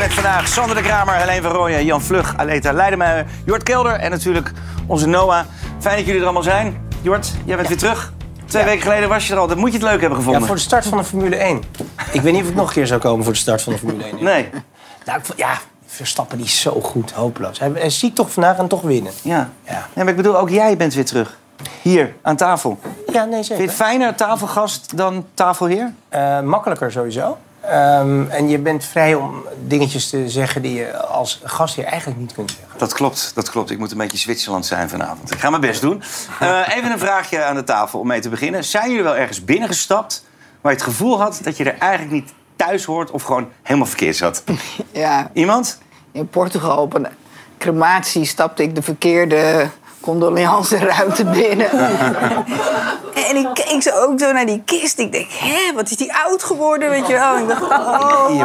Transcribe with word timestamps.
Met 0.00 0.14
vandaag 0.14 0.48
Sander 0.48 0.76
de 0.76 0.82
Kramer, 0.82 1.14
Helene 1.14 1.42
van 1.42 1.50
Rooyen, 1.50 1.84
Jan 1.84 2.00
Vlug, 2.02 2.36
Aleta 2.36 2.72
Leidemeijer, 2.72 3.26
Jort 3.44 3.62
Kelder 3.62 3.92
en 3.92 4.10
natuurlijk 4.10 4.52
onze 4.86 5.06
Noah. 5.06 5.44
Fijn 5.78 5.96
dat 5.96 6.04
jullie 6.04 6.18
er 6.20 6.24
allemaal 6.24 6.42
zijn. 6.42 6.88
Jort, 7.02 7.32
jij 7.44 7.56
bent 7.56 7.68
weer 7.68 7.76
terug. 7.78 8.12
Twee 8.46 8.64
weken 8.64 8.82
geleden 8.82 9.08
was 9.08 9.26
je 9.26 9.32
er 9.32 9.38
al. 9.38 9.46
Dat 9.46 9.56
moet 9.56 9.72
je 9.72 9.78
het 9.78 9.86
leuk 9.86 10.00
hebben 10.00 10.18
gevonden. 10.18 10.40
Ja, 10.40 10.46
voor 10.46 10.56
de 10.56 10.62
start 10.62 10.86
van 10.86 10.98
de 10.98 11.04
Formule 11.04 11.36
1. 11.36 11.62
Ik 12.12 12.20
weet 12.20 12.32
niet 12.32 12.42
of 12.42 12.48
ik 12.48 12.54
nog 12.54 12.66
een 12.68 12.72
keer 12.74 12.86
zou 12.86 13.00
komen 13.00 13.24
voor 13.24 13.32
de 13.32 13.38
start 13.38 13.62
van 13.62 13.72
de 13.72 13.78
Formule 13.78 14.04
1. 14.04 14.24
Nee. 14.24 14.48
Nou, 15.04 15.18
ik 15.18 15.24
vond- 15.24 15.38
ja, 15.38 15.58
Verstappen 15.86 16.36
die 16.36 16.46
is 16.46 16.60
zo 16.60 16.80
goed, 16.80 17.10
hopeloos. 17.12 17.58
Hij, 17.58 17.70
hij 17.74 17.90
ziet 17.90 18.14
toch 18.14 18.32
vandaag 18.32 18.56
en 18.58 18.68
toch 18.68 18.82
winnen. 18.82 19.12
Ja. 19.22 19.48
Ja. 19.64 19.72
ja. 19.72 19.86
Maar 19.94 20.08
ik 20.08 20.16
bedoel, 20.16 20.38
ook 20.38 20.48
jij 20.50 20.76
bent 20.76 20.94
weer 20.94 21.04
terug. 21.04 21.38
Hier, 21.82 22.14
aan 22.22 22.36
tafel. 22.36 22.78
Ja, 23.12 23.24
nee, 23.24 23.32
Vind 23.32 23.46
je 23.46 23.54
zeker. 23.54 23.64
het 23.64 23.74
fijner 23.74 24.14
tafelgast 24.14 24.96
dan 24.96 25.26
tafelheer? 25.34 25.92
Eh, 26.08 26.40
makkelijker 26.40 26.92
sowieso. 26.92 27.38
Ehm, 27.60 28.28
en 28.28 28.48
je 28.48 28.58
bent 28.58 28.84
vrij 28.84 29.14
om 29.14 29.44
dingetjes 29.66 30.08
te 30.10 30.28
zeggen 30.28 30.62
die 30.62 30.74
je 30.74 30.96
als 30.96 31.40
gast 31.44 31.74
hier 31.74 31.84
eigenlijk 31.84 32.20
niet 32.20 32.32
kunt 32.32 32.50
zeggen. 32.50 32.78
Dat 32.78 32.92
klopt, 32.92 33.32
dat 33.34 33.50
klopt. 33.50 33.70
Ik 33.70 33.78
moet 33.78 33.90
een 33.90 33.98
beetje 33.98 34.18
Zwitserland 34.18 34.66
zijn 34.66 34.88
vanavond. 34.88 35.32
Ik 35.32 35.38
ga 35.38 35.50
mijn 35.50 35.62
best 35.62 35.80
doen. 35.80 36.02
Eh, 36.40 36.60
even 36.76 36.90
een 36.92 36.98
vraagje 36.98 37.42
aan 37.44 37.54
de 37.54 37.64
tafel 37.64 37.98
om 38.00 38.06
mee 38.06 38.20
te 38.20 38.28
beginnen. 38.28 38.64
Zijn 38.64 38.88
jullie 38.88 39.02
wel 39.04 39.16
ergens 39.16 39.44
binnengestapt 39.44 40.24
waar 40.60 40.72
je 40.72 40.78
het 40.78 40.86
gevoel 40.86 41.20
had 41.20 41.40
dat 41.42 41.56
je 41.56 41.64
er 41.64 41.78
eigenlijk 41.78 42.12
niet 42.12 42.32
thuis 42.56 42.84
hoort 42.84 43.10
of 43.10 43.22
gewoon 43.22 43.48
helemaal 43.62 43.86
verkeerd 43.88 44.16
zat? 44.16 44.42
Ja, 44.92 45.30
Iemand? 45.32 45.78
in 46.12 46.28
Portugal 46.28 46.82
op 46.82 46.94
een 46.94 47.06
crematie 47.58 48.24
stapte 48.24 48.62
ik 48.62 48.74
de 48.74 48.82
verkeerde 48.82 49.68
condoleanceruimte 50.00 51.24
binnen. 51.24 51.70
en 53.28 53.36
ik 53.36 53.48
keek 53.54 53.82
zo 53.82 53.90
ook 53.90 54.20
zo 54.20 54.32
naar 54.32 54.46
die 54.46 54.62
kist. 54.64 54.98
Ik 54.98 55.12
denk, 55.12 55.30
hè, 55.30 55.72
wat 55.74 55.90
is 55.90 55.96
die 55.96 56.12
oud 56.14 56.42
geworden, 56.42 56.90
weet 56.90 57.06
je 57.06 57.12
wel? 57.12 57.34
En 57.34 57.42
ik 57.42 57.48
dacht, 57.48 57.62
oh. 57.62 58.40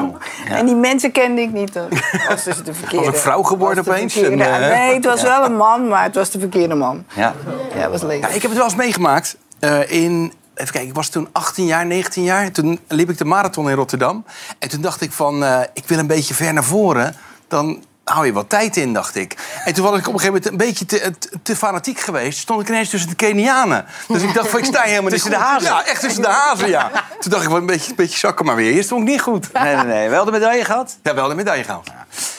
En 0.49 0.65
die 0.65 0.75
mensen 0.75 1.11
kende 1.11 1.41
ik 1.41 1.51
niet. 1.51 1.73
Dat 1.73 1.87
was 2.29 2.43
dus 2.43 2.63
de 2.63 2.73
verkeerde. 2.73 3.05
Was 3.05 3.15
een 3.15 3.21
vrouw 3.21 3.43
geworden 3.43 3.87
opeens? 3.87 4.15
En, 4.15 4.41
eh, 4.41 4.59
Nee, 4.59 4.93
het 4.93 5.05
was 5.05 5.21
wel 5.21 5.45
een 5.45 5.55
man, 5.55 5.87
maar 5.87 6.03
het 6.03 6.15
was 6.15 6.29
de 6.29 6.39
verkeerde 6.39 6.75
man. 6.75 7.05
Ja. 7.15 7.33
Ja, 7.75 7.89
was 7.89 8.01
leuk. 8.01 8.21
Ja, 8.21 8.27
ik 8.27 8.41
heb 8.41 8.43
het 8.43 8.53
wel 8.53 8.63
eens 8.63 8.75
meegemaakt. 8.75 9.37
eh, 9.59 9.91
in, 9.91 10.33
even 10.55 10.71
kijken, 10.71 10.89
ik 10.89 10.95
was 10.95 11.09
toen 11.09 11.27
18 11.31 11.65
jaar, 11.65 11.85
19 11.85 12.23
jaar. 12.23 12.51
Toen 12.51 12.79
liep 12.87 13.09
ik 13.09 13.17
de 13.17 13.25
marathon 13.25 13.69
in 13.69 13.75
Rotterdam. 13.75 14.25
En 14.59 14.69
toen 14.69 14.81
dacht 14.81 15.01
ik 15.01 15.11
van, 15.11 15.43
eh, 15.43 15.59
ik 15.73 15.83
wil 15.87 15.97
een 15.99 16.07
beetje 16.07 16.33
ver 16.33 16.53
naar 16.53 16.63
voren. 16.63 17.15
Dan 17.47 17.83
hou 18.05 18.25
je 18.25 18.33
wat 18.33 18.49
tijd 18.49 18.77
in, 18.77 18.93
dacht 18.93 19.15
ik. 19.15 19.35
En 19.65 19.73
toen 19.73 19.83
was 19.83 19.99
ik 19.99 20.07
op 20.07 20.13
een 20.13 20.19
gegeven 20.19 20.33
moment 20.33 20.51
een 20.51 20.67
beetje 20.67 20.85
te, 20.85 21.13
te, 21.19 21.29
te 21.43 21.55
fanatiek 21.55 21.99
geweest. 21.99 22.39
Stond 22.39 22.61
ik 22.61 22.69
ineens 22.69 22.89
tussen 22.89 23.09
de 23.09 23.15
Kenianen. 23.15 23.85
Dus 24.07 24.21
ik 24.21 24.33
dacht 24.33 24.49
van, 24.49 24.59
ik 24.59 24.65
sta 24.65 24.81
helemaal 24.81 25.11
Tussen 25.15 25.29
de 25.29 25.37
hazen? 25.37 25.69
Ja, 25.69 25.85
echt 25.85 26.01
tussen 26.01 26.21
de 26.21 26.27
hazen, 26.27 26.69
ja. 26.69 26.91
Toen 27.19 27.31
dacht 27.31 27.43
ik, 27.43 27.51
een 27.51 27.65
beetje, 27.65 27.89
een 27.89 27.95
beetje 27.95 28.17
zakken 28.17 28.45
maar 28.45 28.55
weer. 28.55 28.71
Hier 28.71 28.83
stond 28.83 29.01
ik 29.01 29.07
niet 29.07 29.21
goed. 29.21 29.53
Nee, 29.53 29.75
nee, 29.75 29.85
nee. 29.85 30.09
Wel 30.09 30.25
de 30.25 30.31
medaille 30.31 30.65
gehad? 30.65 30.97
Ja, 31.03 31.15
wel 31.15 31.27
de 31.27 31.35
medaille 31.35 31.63
gehaald. 31.63 31.87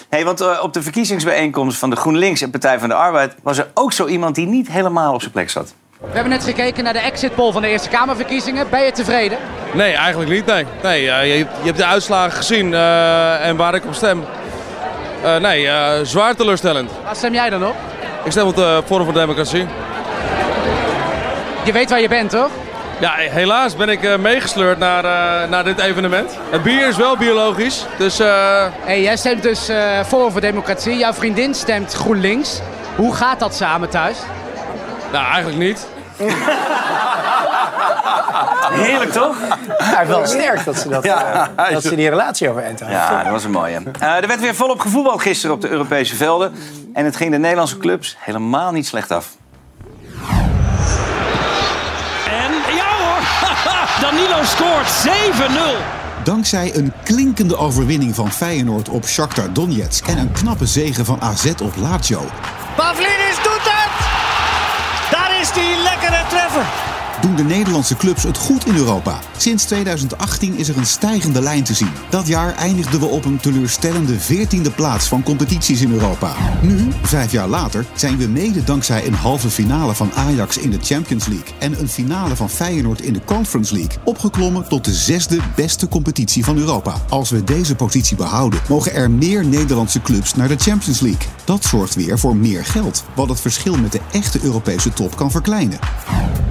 Hey, 0.09 0.25
want 0.25 0.41
eh, 0.41 0.59
op 0.63 0.73
de 0.73 0.83
verkiezingsbijeenkomst 0.83 1.79
van 1.79 1.91
de 1.91 1.97
GroenLinks 1.97 2.41
en 2.41 2.51
Partij 2.51 2.79
van 2.79 2.89
de 2.89 2.95
Arbeid... 2.95 3.35
was 3.43 3.59
er 3.59 3.71
ook 3.75 3.93
zo 3.93 4.07
iemand 4.07 4.35
die 4.35 4.47
niet 4.47 4.69
helemaal 4.69 5.15
op 5.15 5.21
zijn 5.21 5.33
plek 5.33 5.51
zat. 5.51 5.75
We 6.01 6.07
hebben 6.13 6.33
net 6.33 6.45
gekeken 6.45 6.85
naar 6.85 6.93
de 6.93 6.99
exit 6.99 7.35
poll 7.35 7.53
van 7.53 7.63
de 7.63 7.69
Eerste 7.69 7.89
Kamerverkiezingen. 7.89 8.71
Ben 8.71 8.85
je 8.85 8.93
tevreden? 8.93 9.39
Nee, 9.73 9.93
eigenlijk 9.93 10.31
niet. 10.31 10.47
Nee. 10.47 10.67
Nee, 10.83 11.11
eh, 11.11 11.27
je, 11.27 11.39
je 11.39 11.65
hebt 11.65 11.77
de 11.77 11.85
uitslagen 11.85 12.37
gezien 12.37 12.75
eh, 12.75 13.47
en 13.47 13.57
waar 13.57 13.75
ik 13.75 13.85
op 13.85 13.95
stem. 13.95 14.25
Eh, 15.23 15.37
nee, 15.37 15.69
eh, 15.69 15.91
zwaar 16.03 16.35
teleurstellend. 16.35 16.91
Waar 17.05 17.17
stem 17.17 17.33
jij 17.35 17.51
dan 17.51 17.67
op? 17.67 17.75
Ik 18.25 18.31
stem 18.31 18.47
op 18.47 18.57
de 18.57 18.83
Forum 18.87 19.05
voor 19.05 19.15
Democratie. 19.15 19.67
Je 21.65 21.73
weet 21.73 21.91
waar 21.91 22.01
je 22.01 22.09
bent, 22.09 22.31
toch? 22.31 22.51
Ja, 23.01 23.13
helaas 23.17 23.77
ben 23.77 23.89
ik 23.89 24.03
eh, 24.05 24.17
meegesleurd 24.17 24.79
naar, 24.79 25.03
naar 25.49 25.65
dit 25.65 25.79
evenement. 25.79 26.39
Het 26.51 26.63
bier 26.63 26.89
is 26.89 26.97
wel 26.97 27.17
biologisch, 27.17 27.85
dus 27.99 28.19
Hey, 28.19 29.03
jij 29.03 29.17
stemt 29.17 29.43
dus 29.43 29.71
Forum 30.07 30.33
voor 30.33 30.41
Democratie. 30.41 30.97
Jouw 30.97 31.13
vriendin 31.13 31.55
stemt 31.55 31.93
GroenLinks. 31.93 32.61
Hoe 32.97 33.15
gaat 33.15 33.41
dat 33.41 33.55
samen 33.55 33.89
thuis? 33.89 34.17
nou, 35.13 35.25
eigenlijk 35.27 35.59
niet. 35.59 35.87
Heerlijk, 38.71 39.13
toch? 39.13 39.37
Ja, 39.79 40.07
wel 40.07 40.27
sterk 40.27 40.65
dat 40.65 40.79
ze, 40.79 40.89
dat, 40.89 41.05
eh, 41.05 41.45
dat 41.73 41.83
ze 41.83 41.97
die 41.97 42.09
relatie 42.09 42.51
overeind 42.51 42.81
houden. 42.81 43.01
Ja, 43.01 43.23
dat 43.23 43.33
was 43.33 43.45
een 43.45 43.51
mooie. 43.51 43.83
Eh, 44.01 44.17
er 44.17 44.27
werd 44.27 44.41
weer 44.41 44.55
volop 44.55 44.81
gevoetbald 44.81 45.23
gisteren 45.23 45.55
op 45.55 45.61
de 45.61 45.69
Europese 45.69 46.17
velden. 46.17 46.55
En 46.93 47.05
het 47.05 47.17
ging 47.17 47.31
de 47.31 47.39
Nederlandse 47.39 47.77
clubs 47.77 48.17
helemaal 48.19 48.73
niet 48.73 48.87
slecht 48.87 49.11
af. 49.11 49.29
En 52.29 52.53
ja 52.75 52.89
hoor, 52.99 53.21
Danilo 54.11 54.45
scoort 54.45 55.07
7-0. 55.07 56.05
Dankzij 56.25 56.75
een 56.75 56.93
klinkende 57.05 57.57
overwinning 57.57 58.15
van 58.15 58.33
Feyenoord 58.33 58.89
op 58.89 59.07
Shakhtar 59.07 59.53
Donetsk 59.53 60.07
en 60.07 60.19
een 60.19 60.33
knappe 60.33 60.67
zege 60.67 61.05
van 61.05 61.21
AZ 61.21 61.53
op 61.63 61.77
Lazio, 61.77 62.21
Pavlidis 62.77 63.37
doet 63.43 63.63
het! 63.63 64.07
Daar 65.11 65.41
is 65.41 65.53
die 65.53 65.83
lekkere 65.83 66.23
treffer. 66.29 66.96
Doen 67.21 67.37
de 67.37 67.45
Nederlandse 67.45 67.97
clubs 67.97 68.23
het 68.23 68.39
goed 68.39 68.67
in 68.67 68.77
Europa. 68.77 69.21
Sinds 69.37 69.65
2018 69.65 70.59
is 70.59 70.69
er 70.69 70.77
een 70.77 70.87
stijgende 70.87 71.41
lijn 71.41 71.65
te 71.65 71.75
zien. 71.75 71.91
Dat 72.11 72.27
jaar 72.27 72.55
eindigden 72.55 73.01
we 73.01 73.07
op 73.07 73.25
een 73.25 73.41
teleurstellende 73.41 74.15
14e 74.21 74.75
plaats 74.75 75.07
van 75.07 75.23
competities 75.23 75.81
in 75.81 75.93
Europa. 75.93 76.35
Nu, 76.63 76.89
vijf 77.03 77.33
jaar 77.33 77.49
later, 77.49 77.87
zijn 77.95 78.17
we 78.17 78.27
mede 78.27 78.65
dankzij 78.65 79.07
een 79.07 79.15
halve 79.15 79.51
finale 79.51 79.95
van 79.95 80.13
Ajax 80.15 80.59
in 80.59 80.71
de 80.71 80.79
Champions 80.83 81.27
League 81.27 81.55
en 81.59 81.81
een 81.81 81.89
finale 81.89 82.37
van 82.37 82.51
Feyenoord 82.51 83.01
in 83.01 83.13
de 83.13 83.25
Conference 83.25 83.75
League 83.75 83.99
opgeklommen 84.05 84.69
tot 84.69 84.85
de 84.85 84.95
zesde 84.95 85.39
beste 85.55 85.89
competitie 85.89 86.45
van 86.45 86.59
Europa. 86.59 86.95
Als 87.09 87.31
we 87.31 87.45
deze 87.45 87.75
positie 87.75 88.17
behouden, 88.17 88.61
mogen 88.69 88.95
er 88.95 89.11
meer 89.11 89.45
Nederlandse 89.45 90.01
clubs 90.01 90.35
naar 90.35 90.49
de 90.49 90.57
Champions 90.59 91.01
League. 91.01 91.29
Dat 91.45 91.65
zorgt 91.65 91.95
weer 91.95 92.19
voor 92.19 92.37
meer 92.37 92.65
geld, 92.65 93.05
wat 93.15 93.29
het 93.29 93.41
verschil 93.41 93.77
met 93.77 93.93
de 93.93 94.01
echte 94.13 94.39
Europese 94.43 94.93
top 94.93 95.17
kan 95.17 95.31
verkleinen. 95.31 95.79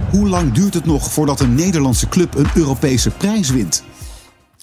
Hoe 0.09 0.27
lang 0.29 0.53
duurt 0.55 0.73
het 0.73 0.85
nog 0.85 1.11
voordat 1.11 1.39
een 1.39 1.55
Nederlandse 1.55 2.09
club 2.09 2.35
een 2.35 2.49
Europese 2.55 3.09
prijs 3.09 3.49
wint? 3.49 3.83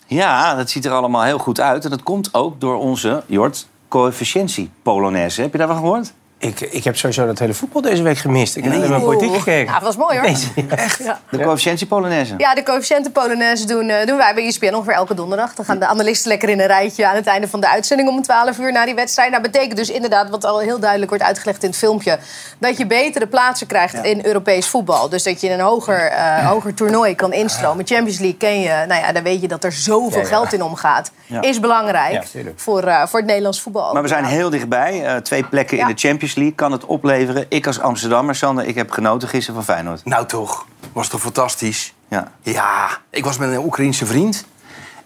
Ja, 0.06 0.54
dat 0.54 0.70
ziet 0.70 0.84
er 0.84 0.92
allemaal 0.92 1.22
heel 1.22 1.38
goed 1.38 1.60
uit. 1.60 1.84
En 1.84 1.91
dat 1.91 2.03
komt 2.03 2.34
ook 2.34 2.60
door 2.60 2.76
onze, 2.76 3.22
Jort, 3.26 3.69
coëfficiëntie 3.88 4.70
Polonaise. 4.82 5.41
Heb 5.41 5.52
je 5.52 5.58
daarvan 5.58 5.76
gehoord? 5.76 6.12
Ik, 6.42 6.60
ik 6.60 6.84
heb 6.84 6.97
sowieso 6.97 7.26
dat 7.26 7.38
hele 7.38 7.54
voetbal 7.54 7.82
deze 7.82 8.03
week 8.03 8.19
gemist. 8.19 8.56
Ik 8.56 8.64
heb 8.64 8.72
alleen 8.72 8.91
maar 8.91 9.00
politiek 9.00 9.34
gekeken. 9.36 9.72
Ja, 9.72 9.72
dat 9.78 9.82
was 9.82 9.97
mooi 9.97 10.19
hoor. 10.19 10.30
Nee, 10.30 10.66
echt? 10.69 10.98
De 11.30 11.38
coëfficiëntie 11.38 11.86
Polonaise. 11.86 12.34
Ja, 12.36 12.54
de 12.54 12.62
coëfficiënten 12.62 13.12
Polonaise 13.12 13.66
doen, 13.66 13.88
eh, 13.88 14.06
doen 14.06 14.16
wij 14.16 14.34
bij 14.34 14.47
ESPN 14.47 14.75
ongeveer 14.75 14.94
elke 14.94 15.14
donderdag. 15.14 15.54
Dan 15.54 15.64
gaan 15.64 15.78
de 15.78 15.86
analisten 15.86 16.28
lekker 16.28 16.48
in 16.48 16.60
een 16.60 16.66
rijtje 16.66 17.06
aan 17.08 17.14
het 17.14 17.26
einde 17.26 17.48
van 17.48 17.60
de 17.60 17.69
uitzending 17.69 18.08
om 18.08 18.22
12 18.22 18.58
uur 18.58 18.72
na 18.72 18.84
die 18.84 18.94
wedstrijd. 18.94 19.31
Nou, 19.31 19.42
betekent 19.42 19.76
dus 19.76 19.91
inderdaad, 19.91 20.31
wat 20.31 20.44
al 20.44 20.58
heel 20.60 20.78
duidelijk 20.78 21.10
wordt 21.10 21.25
uitgelegd 21.25 21.62
in 21.62 21.69
het 21.69 21.78
filmpje, 21.78 22.19
dat 22.58 22.76
je 22.76 22.86
betere 22.86 23.26
plaatsen 23.26 23.66
krijgt 23.66 23.94
in 24.04 24.25
Europees 24.25 24.69
voetbal. 24.69 25.08
Dus 25.08 25.22
dat 25.22 25.41
je 25.41 25.47
in 25.47 25.52
een 25.52 25.60
hoger, 25.64 26.00
eh, 26.06 26.48
hoger 26.48 26.75
toernooi 26.75 27.14
kan 27.14 27.32
instromen. 27.32 27.86
Champions 27.86 28.19
League 28.19 28.36
ken 28.38 28.60
je, 28.60 28.84
nou 28.88 29.00
ja, 29.00 29.12
dan 29.12 29.22
weet 29.22 29.41
je 29.41 29.48
dat 29.48 29.64
er 29.64 29.72
zoveel 29.72 30.10
Ja, 30.20 30.25
ja. 30.25 30.28
geld 30.28 30.52
in 30.52 30.62
omgaat. 30.62 31.10
Ja. 31.26 31.41
Is 31.42 31.60
belangrijk 31.60 32.25
voor, 32.56 32.82
eh, 32.82 33.06
voor 33.06 33.19
het 33.19 33.28
Nederlands 33.28 33.60
voetbal. 33.60 33.92
Maar 33.92 34.02
we 34.02 34.08
zijn 34.08 34.25
heel 34.25 34.50
dichtbij. 34.50 35.04
Eh, 35.06 35.16
twee 35.16 35.44
plekken 35.44 35.76
Ja. 35.76 35.88
in 35.88 35.94
de 35.94 36.00
Champions 36.08 36.31
League 36.34 36.54
kan 36.54 36.72
het 36.72 36.84
opleveren. 36.84 37.47
Ik 37.48 37.66
als 37.66 37.81
Amsterdammer, 37.81 38.34
Sander, 38.34 38.66
ik 38.66 38.75
heb 38.75 38.91
genoten 38.91 39.28
gisteren 39.28 39.54
van 39.54 39.75
Feyenoord. 39.75 40.04
Nou 40.04 40.26
toch, 40.26 40.66
was 40.93 41.09
toch 41.09 41.20
fantastisch? 41.20 41.94
Ja. 42.09 42.32
Ja, 42.43 42.88
ik 43.10 43.25
was 43.25 43.38
met 43.38 43.50
een 43.50 43.65
Oekraïense 43.65 44.06
vriend. 44.06 44.44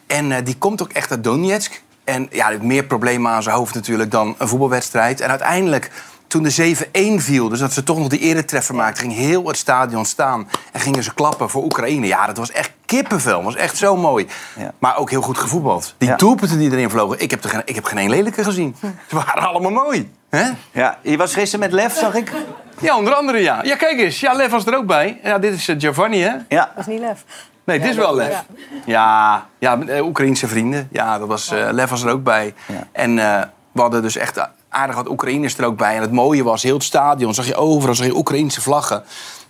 En 0.07 0.33
eh, 0.33 0.45
die 0.45 0.59
komt 0.59 0.83
ook 0.83 0.93
echt 0.93 1.11
uit 1.11 1.25
Donetsk. 1.25 1.83
En 2.05 2.29
ja, 2.31 2.53
meer 2.61 2.85
problemen 2.85 3.33
aan 3.33 3.43
zijn 3.43 3.57
hoofd 3.57 3.75
natuurlijk 3.75 4.11
dan 4.11 4.35
een 4.39 4.49
voetbalwedstrijd. 4.49 5.21
En 5.21 5.31
uiteindelijk, 5.31 5.91
toen 6.27 6.43
de 6.43 6.77
7-1 7.21 7.23
viel, 7.23 7.49
dus 7.49 7.59
dat 7.59 7.73
ze 7.73 7.83
toch 7.83 7.99
nog 7.99 8.09
die 8.09 8.19
eretreffer 8.21 8.75
maakten... 8.75 9.03
ging 9.03 9.15
heel 9.15 9.47
het 9.47 9.57
stadion 9.57 10.05
staan 10.05 10.49
en 10.73 10.81
gingen 10.81 11.03
ze 11.03 11.15
klappen 11.15 11.51
voor 11.51 11.65
Oekraïne. 11.65 12.07
Ja, 12.07 12.27
dat 12.27 12.37
was 12.37 12.51
echt 12.51 12.71
kippenvel. 12.85 13.43
was 13.43 13.55
echt 13.57 13.77
zo 13.77 13.97
mooi. 13.97 14.27
Ja. 14.59 14.73
Maar 14.79 14.97
ook 14.99 15.11
heel 15.11 15.23
goed 15.23 15.39
gevoetbald. 15.39 15.95
Die 15.99 16.09
Ja. 16.09 16.17
doelpunten 16.17 16.59
die 16.59 16.71
erin 16.71 16.91
vlogen, 16.91 17.21
ik 17.21 17.31
heb, 17.31 17.45
er 17.45 17.51
geen, 17.51 17.63
ik 17.65 17.75
heb 17.75 17.85
geen 17.85 17.99
één 17.99 18.11
lelijke 18.11 18.45
gezien. 18.45 18.77
Ze 19.09 19.15
waren 19.15 19.43
allemaal 19.49 19.71
mooi. 19.71 20.11
hè? 20.31 20.51
ja, 20.73 20.99
je 21.03 21.17
was 21.17 21.35
gisteren 21.35 21.61
met 21.61 21.73
Lef, 21.73 21.97
zag 21.99 22.15
ik. 22.15 22.33
Ja, 22.81 22.97
onder 22.97 23.15
andere 23.15 23.39
ja. 23.39 23.61
Ja, 23.63 23.77
kijk 23.77 23.99
eens. 23.99 24.21
Ja, 24.21 24.33
Lev 24.33 24.51
was 24.51 24.67
er 24.67 24.77
ook 24.77 24.87
bij. 24.87 25.21
Ja, 25.23 25.39
dit 25.39 25.53
is 25.55 25.69
eh, 25.69 25.77
Giovanni, 25.79 26.21
hè? 26.21 26.33
Ja, 26.49 26.71
Dat 26.75 26.87
is 26.87 26.87
niet 26.87 27.01
lef. 27.01 27.25
Nee, 27.65 27.81
dit 27.81 27.91
is 27.91 27.97
wel 27.97 28.15
Lev. 28.15 28.37
Ja, 28.85 29.47
ja, 29.59 29.79
eh, 29.81 30.05
Oekraïense 30.07 30.49
vrienden. 30.49 30.89
Ja, 30.93 31.19
dat 31.19 31.29
was, 31.29 31.51
eh 31.51 31.69
Lev 31.71 31.91
was 31.91 32.03
er 32.03 32.11
ook 32.11 32.23
bij. 32.25 32.55
Ja. 32.67 32.87
En 32.93 33.19
eh, 33.19 33.43
we 33.73 33.81
hadden 33.81 34.03
dus 34.03 34.17
echt 34.17 34.49
aardig 34.77 34.97
wat 34.97 35.09
Oekraïners 35.09 35.59
er 35.59 35.65
ook 35.65 35.77
bij. 35.77 35.95
En 35.95 36.01
het 36.01 36.13
mooie 36.13 36.43
was, 36.43 36.63
heel 36.63 36.75
het 36.75 36.83
stadion 36.83 37.35
zag 37.35 37.47
je 37.47 37.55
overal 37.55 37.95
zag 37.95 38.07
je 38.07 38.17
Oekraïense 38.17 38.61
vlaggen. 38.61 39.03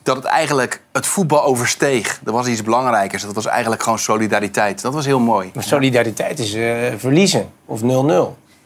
Dat 0.02 0.16
het 0.16 0.24
eigenlijk 0.24 0.80
het 0.92 1.06
voetbal 1.06 1.42
oversteeg. 1.44 2.20
Dat 2.22 2.34
was 2.34 2.46
iets 2.46 2.62
belangrijkers. 2.62 3.22
Dat 3.22 3.34
was 3.34 3.46
eigenlijk 3.46 3.82
gewoon 3.82 3.98
solidariteit. 3.98 4.82
Dat 4.82 4.94
was 4.94 5.04
heel 5.06 5.18
mooi. 5.20 5.50
Maar 5.54 5.64
solidariteit 5.64 6.38
is 6.38 6.54
eh, 6.54 6.76
verliezen. 6.96 7.50
Of 7.64 7.80
0-0. 7.80 7.84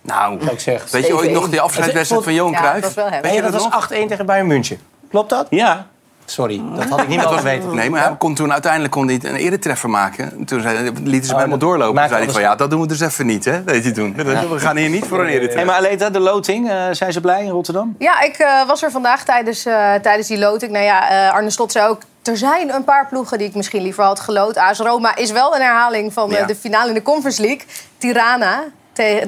Nou, 0.03 0.41
ik 0.51 0.61
zeggen. 0.61 0.89
weet 0.93 1.07
je 1.07 1.17
ooit 1.17 1.31
nog 1.31 1.49
die 1.49 1.59
7-1. 1.59 1.63
afscheidswedstrijd 1.63 2.25
van 2.25 2.35
Johan 2.35 2.53
Ja, 2.53 2.59
Cruijff? 2.59 2.81
dat 2.81 2.95
was 2.95 3.11
wel. 3.11 3.21
Weet 3.21 3.35
je 3.35 3.43
dat 3.43 3.53
dat 3.53 3.63
was 3.63 3.73
nog? 3.91 4.05
8-1 4.05 4.07
tegen 4.09 4.27
Bayern 4.27 4.47
München. 4.47 4.79
Klopt 5.11 5.31
dat? 5.31 5.47
ja. 5.51 5.87
Sorry, 6.25 6.63
dat 6.77 6.85
had 6.89 7.01
ik 7.01 7.09
niet 7.09 7.23
mogen 7.25 7.43
weten. 7.43 7.75
Nee, 7.75 7.91
maar 7.91 8.03
hij 8.05 8.17
kon 8.19 8.35
toen 8.35 8.53
uiteindelijk 8.53 8.93
kon 8.93 9.07
hij 9.07 9.19
een 9.23 9.35
eretreffer 9.35 9.91
maken. 9.91 10.45
Toen 10.45 10.61
zei, 10.61 10.77
lieten 10.85 10.95
ze 11.03 11.09
hem 11.09 11.13
Oh, 11.13 11.37
helemaal 11.37 11.49
dat 11.49 11.61
doorlopen. 11.61 12.01
Toen 12.01 12.09
zei 12.09 12.25
hij 12.25 12.33
van 12.33 12.43
ja, 12.43 12.55
dat 12.57 12.71
doen 12.71 12.81
we 12.81 12.87
dus 12.87 13.01
even 13.01 13.27
niet, 13.27 13.45
hè? 13.45 13.63
Weet 13.63 13.85
je 13.85 13.91
toen. 13.91 14.15
We 14.15 14.59
gaan 14.59 14.77
hier 14.77 14.89
niet 14.89 15.05
voor 15.07 15.19
een 15.19 15.25
Hey, 15.25 15.35
eretreffer. 15.35 15.67
maar 15.67 15.75
Aleta, 15.77 16.11
de 16.11 16.21
loting, 16.21 16.71
eh, 16.71 16.85
zijn 16.91 17.13
ze 17.13 17.21
blij 17.21 17.45
in 17.45 17.51
Rotterdam? 17.51 17.95
Ja, 17.99 18.21
ik 18.21 18.37
eh, 18.39 18.67
was 18.67 18.83
er 18.83 18.91
vandaag 18.91 19.25
tijdens, 19.25 19.67
eh, 19.67 19.95
tijdens 19.95 20.29
die 20.29 20.39
loting. 20.39 20.73
Nou 20.73 20.85
ja, 20.85 21.11
eh, 21.11 21.33
Arne 21.35 21.51
Slot 21.51 21.73
zei 21.73 21.89
ook... 21.89 22.03
Er 22.23 22.37
zijn 22.37 22.75
een 22.75 22.85
paar 22.85 23.07
ploegen 23.09 23.39
die 23.39 23.47
ik 23.49 23.55
misschien 23.55 23.83
liever 23.83 24.05
had 24.05 24.21
geloot. 24.21 24.57
AS 24.57 24.79
Roma 24.79 25.17
is 25.17 25.31
wel 25.31 25.55
een 25.55 25.61
herhaling 25.63 26.13
van 26.13 26.31
Ja. 26.31 26.45
de 26.47 26.57
finale 26.57 26.89
in 26.89 26.95
de 26.95 27.03
Conference 27.03 27.41
League. 27.43 27.63
Tirana. 27.99 28.63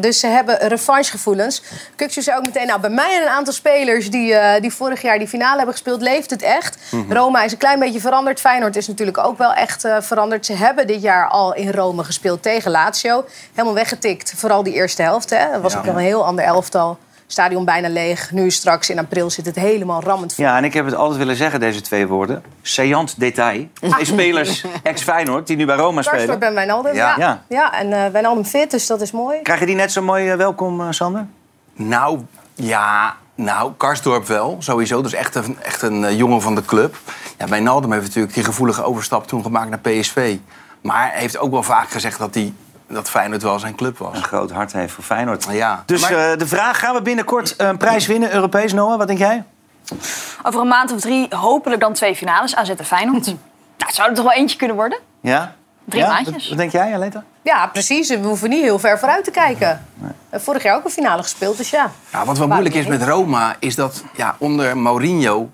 Dus 0.00 0.20
ze 0.20 0.26
hebben 0.26 0.58
revanchegevoelens. 0.68 1.62
Kuksu 1.96 2.22
zei 2.22 2.36
ook 2.36 2.46
meteen... 2.46 2.66
Nou, 2.66 2.80
bij 2.80 2.90
mij 2.90 3.16
en 3.16 3.22
een 3.22 3.28
aantal 3.28 3.52
spelers 3.52 4.10
die, 4.10 4.34
eh, 4.34 4.60
die 4.60 4.72
vorig 4.72 5.02
jaar 5.02 5.18
die 5.18 5.28
finale 5.28 5.56
hebben 5.56 5.72
gespeeld... 5.74 6.02
leeft 6.02 6.30
het 6.30 6.42
echt. 6.42 6.78
Roma 7.08 7.42
is 7.42 7.52
een 7.52 7.58
klein 7.58 7.78
beetje 7.78 8.00
veranderd. 8.00 8.40
Feyenoord 8.40 8.76
is 8.76 8.88
natuurlijk 8.88 9.18
ook 9.18 9.38
wel 9.38 9.52
echt 9.54 9.84
eh, 9.84 9.96
veranderd. 10.00 10.46
Ze 10.46 10.52
hebben 10.52 10.86
dit 10.86 11.02
jaar 11.02 11.28
al 11.28 11.54
in 11.54 11.70
Rome 11.70 12.04
gespeeld 12.04 12.42
tegen 12.42 12.70
Lazio. 12.70 13.24
Helemaal 13.52 13.74
weggetikt. 13.74 14.32
Vooral 14.36 14.62
die 14.62 14.74
eerste 14.74 15.02
helft. 15.02 15.30
Hè. 15.30 15.50
Dat 15.52 15.60
was 15.62 15.72
Ja. 15.72 15.78
ook 15.78 15.84
wel 15.84 15.94
een 15.94 16.00
heel 16.00 16.24
ander 16.24 16.44
elftal. 16.44 16.98
Stadion 17.32 17.64
bijna 17.64 17.88
leeg. 17.88 18.30
Nu 18.30 18.50
straks 18.50 18.90
in 18.90 18.98
april 18.98 19.30
zit 19.30 19.46
het 19.46 19.54
helemaal 19.54 20.02
rammend 20.02 20.34
vol. 20.34 20.44
Ja, 20.44 20.56
en 20.56 20.64
ik 20.64 20.72
heb 20.72 20.84
het 20.84 20.94
altijd 20.94 21.18
willen 21.18 21.36
zeggen, 21.36 21.60
deze 21.60 21.80
twee 21.80 22.06
woorden. 22.06 22.42
Saillant 22.62 23.20
detail. 23.20 23.68
Twee 23.72 24.04
spelers, 24.04 24.64
ex-Feyenoord, 24.82 25.46
die 25.46 25.56
nu 25.56 25.66
bij 25.66 25.76
Roma 25.76 26.02
Karstorp 26.02 26.20
spelen. 26.20 26.40
en 26.48 26.54
Wijnaldum. 26.54 26.94
Ja. 26.94 27.14
Ja. 27.18 27.42
Ja. 27.48 27.72
en 27.72 27.92
eh 27.92 28.06
Wijnaldum 28.12 28.44
fit, 28.44 28.70
dus 28.70 28.86
dat 28.86 29.00
is 29.00 29.10
mooi. 29.10 29.42
Krijg 29.42 29.60
je 29.60 29.66
die 29.66 29.74
net 29.74 29.92
zo 29.92 30.02
mooi 30.02 30.30
eh, 30.30 30.36
welkom, 30.36 30.80
eh, 30.80 30.86
Sander? 30.90 31.26
Nou, 31.74 32.20
ja, 32.54 33.16
nou, 33.34 33.72
Karsdorp 33.76 34.26
wel, 34.26 34.56
sowieso. 34.58 35.02
Dus 35.02 35.12
echt 35.12 35.34
een, 35.34 35.56
echt 35.62 35.82
een 35.82 36.16
jongen 36.16 36.40
van 36.42 36.54
de 36.54 36.64
club. 36.64 36.96
Ja, 37.38 37.48
Wijnaldum 37.48 37.92
heeft 37.92 38.06
natuurlijk 38.06 38.34
die 38.34 38.44
gevoelige 38.44 38.84
overstap 38.84 39.26
toen 39.26 39.42
gemaakt 39.42 39.70
naar 39.70 39.78
PSV. 39.78 40.36
Maar 40.82 41.10
hij 41.10 41.20
heeft 41.20 41.38
ook 41.38 41.50
wel 41.50 41.62
vaak 41.62 41.90
gezegd 41.90 42.18
dat, 42.18 42.34
hij, 42.34 42.52
dat 42.92 43.10
Feyenoord 43.10 43.42
wel 43.42 43.58
zijn 43.58 43.74
club 43.74 43.98
was. 43.98 44.16
Een 44.16 44.22
groot 44.24 44.50
hart 44.50 44.72
heeft 44.72 44.92
voor 44.92 45.04
Feyenoord. 45.04 45.46
Ja. 45.50 45.82
Dus 45.86 46.00
Maar- 46.00 46.30
eh, 46.32 46.38
de 46.38 46.46
vraag, 46.46 46.78
gaan 46.78 46.94
we 46.94 47.02
binnenkort 47.02 47.54
een 47.56 47.76
prijs 47.76 48.06
winnen, 48.06 48.34
Europees, 48.34 48.72
Noah? 48.72 48.98
Wat 48.98 49.06
denk 49.06 49.18
jij? 49.18 49.44
Over 50.42 50.60
een 50.60 50.68
maand 50.68 50.92
of 50.92 51.00
drie 51.00 51.26
hopelijk 51.36 51.80
dan 51.80 51.92
twee 51.92 52.14
finales. 52.16 52.56
AZ 52.56 52.68
en 52.70 52.84
Feyenoord. 52.84 53.26
nou, 53.26 53.36
het 53.78 53.94
zou 53.94 54.08
er 54.08 54.14
toch 54.14 54.24
wel 54.24 54.34
eentje 54.34 54.56
kunnen 54.56 54.76
worden? 54.76 54.98
Ja? 55.20 55.54
Drie 55.84 56.02
ja? 56.02 56.08
maandjes. 56.08 56.34
Wat, 56.34 56.48
wat 56.48 56.58
denk 56.58 56.72
jij, 56.72 56.94
Aleta? 56.94 57.24
Ja, 57.42 57.66
precies. 57.66 58.08
We 58.08 58.16
hoeven 58.16 58.48
niet 58.48 58.62
heel 58.62 58.78
ver 58.78 58.98
vooruit 58.98 59.24
te 59.24 59.30
kijken. 59.30 59.86
Eh, 60.30 60.40
Vorig 60.40 60.62
jaar 60.62 60.76
ook 60.76 60.84
een 60.84 60.90
finale 60.90 61.22
gespeeld, 61.22 61.56
dus 61.56 61.70
ja. 61.70 61.90
Ja, 62.12 62.24
wat 62.24 62.38
wel 62.38 62.46
moeilijk 62.48 62.74
is 62.74 62.86
met 62.86 63.02
Roma, 63.02 63.56
is 63.58 63.74
dat 63.74 64.04
ja, 64.16 64.34
onder 64.38 64.76
Mourinho 64.78 65.50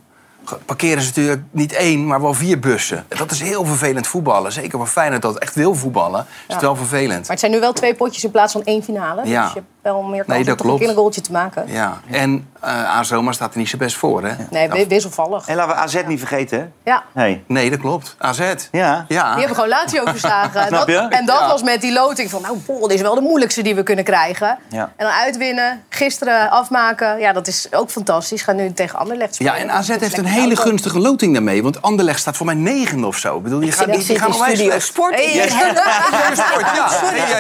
parkeren 0.65 1.03
ze 1.03 1.09
natuurlijk 1.09 1.43
niet 1.51 1.73
één, 1.73 2.07
maar 2.07 2.21
wel 2.21 2.35
vier 2.35 2.59
bussen. 2.59 3.05
Dat 3.09 3.31
is 3.31 3.41
heel 3.41 3.65
vervelend 3.65 4.07
voetballen. 4.07 4.53
Zeker 4.53 4.79
voor 4.79 4.87
Feyenoord 4.87 5.23
dat 5.23 5.39
echt 5.39 5.55
wil 5.55 5.75
voetballen, 5.75 6.27
is 6.49 6.55
het 6.55 6.63
wel 6.63 6.77
vervelend. 6.77 7.21
Maar 7.21 7.31
het 7.31 7.41
zijn 7.41 7.53
nu 7.53 7.61
wel 7.61 7.73
twee 7.73 7.95
potjes 7.95 8.25
in 8.25 8.31
plaats 8.31 8.53
van 8.53 8.65
één 8.65 8.83
finale. 8.83 9.27
Ja. 9.27 9.45
Dus 9.45 9.53
je 9.53 9.63
wel 9.93 10.03
meer 10.03 10.25
kans 10.25 10.37
Nee, 10.37 10.45
dat 10.45 10.49
om 10.49 10.57
toch 10.57 10.59
een 10.59 10.65
klopt. 10.67 10.81
keer 10.81 10.89
een 10.89 10.95
goaltje 10.97 11.21
te 11.21 11.33
maken. 11.33 11.65
Ja, 11.67 12.01
en 12.11 12.49
eh 12.61 12.99
AS 12.99 13.11
Roma 13.11 13.33
staat 13.33 13.53
er 13.53 13.59
niet 13.59 13.69
zo 13.69 13.77
best 13.77 13.97
voor, 13.97 14.25
hè? 14.25 14.33
Nee, 14.51 14.71
wi- 14.71 14.87
wisselvallig. 14.87 15.47
En 15.49 15.57
laten 15.57 15.75
we 15.75 15.81
AZ 15.81 15.97
niet 16.07 16.19
vergeten, 16.19 16.59
hè? 16.59 16.67
Ja. 16.91 17.03
Hey. 17.15 17.43
Nee, 17.47 17.71
dat 17.71 17.79
klopt. 17.81 18.15
AZ. 18.19 18.39
Ja. 18.73 19.05
Die 19.09 19.17
Ja. 19.17 19.37
hebben 19.39 19.55
gewoon 19.55 19.69
Lazio 19.69 20.03
verslagen. 20.05 20.67
Snap 20.69 20.89
je? 20.89 20.95
Dat- 20.95 21.13
en 21.13 21.27
dat 21.27 21.39
Ja. 21.41 21.47
was 21.49 21.63
met 21.63 21.81
die 21.81 21.93
loting 21.93 22.31
van... 22.31 22.43
nou, 22.43 22.59
dit 22.81 22.91
is 22.91 23.01
wel 23.01 23.15
de 23.15 23.21
moeilijkste 23.21 23.63
die 23.63 23.75
we 23.75 23.83
kunnen 23.83 24.05
krijgen. 24.05 24.59
Ja. 24.69 24.91
En 24.97 25.07
dan 25.07 25.15
uitwinnen, 25.15 25.83
gisteren 25.89 26.51
afmaken. 26.51 27.19
Ja, 27.19 27.33
dat 27.33 27.47
is 27.47 27.69
ook 27.71 27.91
fantastisch. 27.91 28.43
Gaan 28.43 28.57
nu 28.57 28.73
tegen 28.73 28.99
Anderlecht 28.99 29.35
spelen. 29.35 29.53
Ja, 29.55 29.59
en 29.59 29.71
AZ 29.71 29.89
heeft 29.89 30.19
een 30.19 30.25
hele 30.25 30.47
auto. 30.55 30.63
gunstige 30.63 30.99
loting 30.99 31.33
daarmee. 31.33 31.63
Want 31.63 31.83
Anderlecht 31.83 32.21
staat 32.21 32.37
voor 32.37 32.47
mij 32.47 32.55
negen 32.55 33.05
of 33.05 33.17
zo. 33.17 33.37
Ik 33.37 33.43
bedoel, 33.43 33.61
die 33.61 33.77
die, 33.77 33.87
die 33.87 34.01
zit 34.03 34.19
gaan. 34.19 34.33
Sport. 34.33 34.45
Hey, 34.47 34.55
Ik 34.65 34.73
ja. 34.73 34.79
Sport, 34.81 35.15
ja. 36.77 36.89
Sorry, 36.89 37.17
Ja, 37.19 37.39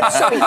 ja. 0.00 0.10
Sorry. 0.10 0.38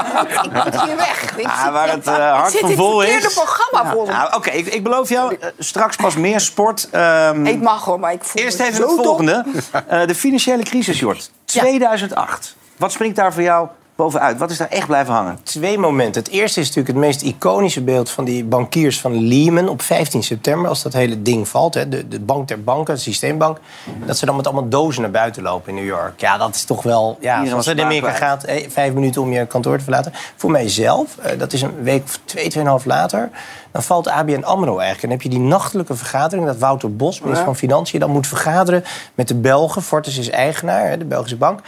Ik 0.92 0.96
moet 0.98 1.06
hier 1.06 1.16
weg. 1.16 1.38
Ik 1.38 1.46
Ah, 1.48 1.72
waar 1.74 1.90
het 1.90 2.08
eh, 2.08 2.32
hart 2.40 2.58
van 2.58 2.70
het 2.70 2.78
vol 2.78 3.02
is. 3.02 3.10
verkeerde 3.12 3.34
programma 3.36 3.94
me. 3.96 4.12
Nou, 4.12 4.34
Oké, 4.36 4.50
ik, 4.50 4.66
ik 4.68 4.84
beloof 4.84 5.10
jou, 5.10 5.36
eh, 5.40 5.50
straks 5.60 5.96
pas 5.96 6.16
meer 6.16 6.40
sport. 6.40 6.88
Ehm, 6.92 7.46
Ik 7.46 7.62
mag 7.62 7.86
hoor, 7.86 8.00
maar 8.00 8.12
ik 8.14 8.24
voel 8.24 8.42
Eerst 8.44 8.60
even 8.60 8.82
het 8.82 8.92
volgende. 9.06 9.46
Eh, 9.88 10.06
de 10.08 10.16
financiële 10.16 10.64
crisis, 10.64 11.00
Jort. 11.00 11.32
2008. 11.46 12.56
Wat 12.78 12.92
springt 12.92 13.16
daar 13.16 13.34
voor 13.34 13.42
jou 13.44 13.68
bovenuit? 14.00 14.38
Wat 14.38 14.52
is 14.52 14.58
daar 14.58 14.70
echt 14.70 14.88
blijven 14.88 15.14
hangen? 15.14 15.40
Twee 15.44 15.78
momenten. 15.78 16.24
Het 16.24 16.32
eerste 16.32 16.60
is 16.60 16.68
natuurlijk 16.68 16.96
het 16.96 17.06
meest 17.06 17.22
iconische 17.22 17.82
beeld 17.82 18.10
van 18.10 18.24
die 18.24 18.44
bankiers 18.44 19.00
van 19.00 19.28
Lehman 19.28 19.68
op 19.68 19.82
15 19.82 20.24
september. 20.24 20.70
Als 20.70 20.82
dat 20.82 20.94
hele 20.94 21.22
ding 21.22 21.48
valt, 21.48 21.74
hè, 21.74 21.90
de, 21.90 22.08
de 22.08 22.20
bank 22.20 22.48
der 22.48 22.64
banken, 22.64 22.94
de 22.94 23.00
systeembank. 23.00 23.58
Dat 24.06 24.18
ze 24.18 24.26
dan 24.26 24.36
met 24.36 24.46
allemaal 24.46 24.70
dozen 24.70 25.02
naar 25.02 25.12
buiten 25.12 25.44
lopen 25.44 25.70
in 25.70 25.76
New 25.76 25.86
York. 25.86 26.20
Ja, 26.20 26.38
dat 26.38 26.56
is 26.56 26.64
toch 26.64 26.84
wel. 26.84 27.18
Ja, 27.22 27.46
was 27.50 27.66
het 27.66 27.78
in 27.78 27.84
Amerika 27.84 28.12
gaat, 28.12 28.44
eh, 28.44 28.70
vijf 28.70 28.94
minuten 28.94 29.22
om 29.22 29.32
je 29.32 29.46
kantoor 29.46 29.78
te 29.78 29.84
verlaten. 29.84 30.14
Voor 30.36 30.52
mijzelf, 30.52 31.18
eh, 31.18 31.40
dat 31.40 31.54
is 31.54 31.62
een 31.62 31.84
week 31.84 32.04
of 32.04 32.20
twee, 32.26 32.50
tweeënhalf 32.50 32.86
later. 32.86 33.30
Dan 33.72 33.84
valt 33.84 34.08
ABN 34.08 34.44
Amro 34.44 34.78
eigenlijk. 34.78 35.04
En 35.04 35.10
dan 35.10 35.18
heb 35.18 35.22
je 35.22 35.30
die 35.30 35.40
nachtelijke 35.40 35.96
vergadering 35.96 36.48
dat 36.48 36.58
Wouter 36.58 36.96
Bos, 36.96 37.20
minister 37.20 37.46
van 37.46 37.56
Financiën, 37.56 38.00
dan 38.00 38.12
moet 38.12 38.28
vergaderen 38.28 38.84
met 39.16 39.28
de 39.28 39.36
Belgen. 39.36 39.82
Fortis 39.82 40.18
is 40.18 40.30
eigenaar, 40.30 40.90
hè, 40.90 40.98
de 40.98 41.06
Belgische 41.06 41.38
bank 41.38 41.62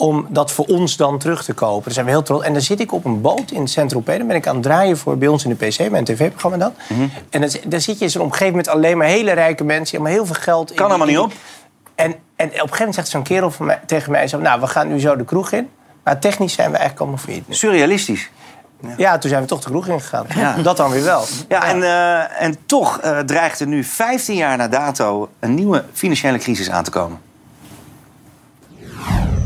om 0.00 0.26
dat 0.28 0.52
voor 0.52 0.64
ons 0.64 0.96
dan 0.96 1.18
terug 1.18 1.44
te 1.44 1.52
kopen. 1.52 1.84
Daar 1.84 1.92
zijn 1.92 2.04
we 2.06 2.10
heel 2.10 2.22
trots. 2.22 2.44
En 2.44 2.52
dan 2.52 2.62
zit 2.62 2.80
ik 2.80 2.92
op 2.92 3.04
een 3.04 3.20
boot 3.20 3.50
in 3.50 3.68
Saint-Tropez. 3.68 4.18
Dan 4.18 4.26
ben 4.26 4.36
ik 4.36 4.46
aan 4.46 4.54
het 4.54 4.62
draaien 4.62 4.98
voor 4.98 5.18
bij 5.18 5.28
ons 5.28 5.44
in 5.44 5.56
de 5.58 5.66
PC, 5.66 5.90
mijn 5.90 6.04
tv-programma 6.04 6.58
dan. 6.58 6.72
Mhm. 6.88 7.08
En 7.30 7.40
dan, 7.40 7.50
dan 7.64 7.80
zit 7.80 7.98
je 7.98 8.04
in 8.04 8.10
zo'n 8.10 8.22
omgeving 8.22 8.56
met 8.56 8.68
alleen 8.68 8.98
maar 8.98 9.06
hele 9.06 9.32
rijke 9.32 9.64
mensen... 9.64 9.84
die 9.84 9.94
allemaal 9.94 10.12
heel 10.12 10.26
veel 10.26 10.42
geld... 10.42 10.70
in 10.70 10.76
Kan 10.76 10.88
allemaal 10.88 11.06
niet 11.06 11.18
op. 11.18 11.32
En, 11.94 12.14
en 12.36 12.46
op 12.46 12.52
een 12.52 12.58
gegeven 12.58 12.76
moment 12.78 12.94
zegt 12.94 13.08
zo'n 13.08 13.22
kerel 13.22 13.50
van 13.50 13.66
mij, 13.66 13.80
tegen 13.86 14.12
mij... 14.12 14.28
Zo, 14.28 14.38
nou, 14.38 14.60
we 14.60 14.66
gaan 14.66 14.88
nu 14.88 15.00
zo 15.00 15.16
de 15.16 15.24
kroeg 15.24 15.52
in. 15.52 15.68
Maar 16.04 16.18
technisch 16.18 16.52
zijn 16.52 16.70
we 16.70 16.76
eigenlijk 16.76 17.00
allemaal 17.00 17.24
failliet. 17.24 17.44
Surrealistisch. 17.48 18.30
Ja, 18.96 19.18
toen 19.18 19.30
zijn 19.30 19.42
we 19.42 19.48
toch 19.48 19.60
de 19.60 19.70
kroeg 19.70 19.86
ingegaan. 19.88 20.26
Ja. 20.34 20.56
Dat 20.62 20.76
dan 20.76 20.90
weer 20.90 21.04
wel. 21.04 21.24
Ja, 21.48 21.64
en, 21.64 21.82
eh, 21.82 22.42
en 22.42 22.56
toch 22.66 22.98
eh, 22.98 23.18
dreigt 23.18 23.60
er 23.60 23.66
nu 23.66 23.84
15 23.84 24.36
jaar 24.36 24.56
na 24.56 24.68
dato 24.68 25.28
een 25.40 25.54
nieuwe 25.54 25.84
financiële 25.92 26.38
crisis 26.38 26.70
aan 26.70 26.84
te 26.84 26.90
komen. 26.90 27.20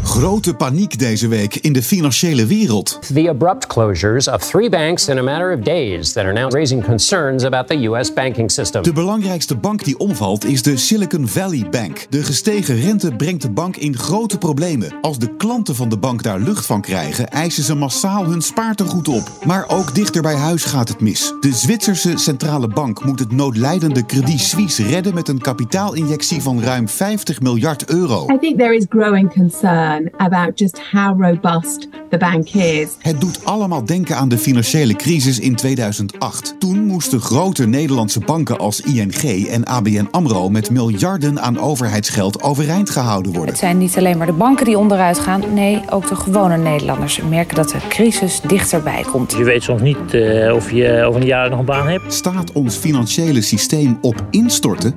Grote 0.05 0.55
paniek 0.55 0.99
deze 0.99 1.29
week 1.29 1.55
in 1.57 1.73
de 1.73 1.83
financiële 1.83 2.47
wereld. 2.47 2.99
The 3.15 3.29
abrupt 3.29 3.67
closures 3.67 4.29
of 4.29 4.51
three 4.51 4.69
banks 4.69 5.09
in 5.09 5.19
a 5.19 5.23
matter 5.23 5.53
of 5.59 5.61
days 5.61 6.13
that 6.13 6.25
are 6.25 6.33
now 6.33 6.53
raising 6.53 6.85
concerns 6.85 7.45
about 7.45 7.67
the 7.67 7.83
U.S. 7.83 8.13
banking 8.13 8.51
system. 8.51 8.83
De 8.83 8.93
belangrijkste 8.93 9.57
bank 9.57 9.85
die 9.85 9.99
omvalt 9.99 10.45
is 10.45 10.63
de 10.63 10.77
Silicon 10.77 11.29
Valley 11.29 11.67
Bank. 11.71 12.07
De 12.11 12.23
gestegen 12.23 12.81
rente 12.81 13.13
brengt 13.17 13.43
de 13.43 13.51
bank 13.51 13.77
in 13.77 13.97
grote 13.97 14.39
problemen. 14.39 14.93
Als 15.01 15.19
de 15.19 15.37
klanten 15.37 15.75
van 15.75 15.89
de 15.89 15.99
bank 15.99 16.23
daar 16.23 16.39
lucht 16.39 16.67
van 16.67 16.81
krijgen, 16.81 17.31
eisen 17.31 17.65
ze 17.65 17.75
massaal 17.75 18.25
hun 18.25 18.43
spaartegoed 18.43 19.09
op. 19.09 19.31
Maar 19.47 19.65
ook 19.69 19.95
dichter 19.95 20.23
bij 20.23 20.37
huis 20.37 20.65
gaat 20.65 20.89
het 20.89 21.01
mis. 21.01 21.33
De 21.41 21.53
Zwitserse 21.53 22.17
centrale 22.17 22.69
bank 22.69 23.05
moet 23.05 23.19
het 23.19 23.33
noodlijdende 23.33 24.07
Credit 24.07 24.41
Suisse 24.41 24.83
redden 24.83 25.15
met 25.15 25.29
een 25.29 25.41
kapitaalinjectie 25.41 26.43
van 26.43 26.63
ruim 26.63 26.89
50 26.89 27.41
miljard 27.41 27.89
euro. 27.89 28.27
I 28.35 28.39
think 28.39 28.59
there 28.59 28.77
is 28.77 28.87
growing 28.89 29.33
concern 29.33 29.94
about 30.17 30.59
just 30.59 30.81
how 30.91 31.21
robust 31.21 31.89
the 32.11 32.17
bank 32.17 32.49
is. 32.49 32.89
Het 32.99 33.21
doet 33.21 33.45
allemaal 33.45 33.85
denken 33.85 34.17
aan 34.17 34.29
de 34.29 34.39
financiële 34.39 34.95
crisis 34.95 35.39
in 35.39 35.55
2008. 35.55 36.55
Toen 36.59 36.85
moesten 36.85 37.21
grote 37.21 37.67
Nederlandse 37.67 38.21
banken 38.21 38.59
als 38.59 38.81
ING 38.81 39.49
en 39.49 39.65
ABN 39.65 40.09
AMRO 40.11 40.49
met 40.49 40.71
miljarden 40.71 41.41
aan 41.41 41.61
overheidsgeld 41.61 42.43
overeind 42.43 42.91
gehouden 42.91 43.33
worden. 43.33 43.51
Het 43.51 43.59
zijn 43.59 43.79
niet 43.79 43.99
alleen 43.99 44.19
maar 44.19 44.27
de 44.27 44.33
banken 44.33 44.65
die 44.65 44.79
onderuit 44.79 45.19
gaan. 45.19 45.43
Nee, 45.55 45.83
ook 45.91 46.09
de 46.09 46.17
gewone 46.17 46.57
Nederlanders 46.57 47.21
merken 47.29 47.55
dat 47.55 47.69
de 47.69 47.79
crisis 47.89 48.41
dichterbij 48.41 49.05
komt. 49.11 49.33
Je 49.33 49.45
weet 49.45 49.63
soms 49.63 49.83
niet 49.83 50.15
eh, 50.15 50.55
of 50.55 50.71
je 50.71 51.05
over 51.05 51.21
een 51.21 51.27
jaar 51.27 51.51
nog 51.51 51.59
een 51.59 51.65
baan 51.65 51.89
hebt. 51.89 52.13
Staat 52.13 52.53
ons 52.53 52.77
financiële 52.77 53.41
systeem 53.41 53.99
op 54.01 54.27
instorten? 54.31 54.95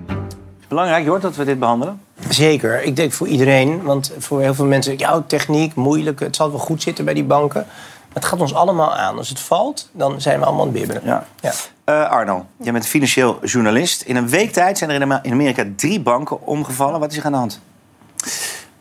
Belangrijk, 0.67 1.05
Jort, 1.05 1.21
dat 1.21 1.35
we 1.35 1.45
dit 1.45 1.59
behandelen. 1.59 2.01
Zeker. 2.29 2.83
Ik 2.83 2.95
denk 2.95 3.11
voor 3.11 3.27
iedereen. 3.27 3.83
Want 3.83 4.11
voor 4.17 4.41
heel 4.41 4.53
veel 4.53 4.65
mensen, 4.65 4.97
ja, 4.97 5.21
techniek, 5.21 5.75
moeilijk. 5.75 6.19
Het 6.19 6.35
zal 6.35 6.49
wel 6.49 6.59
goed 6.59 6.81
zitten 6.81 7.05
bij 7.05 7.13
die 7.13 7.23
banken. 7.23 7.65
Maar 8.07 8.15
het 8.15 8.25
gaat 8.25 8.41
ons 8.41 8.53
allemaal 8.53 8.95
aan. 8.95 9.17
Als 9.17 9.29
het 9.29 9.39
valt, 9.39 9.89
dan 9.91 10.21
zijn 10.21 10.39
we 10.39 10.45
allemaal 10.45 10.65
aan 10.65 10.73
het 10.73 10.77
bibberen. 10.79 11.01
Ja. 11.05 11.25
Ja. 11.41 11.51
Eh, 11.83 12.09
Arno, 12.09 12.45
jij 12.57 12.71
bent 12.71 12.87
financieel 12.87 13.45
journalist. 13.45 14.01
In 14.01 14.15
een 14.15 14.29
week 14.29 14.51
tijd 14.51 14.77
zijn 14.77 14.89
er 14.89 15.01
in 15.01 15.31
Amerika 15.31 15.65
drie 15.75 15.99
banken 15.99 16.45
omgevallen. 16.45 16.99
Wat 16.99 17.11
is 17.11 17.17
er 17.17 17.25
aan 17.25 17.31
de 17.31 17.37
hand? 17.37 17.61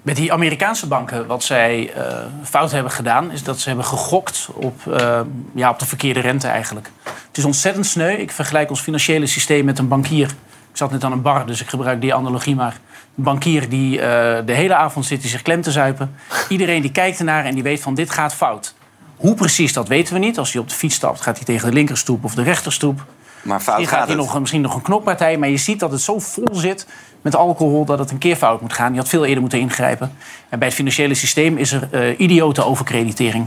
Met 0.02 0.16
die 0.16 0.32
Amerikaanse 0.32 0.86
banken, 0.86 1.26
wat 1.26 1.44
zij 1.44 1.92
eh, 1.92 2.16
fout 2.42 2.70
hebben 2.70 2.92
gedaan, 2.92 3.30
is 3.30 3.42
dat 3.42 3.58
ze 3.58 3.68
hebben 3.68 3.86
gegokt 3.86 4.48
op, 4.54 4.86
eh, 4.86 5.20
ja, 5.54 5.70
op 5.70 5.78
de 5.78 5.86
verkeerde 5.86 6.20
rente 6.20 6.48
eigenlijk. 6.48 6.90
Het 7.04 7.36
is 7.36 7.44
ontzettend 7.44 7.86
sneu. 7.86 8.12
Ik 8.12 8.30
vergelijk 8.30 8.70
ons 8.70 8.80
financiële 8.80 9.26
systeem 9.26 9.64
met 9.64 9.78
een 9.78 9.88
bankier. 9.88 10.34
Ik 10.76 10.82
zat 10.82 10.90
net 10.90 11.04
aan 11.04 11.12
een 11.12 11.22
bar, 11.22 11.46
dus 11.46 11.60
ik 11.60 11.68
gebruik 11.68 12.00
die 12.00 12.14
analogie 12.14 12.54
maar. 12.54 12.80
Een 13.16 13.22
bankier 13.22 13.68
die 13.68 14.00
eh, 14.00 14.46
de 14.46 14.52
hele 14.52 14.74
avond 14.74 15.06
zit 15.06 15.20
die 15.20 15.30
zich 15.30 15.42
klem 15.42 15.62
te 15.62 15.70
zuipen. 15.70 16.14
Iedereen 16.48 16.82
die 16.82 16.90
kijkt 16.90 17.18
ernaar 17.18 17.44
en 17.44 17.54
die 17.54 17.62
weet 17.62 17.80
van 17.80 17.94
dit 17.94 18.10
gaat 18.10 18.34
fout. 18.34 18.74
Hoe 19.16 19.34
precies, 19.34 19.72
dat 19.72 19.88
weten 19.88 20.14
we 20.14 20.20
niet. 20.20 20.38
Als 20.38 20.52
hij 20.52 20.60
op 20.60 20.68
de 20.68 20.74
fiets 20.74 20.94
stapt, 20.94 21.20
gaat 21.20 21.36
hij 21.36 21.44
tegen 21.44 21.68
de 21.68 21.74
linkerstoep 21.74 22.24
of 22.24 22.34
de 22.34 22.42
rechterstoep. 22.42 23.04
Maar 23.42 23.60
fout 23.60 23.78
gaat 23.78 23.88
gaat 23.88 24.08
het. 24.08 24.16
nog, 24.16 24.40
misschien 24.40 24.60
nog 24.60 24.74
een 24.74 24.82
knokpartij. 24.82 25.36
Maar 25.36 25.48
je 25.48 25.56
ziet 25.56 25.80
dat 25.80 25.90
het 25.90 26.00
zo 26.00 26.18
vol 26.18 26.48
zit 26.52 26.86
met 27.22 27.36
alcohol 27.36 27.84
dat 27.84 27.98
het 27.98 28.10
een 28.10 28.18
keer 28.18 28.36
fout 28.36 28.60
moet 28.60 28.72
gaan. 28.72 28.92
Je 28.92 28.98
had 28.98 29.08
veel 29.08 29.24
eerder 29.24 29.40
moeten 29.40 29.60
ingrijpen. 29.60 30.12
En 30.48 30.58
bij 30.58 30.68
het 30.68 30.76
financiële 30.76 31.14
systeem 31.14 31.56
is 31.56 31.72
er 31.72 31.88
eh, 31.90 32.20
idiote 32.20 32.64
overkreditering. 32.64 33.46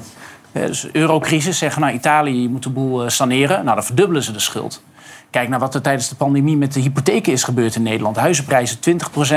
Eh, 0.51 0.65
dus 0.65 0.88
eurocrisis 0.91 1.57
zeggen, 1.57 1.81
nou 1.81 1.93
Italië, 1.93 2.41
je 2.41 2.50
moet 2.50 2.63
de 2.63 2.69
boel 2.69 3.09
saneren. 3.09 3.63
Nou, 3.63 3.75
dan 3.75 3.86
verdubbelen 3.86 4.24
ze 4.24 4.31
de 4.31 4.39
schuld. 4.39 4.81
Kijk 5.29 5.50
naar 5.50 5.59
wat 5.59 5.75
er 5.75 5.81
tijdens 5.81 6.09
de 6.09 6.15
pandemie 6.15 6.57
met 6.57 6.74
de 6.74 6.79
hypotheken 6.79 7.33
is 7.33 7.43
gebeurd 7.43 7.75
in 7.75 7.83
Nederland. 7.83 8.15
Huizenprijzen 8.15 8.77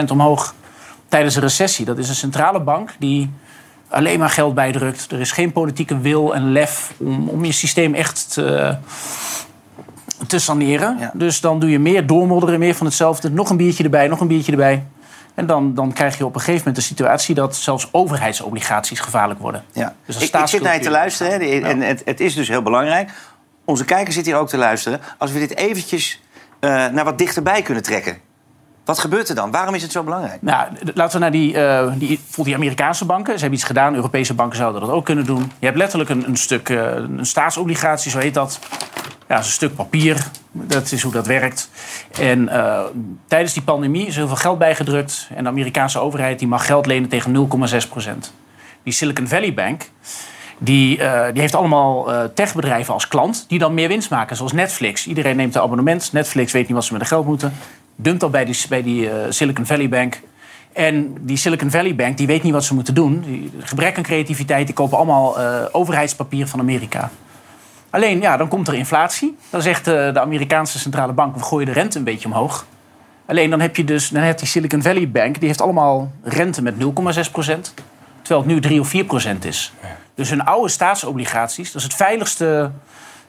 20% 0.08 0.10
omhoog 0.10 0.54
tijdens 1.08 1.34
een 1.34 1.42
recessie. 1.42 1.84
Dat 1.84 1.98
is 1.98 2.08
een 2.08 2.14
centrale 2.14 2.60
bank 2.60 2.90
die 2.98 3.30
alleen 3.88 4.18
maar 4.18 4.30
geld 4.30 4.54
bijdrukt. 4.54 5.12
Er 5.12 5.20
is 5.20 5.32
geen 5.32 5.52
politieke 5.52 5.98
wil 5.98 6.34
en 6.34 6.52
lef 6.52 6.92
om, 6.96 7.28
om 7.28 7.44
je 7.44 7.52
systeem 7.52 7.94
echt 7.94 8.32
te, 8.32 8.76
te 10.26 10.38
saneren. 10.38 11.10
Dus 11.14 11.40
dan 11.40 11.60
doe 11.60 11.70
je 11.70 11.78
meer 11.78 12.06
doormodderen, 12.06 12.58
meer 12.58 12.74
van 12.74 12.86
hetzelfde. 12.86 13.30
Nog 13.30 13.50
een 13.50 13.56
biertje 13.56 13.84
erbij, 13.84 14.08
nog 14.08 14.20
een 14.20 14.26
biertje 14.26 14.52
erbij. 14.52 14.86
En 15.34 15.46
dan, 15.46 15.74
dan 15.74 15.92
krijg 15.92 16.18
je 16.18 16.26
op 16.26 16.34
een 16.34 16.40
gegeven 16.40 16.58
moment 16.58 16.76
de 16.76 16.82
situatie... 16.82 17.34
dat 17.34 17.56
zelfs 17.56 17.88
overheidsobligaties 17.92 19.00
gevaarlijk 19.00 19.40
worden. 19.40 19.64
Ja. 19.72 19.94
Dus 20.06 20.16
ik, 20.16 20.34
ik 20.34 20.46
zit 20.46 20.62
naar 20.62 20.74
je 20.74 20.80
te 20.80 20.90
luisteren. 20.90 21.32
Hè, 21.32 21.60
en 21.60 21.80
het, 21.80 22.02
het 22.04 22.20
is 22.20 22.34
dus 22.34 22.48
heel 22.48 22.62
belangrijk. 22.62 23.10
Onze 23.64 23.84
kijker 23.84 24.12
zit 24.12 24.26
hier 24.26 24.36
ook 24.36 24.48
te 24.48 24.56
luisteren. 24.56 25.00
Als 25.18 25.32
we 25.32 25.38
dit 25.38 25.56
eventjes 25.56 26.20
eh, 26.60 26.70
naar 26.70 27.04
wat 27.04 27.18
dichterbij 27.18 27.62
kunnen 27.62 27.82
trekken. 27.82 28.16
Wat 28.84 28.98
gebeurt 28.98 29.28
er 29.28 29.34
dan? 29.34 29.50
Waarom 29.50 29.74
is 29.74 29.82
het 29.82 29.92
zo 29.92 30.02
belangrijk? 30.02 30.42
Nou, 30.42 30.68
laten 30.94 31.12
we 31.12 31.18
naar 31.18 31.30
die, 31.30 31.56
eh, 31.56 31.92
die, 32.36 32.54
Amerikaanse 32.54 33.04
banken. 33.04 33.32
Ze 33.32 33.40
hebben 33.40 33.58
iets 33.58 33.66
gedaan. 33.66 33.94
Europese 33.94 34.34
banken 34.34 34.56
zouden 34.56 34.80
dat 34.80 34.90
ook 34.90 35.04
kunnen 35.04 35.24
doen. 35.24 35.52
Je 35.58 35.66
hebt 35.66 35.78
letterlijk 35.78 36.10
een, 36.10 36.28
een 36.28 36.36
stuk 36.36 36.68
eh, 36.68 36.94
een 36.94 37.26
staatsobligatie, 37.26 38.10
zo 38.10 38.18
heet 38.18 38.34
dat. 38.34 38.58
Ja, 39.28 39.38
dat 39.38 39.38
is 39.38 39.46
een 39.46 39.52
stuk 39.52 39.74
papier. 39.74 40.26
Dat 40.52 40.92
is 40.92 41.02
hoe 41.02 41.12
dat 41.12 41.26
werkt. 41.26 41.70
En 42.20 42.50
tijdens 43.28 43.52
die 43.52 43.62
pandemie 43.62 44.06
is 44.06 44.16
heel 44.16 44.26
veel 44.26 44.36
geld 44.36 44.58
bijgedrukt. 44.58 45.28
En 45.34 45.42
de 45.42 45.50
Amerikaanse 45.50 45.98
overheid 45.98 46.38
die 46.38 46.48
mag 46.48 46.66
geld 46.66 46.86
lenen 46.86 47.08
tegen 47.08 47.48
0,6 47.82 47.88
procent. 47.88 48.32
Die 48.82 48.92
Silicon 48.92 49.28
Valley 49.28 49.54
Bank, 49.54 49.90
die, 50.64 50.98
eh, 50.98 51.32
die 51.32 51.40
heeft 51.40 51.54
allemaal 51.54 52.12
eh, 52.12 52.24
techbedrijven 52.34 52.94
als 52.94 53.08
klant... 53.08 53.44
die 53.48 53.58
dan 53.58 53.74
meer 53.74 53.88
winst 53.88 54.10
maken, 54.10 54.36
zoals 54.36 54.52
Netflix. 54.52 55.06
Iedereen 55.06 55.36
neemt 55.36 55.54
een 55.54 55.60
abonnement. 55.60 56.12
Netflix 56.12 56.52
weet 56.52 56.66
niet 56.66 56.74
wat 56.74 56.84
ze 56.84 56.92
met 56.92 57.00
het 57.00 57.10
geld 57.10 57.26
moeten. 57.26 57.52
Dumpt 57.96 58.20
dat 58.20 58.30
bij 58.30 58.44
die, 58.44 58.56
bij 58.68 58.82
die 58.82 59.10
eh, 59.10 59.16
Silicon 59.28 59.66
Valley 59.66 59.88
Bank. 59.88 60.20
En 60.72 61.16
die 61.20 61.36
Silicon 61.36 61.70
Valley 61.70 61.94
Bank 61.94 62.16
die 62.16 62.26
weet 62.26 62.42
niet 62.42 62.52
wat 62.52 62.64
ze 62.64 62.74
moeten 62.74 62.94
doen. 62.94 63.20
Die, 63.20 63.52
gebrek 63.58 63.96
aan 63.96 64.02
creativiteit, 64.02 64.66
die 64.66 64.74
kopen 64.74 64.96
allemaal 64.96 65.36
overheidspapier 65.72 66.46
van 66.46 66.60
Amerika. 66.60 67.10
Alleen, 67.90 68.20
ja, 68.20 68.36
dan 68.36 68.48
komt 68.48 68.68
er 68.68 68.74
inflatie. 68.74 69.36
Dan 69.50 69.62
zegt 69.62 69.84
de 69.84 70.20
Amerikaanse 70.20 70.78
centrale 70.78 71.12
bank... 71.12 71.36
we 71.36 71.42
gooien 71.42 71.66
de 71.66 71.72
rente 71.72 71.98
een 71.98 72.04
beetje 72.04 72.28
omhoog. 72.28 72.66
Alleen 73.26 73.50
dan 73.50 73.60
heb 73.60 73.76
je 73.76 73.84
dus 73.84 74.08
dan 74.08 74.22
heeft 74.22 74.38
die 74.38 74.48
Silicon 74.48 74.82
Valley 74.82 75.10
Bank... 75.10 75.38
die 75.38 75.48
heeft 75.48 75.60
allemaal 75.60 76.12
rente 76.22 76.62
met 76.62 76.74
0,6 76.74 77.30
procent. 77.32 77.74
Terwijl 78.22 78.46
het 78.46 78.54
nu 78.54 78.60
3 78.60 78.80
of 78.80 78.88
4 78.88 79.04
procent 79.04 79.44
is. 79.44 79.72
Dus 80.22 80.30
hun 80.30 80.44
oude 80.44 80.68
staatsobligaties, 80.68 81.66
dat 81.72 81.76
is 81.76 81.82
het 81.82 81.94
veiligste 81.96 82.70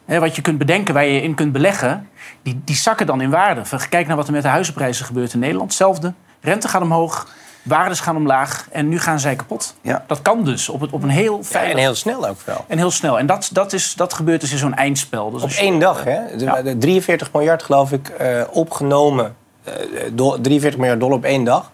hè, 0.06 0.20
wat 0.20 0.36
je 0.36 0.42
kunt 0.42 0.58
bedenken... 0.58 0.94
waar 0.94 1.06
je 1.06 1.22
in 1.22 1.36
kunt 1.36 1.52
beleggen, 1.52 2.10
die, 2.42 2.62
die 2.66 2.76
zakken 2.76 3.06
dan 3.06 3.22
in 3.22 3.30
waarde. 3.30 3.62
Kijk 3.90 4.08
naar 4.08 4.16
wat 4.16 4.28
er 4.28 4.34
met 4.34 4.42
de 4.42 4.48
huizenprijzen 4.48 5.06
gebeurt 5.06 5.34
in 5.34 5.40
Nederland. 5.40 5.68
Hetzelfde. 5.70 6.14
Rente 6.42 6.68
gaat 6.68 6.82
omhoog, 6.82 7.28
waardes 7.64 8.00
gaan 8.00 8.16
omlaag 8.16 8.68
en 8.72 8.90
nu 8.90 9.00
gaan 9.00 9.20
zij 9.20 9.36
kapot. 9.36 9.76
Dat 10.08 10.22
kan 10.22 10.44
dus 10.44 10.70
op, 10.70 10.82
het, 10.82 10.92
op 10.92 11.04
een 11.04 11.10
heel 11.10 11.44
veilig... 11.44 11.72
en 11.74 11.78
heel 11.80 11.96
snel 11.96 12.28
ook 12.28 12.42
wel. 12.46 12.66
En 12.68 12.78
heel 12.78 12.92
snel. 12.92 13.20
En 13.20 13.26
dat, 13.26 13.50
dat, 13.52 13.74
is, 13.74 13.94
dat 13.94 14.14
gebeurt 14.14 14.42
dus 14.42 14.52
in 14.52 14.58
zo'n 14.58 14.76
eindspel. 14.76 15.32
Dus 15.32 15.44
Op 15.44 15.50
je- 15.50 15.60
één 15.60 15.80
dag, 15.80 16.04
hè? 16.04 16.38
De, 16.38 16.62
de 16.64 16.78
43 16.78 17.32
miljard, 17.34 17.64
geloof 17.64 17.92
ik, 17.92 18.08
eh, 18.10 18.42
opgenomen. 18.52 19.36
eh, 19.64 19.74
do- 20.12 20.42
43 20.42 20.80
miljard 20.80 21.00
dollar 21.00 21.18
op 21.18 21.24
één 21.24 21.44
dag. 21.44 21.72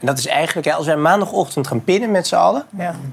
En 0.00 0.06
dat 0.06 0.18
is 0.18 0.26
eigenlijk, 0.26 0.66
hè, 0.66 0.72
als 0.74 0.86
wij 0.86 0.96
maandagochtend 0.96 1.66
gaan 1.66 1.84
pinnen 1.84 2.10
met 2.10 2.26
z'n 2.26 2.34
allen... 2.34 2.64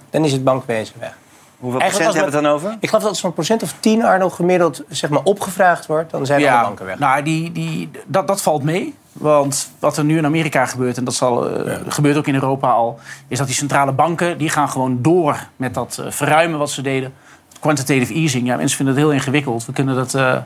dan 0.10 0.26
is 0.26 0.32
het 0.32 0.44
bankwezen 0.44 0.96
weg. 1.00 1.18
Hoeveel 1.60 1.80
Eigenlijk 1.80 2.12
procent 2.12 2.26
als 2.26 2.34
hebben 2.34 2.54
we 2.54 2.58
het 2.58 2.64
dan 2.64 2.72
over? 2.72 2.78
Ik 2.82 2.88
geloof 2.88 3.04
dat 3.04 3.12
het 3.12 3.22
zo'n 3.22 3.34
procent 3.34 3.64
of 3.64 3.74
10, 3.80 4.04
Arno, 4.04 4.30
gemiddeld 4.30 4.84
zeg 4.90 5.10
maar, 5.10 5.24
opgevraagd 5.24 5.86
wordt. 5.86 6.12
Dan 6.12 6.26
zijn 6.26 6.48
alle 6.48 6.62
banken 6.62 6.86
weg. 6.86 7.00
Nou, 7.00 7.24
die, 7.24 7.52
die, 7.52 7.90
dat, 8.06 8.28
dat 8.28 8.42
valt 8.42 8.64
mee. 8.64 8.96
Want 9.14 9.72
wat 9.80 9.98
er 9.98 10.04
nu 10.04 10.18
in 10.18 10.26
Amerika 10.26 10.66
gebeurt, 10.66 10.98
en 10.98 11.04
dat 11.04 11.14
zal, 11.14 11.50
eh, 11.50 11.78
gebeurt 11.88 12.18
ook 12.18 12.28
in 12.28 12.34
Europa 12.34 12.72
al... 12.72 13.00
is 13.28 13.38
dat 13.38 13.48
die 13.48 13.56
centrale 13.56 13.92
banken 13.92 14.38
die 14.38 14.50
gaan 14.50 14.70
gewoon 14.70 15.02
door 15.02 15.48
met 15.56 15.74
dat 15.74 15.98
eh, 16.00 16.12
verruimen 16.12 16.60
wat 16.60 16.70
ze 16.72 16.82
deden. 16.82 17.14
Quantitative 17.60 18.14
easing. 18.14 18.48
Ja, 18.48 18.56
mensen 18.56 18.78
vinden 18.78 18.96
het 18.96 19.04
heel 19.04 19.14
ingewikkeld. 19.14 19.66
We 19.66 19.74
kunnen 19.74 19.96
dat... 19.96 20.14
eh, 20.14 20.38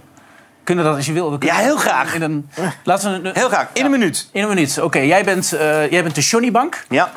kunnen 0.64 0.86
dat 0.86 0.96
als 0.96 1.06
je 1.06 1.14
wil. 1.14 1.32
We 1.32 1.38
kunnen 1.38 1.58
Ja, 1.58 1.64
heel 1.64 1.78
graag. 1.78 2.14
In 2.16 2.22
een, 2.22 2.50
laten 2.84 3.22
we 3.22 3.30
een, 3.30 3.36
Heel 3.36 3.48
graag, 3.48 3.68
in 3.74 3.86
een 3.86 3.92
minuut. 3.92 4.30
In 4.32 4.42
een 4.44 4.50
minuut. 4.50 4.82
Oké, 4.82 5.00
jij, 5.00 5.24
bent, 5.24 5.54
eh, 5.54 5.92
jij 5.92 6.04
bent 6.04 6.16
de 6.16 6.22
Johnny 6.22 6.52
Bank. 6.52 6.86
Ja. 6.90 7.12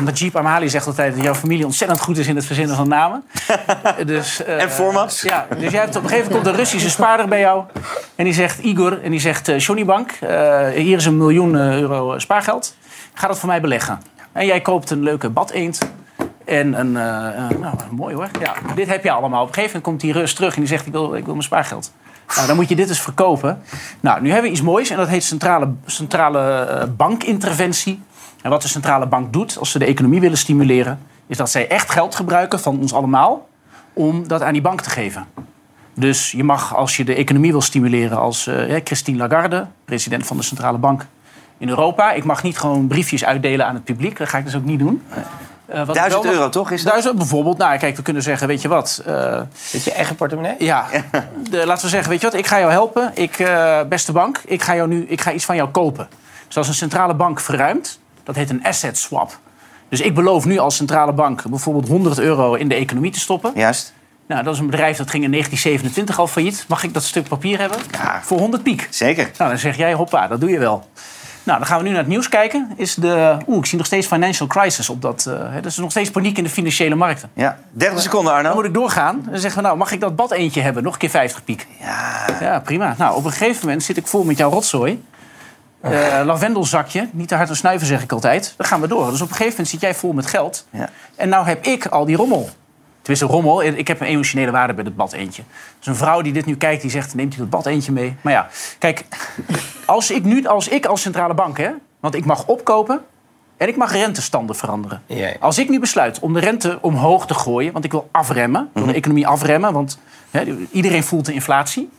Najib 0.00 0.36
Amali 0.36 0.68
zegt 0.68 0.86
altijd 0.86 1.14
dat 1.14 1.24
jouw 1.24 1.34
familie 1.34 1.64
ontzettend 1.64 2.00
goed 2.00 2.18
is 2.18 2.26
in 2.26 2.36
het 2.36 2.44
verzinnen 2.44 2.76
van 2.76 2.88
namen. 2.88 3.24
dus, 4.06 4.44
eh, 4.44 4.62
En 4.62 4.70
formats. 4.70 5.22
Ja, 5.22 5.46
dus 5.58 5.70
jij 5.72 5.80
hebt 5.80 5.96
op 5.96 6.02
een 6.02 6.08
gegeven 6.08 6.30
moment 6.30 6.44
komt 6.44 6.46
een 6.46 6.60
Russische 6.60 6.90
spaarder 6.90 7.28
bij 7.28 7.40
jou. 7.40 7.64
En 8.14 8.24
die 8.24 8.32
zegt, 8.32 8.58
Igor, 8.58 9.02
en 9.02 9.10
die 9.10 9.20
zegt, 9.20 9.48
eh, 9.48 9.58
Johnny 9.58 9.84
Bank, 9.84 10.10
hier 10.74 10.96
is 10.96 11.06
een 11.06 11.16
miljoen 11.16 11.54
euro 11.54 12.18
spaargeld. 12.18 12.76
Ga 13.14 13.26
dat 13.26 13.38
voor 13.38 13.48
mij 13.48 13.60
beleggen. 13.60 14.00
En 14.32 14.46
jij 14.46 14.60
koopt 14.60 14.90
een 14.90 15.02
leuke 15.02 15.30
badeend. 15.30 15.78
En 16.44 16.80
een, 16.80 16.92
nou, 16.92 17.74
mooi 17.90 18.14
hoor. 18.14 18.28
Ja, 18.40 18.54
dit 18.74 18.88
heb 18.88 19.04
je 19.04 19.10
allemaal. 19.10 19.42
Op 19.42 19.48
een 19.48 19.54
gegeven 19.54 19.80
moment 19.80 19.82
komt 19.84 20.00
die 20.00 20.22
Rus 20.22 20.34
terug 20.34 20.54
en 20.54 20.60
die 20.60 20.68
zegt, 20.68 20.86
ik 20.86 20.92
wil, 20.92 21.14
ik 21.14 21.24
wil 21.24 21.32
mijn 21.32 21.42
spaargeld. 21.42 21.92
Nou, 22.34 22.46
dan 22.46 22.56
moet 22.56 22.68
je 22.68 22.76
dit 22.76 22.88
eens 22.88 23.00
verkopen. 23.00 23.62
Nou, 24.00 24.20
nu 24.20 24.30
hebben 24.30 24.50
we 24.50 24.56
iets 24.56 24.64
moois 24.64 24.90
en 24.90 24.96
dat 24.96 25.08
heet 25.08 25.24
centrale, 25.24 25.68
centrale 25.86 26.92
bankinterventie. 26.96 28.02
En 28.46 28.52
wat 28.52 28.62
de 28.62 28.68
centrale 28.68 29.06
bank 29.06 29.32
doet 29.32 29.58
als 29.58 29.70
ze 29.70 29.78
de 29.78 29.84
economie 29.84 30.20
willen 30.20 30.38
stimuleren... 30.38 30.98
is 31.26 31.36
dat 31.36 31.50
zij 31.50 31.68
echt 31.68 31.90
geld 31.90 32.14
gebruiken 32.14 32.60
van 32.60 32.78
ons 32.80 32.92
allemaal 32.94 33.48
om 33.92 34.28
dat 34.28 34.42
aan 34.42 34.52
die 34.52 34.62
bank 34.62 34.80
te 34.80 34.90
geven. 34.90 35.26
Dus 35.94 36.30
je 36.30 36.44
mag, 36.44 36.76
als 36.76 36.96
je 36.96 37.04
de 37.04 37.14
economie 37.14 37.50
wil 37.50 37.60
stimuleren 37.60 38.18
als 38.18 38.46
eh, 38.46 38.80
Christine 38.84 39.18
Lagarde... 39.18 39.66
president 39.84 40.26
van 40.26 40.36
de 40.36 40.42
centrale 40.42 40.78
bank 40.78 41.06
in 41.58 41.68
Europa... 41.68 42.12
ik 42.12 42.24
mag 42.24 42.42
niet 42.42 42.58
gewoon 42.58 42.86
briefjes 42.86 43.24
uitdelen 43.24 43.66
aan 43.66 43.74
het 43.74 43.84
publiek. 43.84 44.18
Dat 44.18 44.28
ga 44.28 44.38
ik 44.38 44.44
dus 44.44 44.56
ook 44.56 44.64
niet 44.64 44.78
doen. 44.78 45.02
Eh, 45.66 45.86
wat 45.86 45.94
Duizend 45.96 46.24
mag- 46.24 46.32
euro, 46.32 46.48
toch? 46.48 46.70
Is 46.70 46.82
dat? 46.82 46.92
Duizend 46.92 47.16
bijvoorbeeld. 47.16 47.58
Nou, 47.58 47.78
kijk, 47.78 47.96
we 47.96 48.02
kunnen 48.02 48.22
zeggen, 48.22 48.46
weet 48.48 48.62
je 48.62 48.68
wat... 48.68 49.02
eh, 49.06 49.40
Zit 49.54 49.84
je 49.84 49.92
eigen 49.92 50.16
portemonnee? 50.16 50.54
ja, 50.58 50.86
de, 51.50 51.66
laten 51.66 51.84
we 51.84 51.90
zeggen, 51.90 52.10
weet 52.10 52.20
je 52.20 52.26
wat, 52.30 52.38
ik 52.38 52.46
ga 52.46 52.58
jou 52.58 52.70
helpen. 52.70 53.10
Ik, 53.14 53.48
beste 53.88 54.12
bank, 54.12 54.40
ik 54.44 54.62
ga, 54.62 54.74
jou 54.74 54.88
nu, 54.88 55.04
ik 55.08 55.20
ga 55.20 55.32
iets 55.32 55.44
van 55.44 55.56
jou 55.56 55.68
kopen. 55.68 56.08
Dus 56.46 56.56
als 56.56 56.68
een 56.68 56.74
centrale 56.74 57.14
bank 57.14 57.40
verruimt, 57.40 57.98
dat 58.26 58.34
heet 58.34 58.50
een 58.50 58.64
asset 58.64 58.98
swap. 58.98 59.38
Dus 59.88 60.00
ik 60.00 60.14
beloof 60.14 60.44
nu 60.44 60.58
als 60.58 60.76
centrale 60.76 61.12
bank 61.12 61.42
bijvoorbeeld 61.48 61.88
100 61.88 62.18
euro 62.18 62.54
in 62.54 62.68
de 62.68 62.74
economie 62.74 63.10
te 63.10 63.20
stoppen. 63.20 63.52
Juist. 63.54 63.94
Nou, 64.26 64.42
dat 64.42 64.54
is 64.54 64.60
een 64.60 64.70
bedrijf 64.70 64.96
dat 64.96 65.10
ging 65.10 65.24
in 65.24 65.30
1927 65.30 66.18
al 66.18 66.26
failliet. 66.26 66.64
Mag 66.68 66.82
ik 66.82 66.94
dat 66.94 67.02
stuk 67.02 67.28
papier 67.28 67.58
hebben? 67.58 67.78
Ja. 67.90 68.20
Voor 68.22 68.38
100 68.38 68.62
piek. 68.62 68.88
Zeker. 68.90 69.30
Nou, 69.38 69.50
dan 69.50 69.58
zeg 69.58 69.76
jij, 69.76 69.92
hoppa, 69.94 70.26
dat 70.26 70.40
doe 70.40 70.50
je 70.50 70.58
wel. 70.58 70.88
Nou, 71.42 71.58
dan 71.58 71.66
gaan 71.66 71.78
we 71.78 71.84
nu 71.84 71.90
naar 71.90 71.98
het 71.98 72.08
nieuws 72.08 72.28
kijken. 72.28 72.72
Is 72.76 72.94
de, 72.94 73.36
oeh, 73.46 73.58
ik 73.58 73.66
zie 73.66 73.78
nog 73.78 73.86
steeds 73.86 74.06
financial 74.06 74.48
crisis 74.48 74.88
op 74.88 75.02
dat. 75.02 75.22
dus 75.22 75.34
er 75.34 75.66
is 75.66 75.76
nog 75.76 75.90
steeds 75.90 76.10
paniek 76.10 76.38
in 76.38 76.44
de 76.44 76.50
financiële 76.50 76.94
markten. 76.94 77.30
Ja, 77.34 77.58
30 77.70 78.00
seconden, 78.00 78.32
Arno. 78.32 78.48
Dan 78.48 78.56
moet 78.56 78.64
ik 78.64 78.74
doorgaan. 78.74 79.26
Dan 79.30 79.38
zeggen 79.38 79.60
we, 79.60 79.66
nou, 79.66 79.78
mag 79.78 79.92
ik 79.92 80.00
dat 80.00 80.16
bad 80.16 80.32
eentje 80.32 80.60
hebben? 80.60 80.82
Nog 80.82 80.92
een 80.92 80.98
keer 80.98 81.10
50 81.10 81.44
piek. 81.44 81.66
Ja. 81.80 82.24
Ja, 82.40 82.60
prima. 82.60 82.94
Nou, 82.98 83.16
op 83.16 83.24
een 83.24 83.30
gegeven 83.30 83.66
moment 83.66 83.82
zit 83.82 83.96
ik 83.96 84.06
vol 84.06 84.24
met 84.24 84.38
jouw 84.38 84.50
rotzooi. 84.50 85.02
Eh, 85.90 86.24
lavendelzakje. 86.24 87.08
Niet 87.12 87.28
te 87.28 87.34
hard 87.34 87.48
te 87.48 87.54
snuiven, 87.54 87.86
zeg 87.86 88.02
ik 88.02 88.12
altijd. 88.12 88.54
Dan 88.56 88.66
gaan 88.66 88.80
we 88.80 88.88
door. 88.88 89.10
Dus 89.10 89.20
op 89.20 89.28
een 89.28 89.34
gegeven 89.34 89.50
moment 89.50 89.68
zit 89.68 89.80
jij 89.80 89.94
vol 89.94 90.12
met 90.12 90.26
geld. 90.26 90.66
Ja. 90.70 90.88
En 91.16 91.28
nou 91.28 91.46
heb 91.46 91.64
ik 91.64 91.86
al 91.86 92.04
die 92.04 92.16
rommel. 92.16 92.48
Tenminste, 93.02 93.26
rommel. 93.26 93.62
Ik 93.62 93.88
heb 93.88 94.00
een 94.00 94.06
emotionele 94.06 94.50
waarde 94.50 94.74
bij 94.74 94.84
het 94.84 94.96
bad 94.96 95.12
eentje. 95.12 95.42
Dus 95.78 95.86
een 95.86 95.96
vrouw 95.96 96.22
die 96.22 96.32
dit 96.32 96.46
nu 96.46 96.56
kijkt, 96.56 96.82
die 96.82 96.90
zegt... 96.90 97.14
neemt 97.14 97.34
u 97.34 97.38
dat 97.38 97.50
bad 97.50 97.66
eentje 97.66 97.92
mee? 97.92 98.16
Maar 98.20 98.32
ja, 98.32 98.48
kijk. 98.78 99.04
Als 99.84 100.10
ik 100.10 100.24
nu, 100.24 100.46
als 100.46 100.68
ik 100.68 100.86
als 100.86 101.00
centrale 101.00 101.34
bank... 101.34 101.58
Hè, 101.58 101.70
want 102.00 102.14
ik 102.14 102.24
mag 102.24 102.46
opkopen 102.46 103.00
en 103.56 103.68
ik 103.68 103.76
mag 103.76 103.92
rentestanden 103.92 104.56
veranderen. 104.56 105.02
Ja. 105.06 105.32
Als 105.40 105.58
ik 105.58 105.68
nu 105.68 105.80
besluit 105.80 106.18
om 106.18 106.32
de 106.32 106.40
rente 106.40 106.78
omhoog 106.80 107.26
te 107.26 107.34
gooien... 107.34 107.72
want 107.72 107.84
ik 107.84 107.92
wil 107.92 108.08
afremmen, 108.10 108.62
ik 108.62 108.70
wil 108.72 108.86
de 108.86 108.94
economie 108.94 109.26
afremmen... 109.26 109.72
want 109.72 109.98
hè, 110.30 110.56
iedereen 110.70 111.04
voelt 111.04 111.26
de 111.26 111.32
inflatie... 111.32 111.90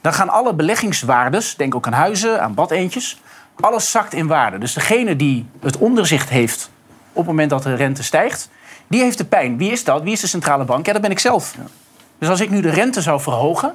dan 0.00 0.12
gaan 0.12 0.28
alle 0.28 0.54
beleggingswaardes, 0.54 1.56
denk 1.56 1.74
ook 1.74 1.86
aan 1.86 1.92
huizen, 1.92 2.42
aan 2.42 2.54
badeentjes... 2.54 3.20
alles 3.60 3.90
zakt 3.90 4.14
in 4.14 4.26
waarde. 4.26 4.58
Dus 4.58 4.72
degene 4.72 5.16
die 5.16 5.46
het 5.60 5.76
onderzicht 5.76 6.28
heeft 6.28 6.70
op 7.12 7.16
het 7.16 7.26
moment 7.26 7.50
dat 7.50 7.62
de 7.62 7.74
rente 7.74 8.02
stijgt... 8.02 8.48
die 8.86 9.02
heeft 9.02 9.18
de 9.18 9.24
pijn. 9.24 9.56
Wie 9.56 9.70
is 9.70 9.84
dat? 9.84 10.02
Wie 10.02 10.12
is 10.12 10.20
de 10.20 10.26
centrale 10.26 10.64
bank? 10.64 10.86
Ja, 10.86 10.92
dat 10.92 11.02
ben 11.02 11.10
ik 11.10 11.18
zelf. 11.18 11.54
Dus 12.20 12.28
als 12.28 12.40
ik 12.40 12.50
nu 12.50 12.60
de 12.60 12.70
rente 12.70 13.00
zou 13.00 13.20
verhogen, 13.20 13.74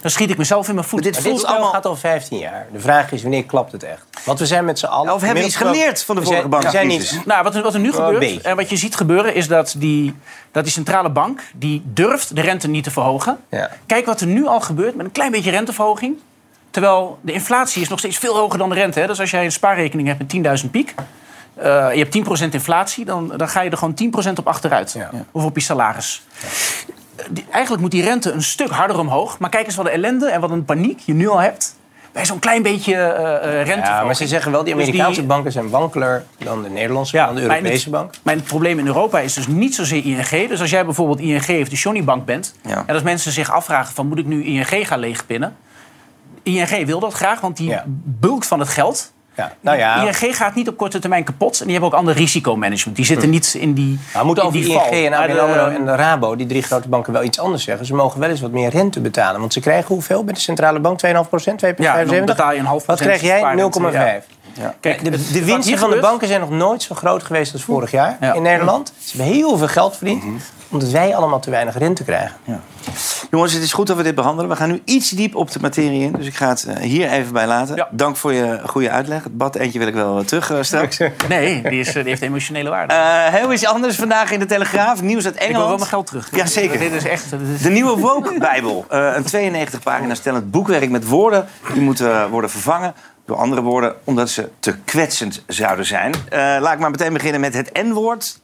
dan 0.00 0.10
schiet 0.10 0.30
ik 0.30 0.36
mezelf 0.38 0.68
in 0.68 0.74
mijn 0.74 0.86
voet. 0.86 1.02
Dit 1.02 1.12
Maar 1.12 1.22
voelt 1.22 1.44
allemaal... 1.46 1.70
gaat 1.72 1.86
al 1.86 1.96
15 1.96 2.38
jaar. 2.38 2.66
De 2.72 2.80
vraag 2.80 3.12
is, 3.12 3.22
wanneer 3.22 3.44
klapt 3.44 3.72
het 3.72 3.82
echt? 3.82 4.04
Want 4.24 4.38
we 4.38 4.46
zijn 4.46 4.64
met 4.64 4.78
z'n 4.78 4.86
allen... 4.86 5.14
Of 5.14 5.20
hebben 5.20 5.40
we 5.42 5.48
iets 5.48 5.56
geleerd 5.56 6.02
van 6.04 6.14
de 6.14 6.20
We 6.20 6.26
zijn- 6.26 6.42
vorige 6.42 6.64
we 6.66 6.70
zijn 6.70 6.86
niet- 6.86 7.22
Nou, 7.26 7.42
wat 7.42 7.54
er, 7.54 7.62
wat 7.62 7.74
er 7.74 7.80
nu 7.80 7.86
een 7.88 7.94
gebeurt, 7.94 8.40
en 8.40 8.56
wat 8.56 8.70
je 8.70 8.76
ziet 8.76 8.96
gebeuren, 8.96 9.34
is 9.34 9.48
dat 9.48 9.74
die, 9.78 10.14
dat 10.52 10.64
die 10.64 10.72
centrale 10.72 11.10
bank 11.10 11.40
die 11.54 11.82
durft 11.84 12.34
de 12.36 12.40
rente 12.40 12.68
niet 12.68 12.84
te 12.84 12.90
verhogen. 12.90 13.38
Ja. 13.50 13.70
Kijk 13.86 14.06
wat 14.06 14.20
er 14.20 14.26
nu 14.26 14.46
al 14.46 14.60
gebeurt 14.60 14.94
met 14.94 15.06
een 15.06 15.12
klein 15.12 15.30
beetje 15.30 15.50
renteverhoging. 15.50 16.18
Terwijl 16.70 17.18
de 17.20 17.32
inflatie 17.32 17.82
is 17.82 17.88
nog 17.88 17.98
steeds 17.98 18.18
veel 18.18 18.36
hoger 18.36 18.58
dan 18.58 18.68
de 18.68 18.74
rente. 18.74 19.00
Hè? 19.00 19.06
Dus 19.06 19.20
als 19.20 19.30
jij 19.30 19.44
een 19.44 19.52
spaarrekening 19.52 20.08
hebt 20.08 20.32
met 20.34 20.60
10.000 20.64 20.70
piek... 20.70 20.94
eh, 21.54 21.88
je 21.94 21.98
hebt 22.08 22.42
10% 22.48 22.48
inflatie, 22.50 23.04
dan, 23.04 23.32
dan 23.36 23.48
ga 23.48 23.60
je 23.60 23.70
er 23.70 23.76
gewoon 23.76 23.94
10% 24.26 24.32
op 24.38 24.46
achteruit. 24.48 24.96
Of 25.32 25.44
op 25.44 25.54
je 25.56 25.62
salaris. 25.62 26.22
Eigenlijk 27.50 27.82
moet 27.82 27.90
die 27.90 28.02
rente 28.02 28.32
een 28.32 28.42
stuk 28.42 28.70
harder 28.70 28.98
omhoog. 28.98 29.38
Maar 29.38 29.50
kijk 29.50 29.66
eens 29.66 29.74
wat 29.76 29.84
de 29.84 29.90
ellende 29.90 30.30
en 30.30 30.40
wat 30.40 30.50
een 30.50 30.64
paniek 30.64 30.98
je 31.04 31.14
nu 31.14 31.28
al 31.28 31.38
hebt... 31.38 31.76
bij 32.12 32.24
zo'n 32.24 32.38
klein 32.38 32.62
beetje 32.62 32.94
eh 32.94 33.60
eh 33.60 33.66
rente. 33.66 33.86
Ja, 33.88 34.04
maar 34.04 34.14
ze 34.16 34.26
zeggen 34.26 34.52
wel, 34.52 34.64
die 34.64 34.74
Dus 34.74 34.82
Amerikaanse 34.82 35.22
banken 35.22 35.52
zijn 35.52 35.70
wankeler 35.70 36.24
dan 36.38 36.62
de 36.62 36.68
Nederlandse, 36.70 37.16
dan 37.16 37.34
de 37.34 37.46
maar 37.46 37.56
Europese 37.56 37.82
het- 37.82 37.92
bank. 37.92 38.14
Maar 38.22 38.34
het 38.34 38.44
probleem 38.44 38.78
in 38.78 38.86
Europa 38.86 39.18
is 39.18 39.34
dus 39.34 39.46
niet 39.46 39.74
zozeer 39.74 40.04
ING. 40.04 40.48
Dus 40.48 40.60
als 40.60 40.70
jij 40.70 40.84
bijvoorbeeld 40.84 41.20
ING 41.20 41.60
of 41.60 41.68
de 41.68 41.76
Johnny 41.76 42.04
Bank 42.04 42.24
bent... 42.24 42.54
Ja. 42.66 42.82
en 42.86 42.94
als 42.94 43.02
mensen 43.02 43.32
zich 43.32 43.50
afvragen 43.52 43.94
van 43.94 44.06
moet 44.06 44.18
ik 44.18 44.26
nu 44.26 44.44
ING 44.44 44.88
gaan 44.88 44.98
leegpinnen... 44.98 45.56
ING 46.42 46.86
wil 46.86 47.00
dat 47.00 47.12
graag, 47.12 47.40
want 47.40 47.56
die 47.56 47.74
bulkt 48.04 48.46
van 48.46 48.58
het 48.58 48.68
geld. 48.68 49.12
Ja. 49.36 49.52
Nou 49.60 49.78
ja, 49.78 50.02
ING 50.02 50.36
gaat 50.36 50.54
niet 50.54 50.68
op 50.68 50.76
korte 50.76 50.98
termijn 50.98 51.24
kapot. 51.24 51.58
En 51.60 51.64
die 51.64 51.72
hebben 51.72 51.92
ook 51.92 51.98
ander 51.98 52.14
risicomanagement. 52.14 52.96
Die 52.96 53.06
zitten 53.06 53.30
niet 53.30 53.54
in 53.54 53.72
die 53.74 53.98
moeten 54.24 54.42
in 54.42 54.48
over 54.48 54.60
die 54.60 54.70
ING 54.72 54.80
val. 54.80 54.90
en 54.90 55.12
ABN 55.12 55.38
AMRO 55.38 55.66
en 55.66 55.84
de 55.84 55.94
Rabo, 55.94 56.36
die 56.36 56.46
drie 56.46 56.62
grote 56.62 56.88
banken, 56.88 57.12
wel 57.12 57.22
iets 57.22 57.38
anders 57.38 57.64
zeggen. 57.64 57.86
Ze 57.86 57.94
mogen 57.94 58.20
wel 58.20 58.30
eens 58.30 58.40
wat 58.40 58.50
meer 58.50 58.70
rente 58.70 59.00
betalen. 59.00 59.40
Want 59.40 59.52
ze 59.52 59.60
krijgen 59.60 59.94
hoeveel 59.94 60.24
bij 60.24 60.34
de 60.34 60.40
centrale 60.40 60.80
bank? 60.80 61.00
2,5 61.06 61.12
procent? 61.28 61.64
2,75? 61.66 61.74
Ja, 61.76 62.04
dan 62.04 62.24
betaal 62.24 62.52
je 62.52 62.58
een 62.58 62.64
half 62.64 62.86
Wat 62.86 63.00
krijg 63.00 63.20
jij? 63.20 63.38
spaarrente, 63.38 63.80
0,5. 63.80 63.92
ja. 63.92 64.20
Kijk, 64.80 65.04
de, 65.04 65.10
de 65.10 65.44
winsten 65.44 65.62
hier 65.62 65.78
van 65.78 65.90
de 65.90 66.00
banken 66.00 66.28
zijn 66.28 66.40
nog 66.40 66.50
nooit 66.50 66.82
zo 66.82 66.94
groot 66.94 67.22
geweest 67.22 67.52
als 67.52 67.62
vorig 67.62 67.90
jaar 67.90 68.16
Ja. 68.20 68.32
in 68.32 68.42
Nederland. 68.42 68.92
Ze 68.98 69.16
hebben 69.16 69.34
heel 69.36 69.56
veel 69.58 69.68
geld 69.68 69.96
verdiend, 69.96 70.22
omdat 70.68 70.88
wij 70.90 71.16
allemaal 71.16 71.40
te 71.40 71.50
weinig 71.50 71.78
rente 71.78 72.04
krijgen. 72.04 72.36
Jongens, 73.30 73.52
het 73.52 73.62
is 73.62 73.72
goed 73.72 73.86
dat 73.86 73.96
we 73.96 74.02
dit 74.02 74.14
behandelen. 74.14 74.50
We 74.50 74.56
gaan 74.56 74.70
nu 74.70 74.82
iets 74.84 75.10
diep 75.10 75.34
op 75.36 75.50
de 75.50 75.60
materie 75.60 76.00
in. 76.02 76.12
Dus 76.12 76.26
ik 76.26 76.34
ga 76.34 76.48
het 76.48 76.64
eh, 76.64 76.76
hier 76.76 77.08
even 77.10 77.32
bij 77.32 77.46
laten. 77.46 77.88
Dank 77.90 78.16
voor 78.16 78.32
je 78.32 78.60
goede 78.66 78.90
uitleg. 78.90 79.22
Het 79.24 79.36
bad 79.36 79.54
eentje 79.56 79.78
wil 79.78 79.88
ik 79.88 79.94
wel 79.94 80.18
eh, 80.18 80.24
terug 80.24 80.50
eh, 80.50 80.58
straks. 80.72 80.98
Nee, 81.28 81.62
die, 81.62 81.80
is, 81.80 81.92
die 81.92 82.02
heeft 82.02 82.22
emotionele 82.22 82.70
waarde. 82.70 82.94
Eh, 82.94 83.34
heel 83.34 83.52
iets 83.52 83.66
anders 83.66 83.96
vandaag 83.96 84.30
in 84.30 84.38
de 84.38 84.46
Telegraaf. 84.46 85.02
Nieuws 85.02 85.24
uit 85.24 85.34
ik 85.34 85.40
wil 85.40 85.48
Engeland. 85.48 85.68
wel 85.68 85.78
mijn 85.78 85.88
geld 85.90 86.06
terug. 86.06 86.28
Jazeker. 86.36 86.78
Dit 86.78 86.92
is 86.92 87.04
echt... 87.04 87.30
dit 87.30 87.40
is- 87.54 87.62
De 87.62 87.70
nieuwe 87.70 87.98
Woke-bijbel. 87.98 88.84
Eh, 88.88 89.12
een 89.14 89.24
92 89.24 89.80
pagina's 89.82 90.18
stellend 90.18 90.50
boekwerk 90.50 90.90
met 90.90 91.06
woorden... 91.08 91.46
die 91.72 91.82
moeten 91.82 92.30
worden 92.30 92.50
vervangen 92.50 92.94
door 93.24 93.36
andere 93.36 93.62
woorden... 93.62 93.94
omdat 94.04 94.30
ze 94.30 94.50
te 94.58 94.76
kwetsend 94.78 95.42
zouden 95.46 95.86
zijn. 95.86 96.14
Eh, 96.28 96.38
laat 96.38 96.72
ik 96.72 96.78
maar 96.78 96.90
meteen 96.90 97.12
beginnen 97.12 97.40
met 97.40 97.54
het 97.54 97.72
N-woord. 97.72 98.42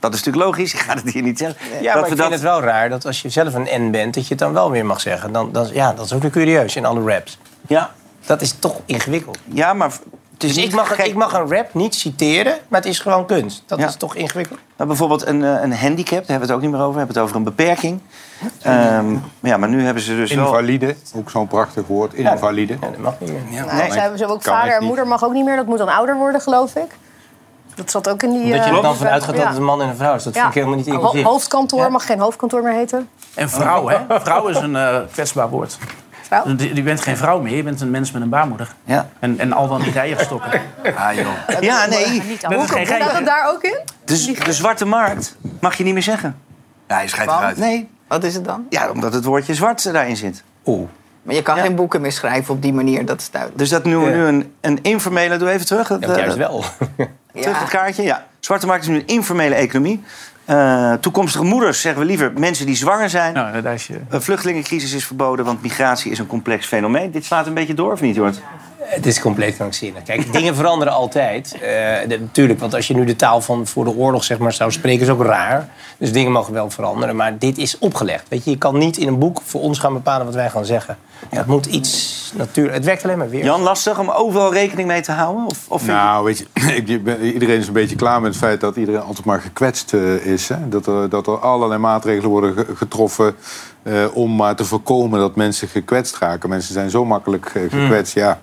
Dat 0.00 0.14
is 0.14 0.22
natuurlijk 0.22 0.46
logisch, 0.46 0.74
ik 0.74 0.80
ga 0.80 0.94
het 0.94 1.12
hier 1.12 1.22
niet 1.22 1.38
zeggen. 1.38 1.66
Ja, 1.70 1.92
dat 1.92 2.02
maar 2.02 2.10
ik 2.10 2.18
vind 2.18 2.32
het 2.32 2.40
wel 2.40 2.60
raar 2.60 2.88
dat 2.88 3.06
als 3.06 3.22
je 3.22 3.28
zelf 3.28 3.54
een 3.54 3.68
N 3.86 3.90
bent, 3.90 4.14
dat 4.14 4.22
je 4.22 4.28
het 4.28 4.38
dan 4.38 4.52
wel 4.52 4.70
weer 4.70 4.86
mag 4.86 5.00
zeggen. 5.00 5.32
Dan, 5.32 5.52
dan, 5.52 5.68
ja, 5.72 5.92
dat 5.92 6.04
is 6.04 6.12
ook 6.12 6.22
weer 6.22 6.30
curieus 6.30 6.76
in 6.76 6.84
alle 6.84 7.12
raps. 7.12 7.38
Ja. 7.66 7.94
Dat 8.26 8.42
is 8.42 8.52
toch 8.58 8.80
ingewikkeld. 8.86 9.38
Ja, 9.44 9.72
maar... 9.72 9.92
Dus 10.36 10.56
ik 10.56 10.72
mag, 10.74 10.98
ik 10.98 11.14
mag 11.14 11.32
een 11.32 11.48
rap 11.56 11.74
niet 11.74 11.94
citeren, 11.94 12.56
maar 12.68 12.80
het 12.80 12.88
is 12.88 12.98
gewoon 12.98 13.26
kunst. 13.26 13.62
Dat 13.66 13.78
Ja. 13.78 13.86
is 13.86 13.96
toch 13.96 14.14
ingewikkeld? 14.14 14.58
Nou, 14.76 14.88
bijvoorbeeld 14.88 15.26
een, 15.26 15.44
eh, 15.44 15.62
een 15.62 15.74
handicap, 15.76 16.18
daar 16.18 16.26
hebben 16.26 16.36
we 16.38 16.44
het 16.46 16.50
ook 16.54 16.60
niet 16.60 16.70
meer 16.70 16.80
over. 16.80 16.92
We 16.92 16.98
hebben 16.98 17.14
het 17.16 17.24
over 17.24 17.36
een 17.36 17.44
beperking. 17.44 18.00
Ehm, 18.62 19.16
ja, 19.40 19.56
maar 19.56 19.68
nu 19.68 19.84
hebben 19.84 20.02
ze 20.02 20.16
dus 20.16 20.32
wel... 20.32 20.44
Invalide, 20.46 20.96
ook 21.16 21.30
zo'n 21.30 21.46
prachtig 21.48 21.86
woord. 21.86 22.14
Invalide. 22.14 22.72
Ja, 22.80 22.88
dat 22.88 22.98
mag 22.98 23.14
niet 23.20 23.30
meer. 23.50 23.64
Nou, 23.64 23.76
Nee. 23.76 23.90
ze 23.90 23.98
hebben 23.98 24.18
ze 24.18 24.26
ook 24.26 24.42
vader 24.42 24.74
en 24.76 24.84
moeder 24.84 25.06
mag 25.06 25.24
ook 25.24 25.32
niet 25.32 25.44
meer. 25.44 25.56
Dat 25.56 25.66
moet 25.66 25.78
dan 25.78 25.88
ouder 25.88 26.16
worden, 26.16 26.40
geloof 26.40 26.74
ik. 26.74 26.96
Dat 27.74 27.90
zat 27.90 28.08
ook 28.08 28.22
in 28.22 28.30
die... 28.30 28.38
Dat 28.40 28.64
je 28.64 28.70
eh, 28.70 28.76
er 28.76 28.82
dan 28.82 28.96
vanuit 28.96 29.22
gaat 29.24 29.32
dat 29.34 29.42
ja. 29.42 29.48
het 29.48 29.56
een 29.56 29.64
man 29.64 29.82
en 29.82 29.88
een 29.88 29.96
vrouw 29.96 30.14
is. 30.14 30.22
Dat 30.22 30.34
Ja. 30.34 30.40
vind 30.40 30.54
ik 30.54 30.60
helemaal 30.62 30.84
niet 30.84 30.88
Ho- 30.94 30.94
inclusief. 30.94 31.22
hoofdkantoor 31.26 31.90
mag 31.90 32.06
geen 32.06 32.18
hoofdkantoor 32.20 32.62
meer 32.62 32.72
heten. 32.72 33.08
En 33.34 33.50
vrouw, 33.50 33.88
hè? 33.88 33.96
Vrouw 34.20 34.46
is 34.46 34.56
een 34.56 34.76
eh, 34.76 34.98
kwetsbaar 35.12 35.48
woord. 35.48 35.78
Vrouw? 36.42 36.56
Je 36.74 36.82
bent 36.82 37.00
geen 37.00 37.16
vrouw 37.16 37.40
meer, 37.40 37.56
je 37.56 37.62
bent 37.62 37.80
een 37.80 37.90
mens 37.90 38.10
met 38.12 38.22
een 38.22 38.28
baarmoeder. 38.28 38.74
Ja. 38.84 39.08
En, 39.18 39.38
en 39.38 39.52
al 39.52 39.68
dan 39.68 39.82
die 39.82 39.98
eierstokken. 39.98 40.60
Ah, 40.96 41.14
joh. 41.14 41.60
Ja, 41.60 41.86
nee. 41.86 42.22
Dat 42.40 42.52
is 42.52 42.70
geen 42.70 42.86
Staat 42.86 42.98
geintje. 42.98 43.12
dat 43.12 43.24
daar 43.26 43.50
ook 43.52 43.62
in? 43.62 43.78
Dus 44.04 44.26
de 44.26 44.52
zwarte 44.52 44.84
markt 44.84 45.36
mag 45.60 45.74
je 45.74 45.84
niet 45.84 45.92
meer 45.92 46.02
zeggen. 46.02 46.36
Ja, 46.88 47.00
je 47.00 47.08
schijnt 47.08 47.30
Want? 47.30 47.40
eruit. 47.42 47.56
Nee. 47.56 47.88
Wat 48.08 48.24
is 48.24 48.34
het 48.34 48.44
dan? 48.44 48.66
Ja, 48.70 48.90
omdat 48.90 49.12
het 49.12 49.24
woordje 49.24 49.54
zwart 49.54 49.92
daarin 49.92 50.16
zit. 50.16 50.42
Oeh. 50.66 50.88
Maar 51.22 51.34
je 51.34 51.42
kan 51.42 51.58
geen 51.58 51.74
boeken 51.74 52.00
meer 52.00 52.12
schrijven 52.12 52.54
op 52.54 52.62
die 52.62 52.72
manier, 52.72 53.06
dat 53.06 53.20
is 53.20 53.30
duidelijk. 53.30 53.60
Dus 53.60 53.70
dat 53.70 53.82
we 53.82 53.88
nu 53.88 53.96
een, 54.06 54.54
een 54.60 54.78
informele... 54.82 55.36
Doe 55.36 55.50
even 55.50 55.66
terug. 55.66 55.88
Dat, 55.88 56.00
Ja, 56.00 56.08
eh, 56.08 56.16
juist 56.16 56.36
wel. 56.36 56.64
Terug 57.32 57.58
het 57.60 57.68
kaartje, 57.68 58.02
ja. 58.02 58.26
Zwarte 58.40 58.66
markt 58.66 58.82
is 58.82 58.88
nu 58.88 58.94
een 58.94 59.06
informele 59.06 59.54
economie. 59.54 60.02
Eh, 60.44 60.92
toekomstige 60.92 61.44
moeders, 61.44 61.80
zeggen 61.80 62.00
we 62.00 62.06
liever, 62.06 62.32
mensen 62.36 62.66
die 62.66 62.76
zwanger 62.76 63.10
zijn. 63.10 63.34
Nou, 63.34 63.62
daar 63.62 63.74
is 63.74 63.86
je... 63.86 64.00
Een 64.08 64.22
vluchtelingencrisis 64.22 64.92
is 64.92 65.06
verboden, 65.06 65.44
want 65.44 65.62
migratie 65.62 66.10
is 66.10 66.18
een 66.18 66.26
complex 66.26 66.66
fenomeen. 66.66 67.10
Dit 67.10 67.24
slaat 67.24 67.46
een 67.46 67.54
beetje 67.54 67.74
door, 67.74 67.92
of 67.92 68.00
niet, 68.00 68.14
Jort? 68.14 68.42
Het 68.94 69.06
is 69.06 69.20
compleet 69.20 69.56
krankzinnig. 69.56 70.02
Kijk, 70.02 70.32
dingen 70.32 70.54
veranderen 70.54 70.92
altijd. 70.94 71.58
Eh, 71.60 72.18
natuurlijk, 72.18 72.60
want 72.60 72.74
als 72.74 72.86
je 72.86 72.94
nu 72.94 73.04
de 73.04 73.16
taal 73.16 73.40
van 73.40 73.66
voor 73.66 73.84
de 73.84 73.96
oorlog 73.96 74.24
zeg 74.24 74.38
maar, 74.38 74.52
zou 74.52 74.72
spreken, 74.72 75.02
is 75.02 75.08
ook 75.08 75.22
raar. 75.22 75.68
Dus 75.98 76.12
dingen 76.12 76.32
mogen 76.32 76.52
wel 76.52 76.70
veranderen. 76.70 77.16
Maar 77.16 77.38
dit 77.38 77.58
is 77.58 77.78
opgelegd. 77.78 78.28
Weet 78.28 78.44
je, 78.44 78.50
je 78.50 78.58
kan 78.58 78.78
niet 78.78 78.96
in 78.96 79.08
een 79.08 79.18
boek 79.18 79.40
voor 79.44 79.60
ons 79.60 79.78
gaan 79.78 79.92
bepalen 79.92 80.26
wat 80.26 80.34
wij 80.34 80.50
gaan 80.50 80.64
zeggen. 80.64 80.96
Het 81.28 81.46
moet 81.46 81.66
iets 81.66 82.32
natuurlijk. 82.36 82.74
Het 82.76 82.84
werkt 82.84 83.04
alleen 83.04 83.18
maar 83.18 83.28
weer. 83.30 83.44
Jan, 83.44 83.60
lastig 83.60 83.98
om 83.98 84.10
overal 84.10 84.52
rekening 84.52 84.88
mee 84.88 85.00
te 85.02 85.12
houden? 85.12 85.46
Of, 85.46 85.58
of 85.68 85.86
Nou, 85.86 86.24
weet 86.24 86.38
je, 86.38 86.46
ik- 86.84 87.04
ben- 87.04 87.20
iedereen 87.22 87.58
is 87.58 87.66
een 87.66 87.72
beetje 87.72 87.96
klaar 87.96 88.20
met 88.20 88.30
het 88.30 88.40
feit 88.42 88.60
dat 88.60 88.76
iedereen 88.76 89.00
altijd 89.02 89.24
maar 89.26 89.40
gekwetst 89.40 89.92
eh, 89.94 90.14
is. 90.26 90.48
Hè? 90.48 90.68
Dat, 90.68 90.86
er, 90.86 91.08
dat 91.08 91.26
er 91.26 91.38
allerlei 91.38 91.80
maatregelen 91.80 92.30
worden 92.30 92.54
ge- 92.54 92.76
getroffen 92.76 93.34
eh, 93.84 94.04
om 94.12 94.36
maar 94.36 94.56
te 94.56 94.64
voorkomen 94.64 95.20
dat 95.20 95.36
mensen 95.36 95.68
gekwetst 95.68 96.18
raken. 96.18 96.48
Mensen 96.48 96.74
zijn 96.74 96.90
zo 96.90 97.04
makkelijk 97.04 97.46
eh, 97.46 97.62
gekwetst, 97.68 98.14
ja. 98.14 98.40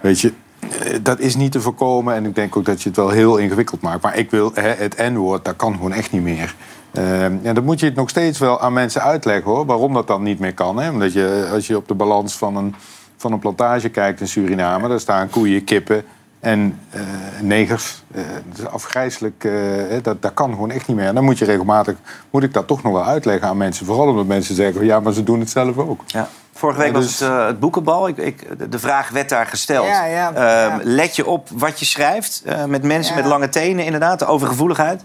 Weet 0.00 0.20
je, 0.20 0.32
eh, 0.60 0.98
dat 1.02 1.18
is 1.18 1.36
niet 1.36 1.52
te 1.52 1.60
voorkomen 1.60 2.14
en 2.14 2.24
ik 2.24 2.34
denk 2.34 2.56
ook 2.56 2.64
dat 2.64 2.82
je 2.82 2.88
het 2.88 2.98
wel 2.98 3.08
heel 3.08 3.36
ingewikkeld 3.36 3.80
maakt. 3.80 4.02
Maar 4.02 4.16
ik 4.16 4.30
wil, 4.30 4.50
hè, 4.54 4.68
het 4.68 4.96
N-woord, 4.96 5.44
dat 5.44 5.56
kan 5.56 5.74
gewoon 5.74 5.92
echt 5.92 6.12
niet 6.12 6.22
meer. 6.22 6.54
En 6.92 7.54
dan 7.54 7.64
moet 7.64 7.80
je 7.80 7.86
het 7.86 7.94
nog 7.94 8.08
steeds 8.08 8.38
wel 8.38 8.60
aan 8.60 8.72
mensen 8.72 9.02
uitleggen 9.02 9.50
hoor, 9.50 9.66
waarom 9.66 9.94
dat 9.94 10.06
dan 10.06 10.22
niet 10.22 10.38
meer 10.38 10.54
kan. 10.54 10.78
Hè? 10.78 10.90
Omdat 10.90 11.12
je, 11.12 11.48
als 11.52 11.66
je 11.66 11.76
op 11.76 11.88
de 11.88 11.94
balans 11.94 12.36
van 12.36 12.56
een, 12.56 12.74
van 13.16 13.32
een 13.32 13.38
plantage 13.38 13.88
kijkt 13.88 14.20
in 14.20 14.28
Suriname, 14.28 14.88
daar 14.88 15.00
staan 15.00 15.30
koeien, 15.30 15.64
kippen 15.64 16.04
en 16.40 16.78
eh, 16.90 17.00
negers. 17.40 18.02
Eh, 18.14 18.22
dat 18.48 18.58
is 18.58 18.66
afgrijzelijk, 18.66 19.44
eh, 19.44 19.52
hè, 19.88 20.00
dat, 20.00 20.22
dat 20.22 20.34
kan 20.34 20.50
gewoon 20.50 20.70
echt 20.70 20.86
niet 20.86 20.96
meer. 20.96 21.06
En 21.06 21.14
dan 21.14 21.24
moet 21.24 21.38
je 21.38 21.44
regelmatig, 21.44 21.96
moet 22.30 22.42
ik 22.42 22.52
dat 22.52 22.66
toch 22.66 22.82
nog 22.82 22.92
wel 22.92 23.04
uitleggen 23.04 23.48
aan 23.48 23.56
mensen. 23.56 23.86
Vooral 23.86 24.06
omdat 24.08 24.26
mensen 24.26 24.54
zeggen, 24.54 24.84
ja, 24.84 25.00
maar 25.00 25.12
ze 25.12 25.22
doen 25.22 25.40
het 25.40 25.50
zelf 25.50 25.78
ook. 25.78 26.00
Ja. 26.06 26.28
Vorige 26.52 26.78
week 26.78 26.88
Ja, 26.88 26.94
was 26.94 27.04
dus- 27.06 27.18
het, 27.20 27.28
eh, 27.28 27.46
het 27.46 27.60
boekenbal. 27.60 28.08
Ik, 28.08 28.16
ik, 28.16 28.70
de- 28.70 28.78
vraag 28.78 29.08
werd 29.08 29.28
daar 29.28 29.46
gesteld. 29.46 29.86
Ja, 29.86 30.04
ja, 30.04 30.32
Ehm. 30.34 30.80
Let 30.82 31.16
je 31.16 31.26
op 31.26 31.48
wat 31.52 31.78
je 31.78 31.84
schrijft 31.84 32.42
eh, 32.44 32.64
met 32.64 32.82
mensen 32.82 33.14
Ja. 33.14 33.20
met 33.20 33.30
lange 33.30 33.48
tenen, 33.48 33.84
inderdaad, 33.84 34.18
de 34.18 34.26
overgevoeligheid? 34.26 35.04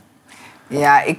Ja, 0.68 1.02
ik, 1.02 1.18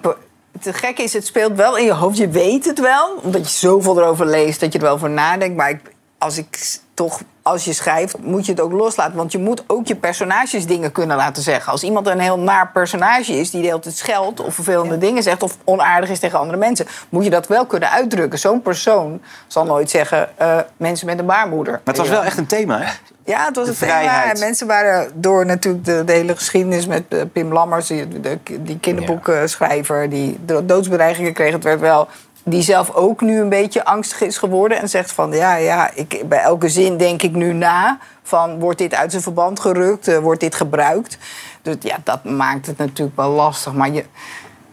het 0.61 0.77
gekke 0.77 1.03
is, 1.03 1.13
het 1.13 1.27
speelt 1.27 1.57
wel 1.57 1.77
in 1.77 1.85
je 1.85 1.93
hoofd. 1.93 2.17
Je 2.17 2.29
weet 2.29 2.65
het 2.65 2.81
wel, 2.81 3.21
omdat 3.23 3.51
je 3.53 3.59
zoveel 3.59 3.99
erover 3.99 4.27
leest 4.27 4.61
dat 4.61 4.73
je 4.73 4.79
er 4.79 4.85
wel 4.85 4.95
over 4.95 5.11
nadenkt. 5.11 5.57
Maar 5.57 5.71
ik, 5.71 5.81
als 6.19 6.39
ik 6.39 6.79
toch, 6.95 7.21
als 7.43 7.65
je 7.65 7.73
schrijft, 7.73 8.19
moet 8.19 8.47
je 8.47 8.53
het 8.53 8.61
ook 8.61 8.73
loslaten. 8.73 9.17
Want 9.17 9.33
je 9.33 9.39
moet 9.39 9.65
ook 9.67 9.87
je 9.87 9.97
personages 9.97 10.67
dingen 10.67 10.93
kunnen 10.93 11.17
laten 11.17 11.43
zeggen. 11.43 11.73
Als 11.73 11.83
iemand 11.83 12.07
een 12.07 12.21
heel 12.21 12.39
naar 12.39 12.71
personage 12.73 13.33
is, 13.33 13.51
die 13.51 13.61
de 13.61 13.67
hele 13.67 13.79
tijd 13.81 13.97
scheldt 13.97 14.41
of 14.41 14.55
vervelende 14.55 14.99
dingen 14.99 15.23
zegt 15.23 15.43
of 15.43 15.57
onaardig 15.65 16.11
is 16.11 16.19
tegen 16.19 16.39
andere 16.39 16.59
mensen, 16.59 16.87
moet 17.09 17.25
je 17.25 17.31
dat 17.31 17.47
wel 17.47 17.67
kunnen 17.67 17.91
uitdrukken. 17.91 18.39
Zo'n 18.39 18.63
persoon 18.63 19.21
zal 19.47 19.65
nooit 19.65 19.91
zeggen 19.91 20.29
eh, 20.39 20.59
mensen 20.77 21.07
met 21.07 21.19
een 21.19 21.27
baarmoeder. 21.27 21.73
Maar 21.73 21.95
het 21.95 21.97
was 21.97 22.09
wel 22.09 22.25
echt 22.25 22.39
een 22.39 22.47
thema, 22.47 22.79
hè? 22.79 22.91
Ja, 23.25 23.45
het 23.45 23.57
was 23.57 23.69
een 23.69 23.75
thema. 23.77 24.31
En 24.31 24.39
mensen 24.39 24.67
waren 24.67 25.11
door 25.15 25.47
natuurlijk 25.47 25.85
de, 25.85 26.05
de 26.05 26.13
hele 26.13 26.37
geschiedenis 26.37 26.87
met 26.87 27.03
eh, 27.09 27.21
Pim 27.33 27.53
Lammers, 27.53 27.87
die, 27.87 28.21
de, 28.21 28.39
die 28.61 28.79
kinderboekenschrijver, 28.79 30.09
die 30.11 30.39
do- 30.45 30.65
doodsbedreigingen 30.67 31.33
kreeg. 31.33 31.53
Het 31.53 31.65
werd 31.65 31.81
wel. 31.81 32.09
Die 32.49 32.63
zelf 32.63 32.91
ook 32.95 33.21
nu 33.21 33.41
een 33.41 33.49
beetje 33.49 33.85
angstig 33.85 34.21
is 34.21 34.39
geworden 34.39 34.79
en 34.81 34.89
zegt 34.89 35.13
van 35.13 35.31
ja, 35.33 35.55
ja, 35.57 35.91
ik, 35.95 36.23
bij 36.29 36.39
elke 36.39 36.69
zin 36.69 36.97
denk 36.97 37.23
ik 37.23 37.33
nu 37.33 37.53
na. 37.53 37.99
Van 38.23 38.59
wordt 38.59 38.79
dit 38.79 38.95
uit 38.95 39.11
zijn 39.11 39.23
verband 39.23 39.61
gerukt? 39.61 40.09
Eh, 40.09 40.19
wordt 40.19 40.41
dit 40.41 40.55
gebruikt? 40.55 41.19
Dus 41.63 41.77
ja, 41.81 41.97
dat 42.05 42.25
maakt 42.25 42.67
het 42.67 42.79
natuurlijk 42.79 43.17
wel 43.17 43.31
lastig. 43.31 43.73
Maar 43.73 43.91
je, 43.91 44.05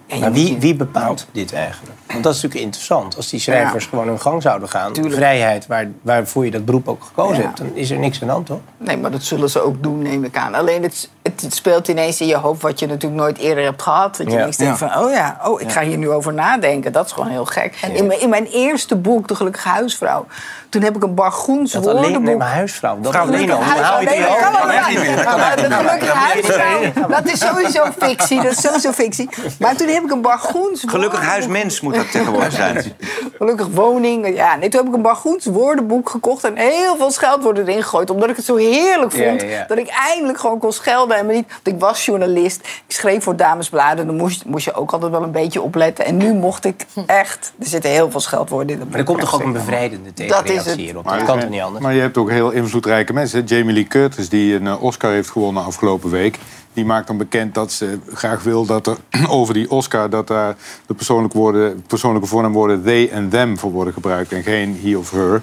ja, 0.05 0.17
Maar 0.19 0.31
wie, 0.31 0.57
wie 0.59 0.75
bepaalt 0.75 1.27
dit 1.31 1.53
eigenlijk? 1.53 1.97
Want 2.07 2.23
dat 2.23 2.33
is 2.35 2.41
natuurlijk 2.41 2.65
interessant. 2.65 3.15
Als 3.15 3.29
die 3.29 3.39
schrijvers 3.39 3.83
Ja. 3.83 3.89
gewoon 3.89 4.07
hun 4.07 4.19
gang 4.21 4.41
zouden 4.41 4.69
gaan, 4.69 4.93
Tuurlijk. 4.93 5.15
vrijheid 5.15 5.67
waar, 5.67 5.87
waarvoor 6.01 6.45
je 6.45 6.51
dat 6.51 6.65
beroep 6.65 6.87
ook 6.87 7.03
gekozen 7.03 7.37
Ja. 7.37 7.41
hebt, 7.41 7.57
dan 7.57 7.71
is 7.73 7.89
er 7.91 7.99
niks 7.99 8.21
aan 8.21 8.27
de 8.27 8.33
hand, 8.33 8.45
toch? 8.45 8.59
Nee, 8.77 8.97
maar 8.97 9.11
dat 9.11 9.23
zullen 9.23 9.49
ze 9.49 9.61
ook 9.61 9.83
doen, 9.83 10.01
neem 10.01 10.23
ik 10.23 10.37
aan. 10.37 10.53
Alleen 10.55 10.83
het, 10.83 11.09
het 11.41 11.55
speelt 11.55 11.87
ineens 11.87 12.21
in 12.21 12.27
je 12.27 12.35
hoofd 12.37 12.61
wat 12.61 12.79
je 12.79 12.87
natuurlijk 12.87 13.21
nooit 13.21 13.37
eerder 13.37 13.63
hebt 13.63 13.81
gehad. 13.81 14.17
Dat 14.17 14.31
je 14.31 14.37
Ja. 14.37 14.49
denkt 14.57 14.77
van, 14.77 14.97
oh 14.97 15.11
ja, 15.11 15.39
oh, 15.43 15.61
ik 15.61 15.71
ga 15.71 15.81
hier 15.81 15.97
nu 15.97 16.09
over 16.09 16.33
nadenken. 16.33 16.91
Dat 16.91 17.05
is 17.05 17.11
gewoon 17.11 17.29
heel 17.29 17.45
gek. 17.45 17.75
In, 17.93 18.07
mijn, 18.07 18.21
in 18.21 18.29
mijn 18.29 18.45
eerste 18.45 18.95
boek, 18.95 19.27
De 19.27 19.35
Gelukkige 19.35 19.67
Huisvrouw... 19.69 20.25
toen 20.69 20.81
heb 20.81 20.95
ik 20.95 21.03
een 21.03 21.15
Bargoens 21.15 21.71
Dat 21.71 21.87
alleen, 21.87 22.23
nee, 22.23 22.35
maar 22.35 22.47
huisvrouw. 22.47 22.99
Dat 22.99 23.15
alleen 23.15 23.51
al. 23.51 23.61
Huisvrouw. 23.61 24.01
Nee, 24.01 24.97
niet 24.97 25.15
dat 25.15 25.25
kan 25.25 25.37
De. 25.55 25.75
Gelukkige 25.75 26.11
Huisvrouw, 26.11 27.07
dat 27.07 27.25
is 27.25 27.39
sowieso 27.39 27.83
fictie. 28.07 28.41
Dat 28.41 28.51
is 28.51 28.61
sowieso 28.61 28.91
fictie. 28.91 29.29
Maar 29.59 29.75
toen 29.75 29.87
heb 29.87 30.03
ik 30.03 30.11
een 30.11 30.21
Bargoens 30.21 30.83
Gelukkig 30.87 31.21
huismens 31.21 31.81
moet 31.81 31.95
dat 31.95 32.11
tegenwoordig 32.11 32.51
zijn. 32.53 32.83
Gelukkig 33.37 33.67
woning. 33.71 34.35
Ja, 34.35 34.55
nee, 34.55 34.69
toen 34.69 34.79
heb 34.79 34.89
ik 34.89 34.95
een 34.95 35.01
Bargoens 35.01 35.45
woordenboek 35.45 36.09
gekocht 36.09 36.43
en 36.43 36.55
heel 36.57 36.95
veel 36.97 37.11
scheldwoorden 37.11 37.67
erin 37.67 37.83
gegooid. 37.83 38.09
Omdat 38.09 38.29
ik 38.29 38.35
het 38.35 38.45
zo 38.45 38.55
heerlijk 38.55 39.11
vond. 39.11 39.43
Dat 39.67 39.77
ik 39.77 39.87
eindelijk 40.11 40.39
gewoon 40.39 40.59
kon 40.59 40.71
schelden. 40.71 41.17
En 41.17 41.25
me 41.33 41.39
niet, 41.39 41.47
want 41.63 41.75
ik 41.75 41.79
was 41.79 42.05
journalist. 42.05 42.59
Ik 42.87 42.95
schreef 42.95 43.23
voor 43.23 43.35
damesbladen. 43.35 44.05
Dan 44.05 44.15
moest, 44.15 44.45
moest 44.45 44.65
je 44.65 44.73
ook 44.73 44.91
altijd 44.91 45.11
wel 45.11 45.23
een 45.23 45.31
beetje 45.31 45.61
opletten. 45.61 46.05
En 46.05 46.17
nu 46.17 46.33
mocht 46.33 46.65
ik 46.65 46.85
echt. 47.05 47.53
Er 47.59 47.65
zitten 47.67 47.91
heel 47.91 48.11
veel 48.11 48.19
scheldwoorden 48.19 48.79
in. 48.79 48.87
Maar 48.89 48.99
er 48.99 49.05
komt 49.05 49.19
toch 49.19 49.33
ook 49.35 49.43
een 49.43 49.51
bevrijdende 49.53 50.09
Dat 50.13 50.19
is 50.19 50.27
tegenreactie 50.27 50.69
het. 50.71 50.79
hierop. 50.79 51.03
Maar 51.03 51.13
Dat 51.13 51.21
je- 51.21 51.27
kan 51.31 51.39
toch 51.39 51.49
niet 51.49 51.61
anders? 51.61 51.83
Maar 51.83 51.93
je 51.93 52.01
hebt 52.01 52.17
ook 52.17 52.29
heel 52.29 52.51
invloedrijke 52.51 53.13
mensen. 53.13 53.43
Jamie 53.43 53.73
Lee 53.73 53.87
Curtis, 53.87 54.29
die 54.29 54.55
een 54.55 54.67
eh, 54.67 54.83
Oscar 54.83 55.11
heeft 55.11 55.29
gewonnen 55.29 55.63
afgelopen 55.65 56.09
week. 56.09 56.39
Die 56.73 56.85
maakt 56.85 57.07
dan 57.07 57.17
bekend 57.17 57.53
dat 57.53 57.71
ze 57.71 57.99
graag 58.13 58.43
wil 58.43 58.65
dat 58.65 58.87
er 58.87 58.97
over 59.29 59.53
die 59.53 59.71
Oscar... 59.71 60.09
dat 60.09 60.27
daar 60.27 60.55
de 60.85 60.93
persoonlijke, 60.93 61.37
woorden, 61.37 61.83
persoonlijke 61.87 62.27
voornaamwoorden 62.27 62.83
they 62.83 63.09
en 63.11 63.29
them 63.29 63.57
voor 63.57 63.71
worden 63.71 63.93
gebruikt. 63.93 64.31
En 64.31 64.43
geen 64.43 64.79
he 64.83 64.97
of 64.97 65.11
her. 65.11 65.41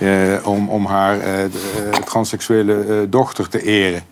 eh, 0.00 0.46
om, 0.46 0.68
om 0.68 0.86
haar 0.86 1.20
eh, 1.20 1.44
eh, 1.44 1.50
transseksuele 2.04 2.74
eh, 2.84 2.96
dochter 3.08 3.48
te 3.48 3.62
eren. 3.62 4.02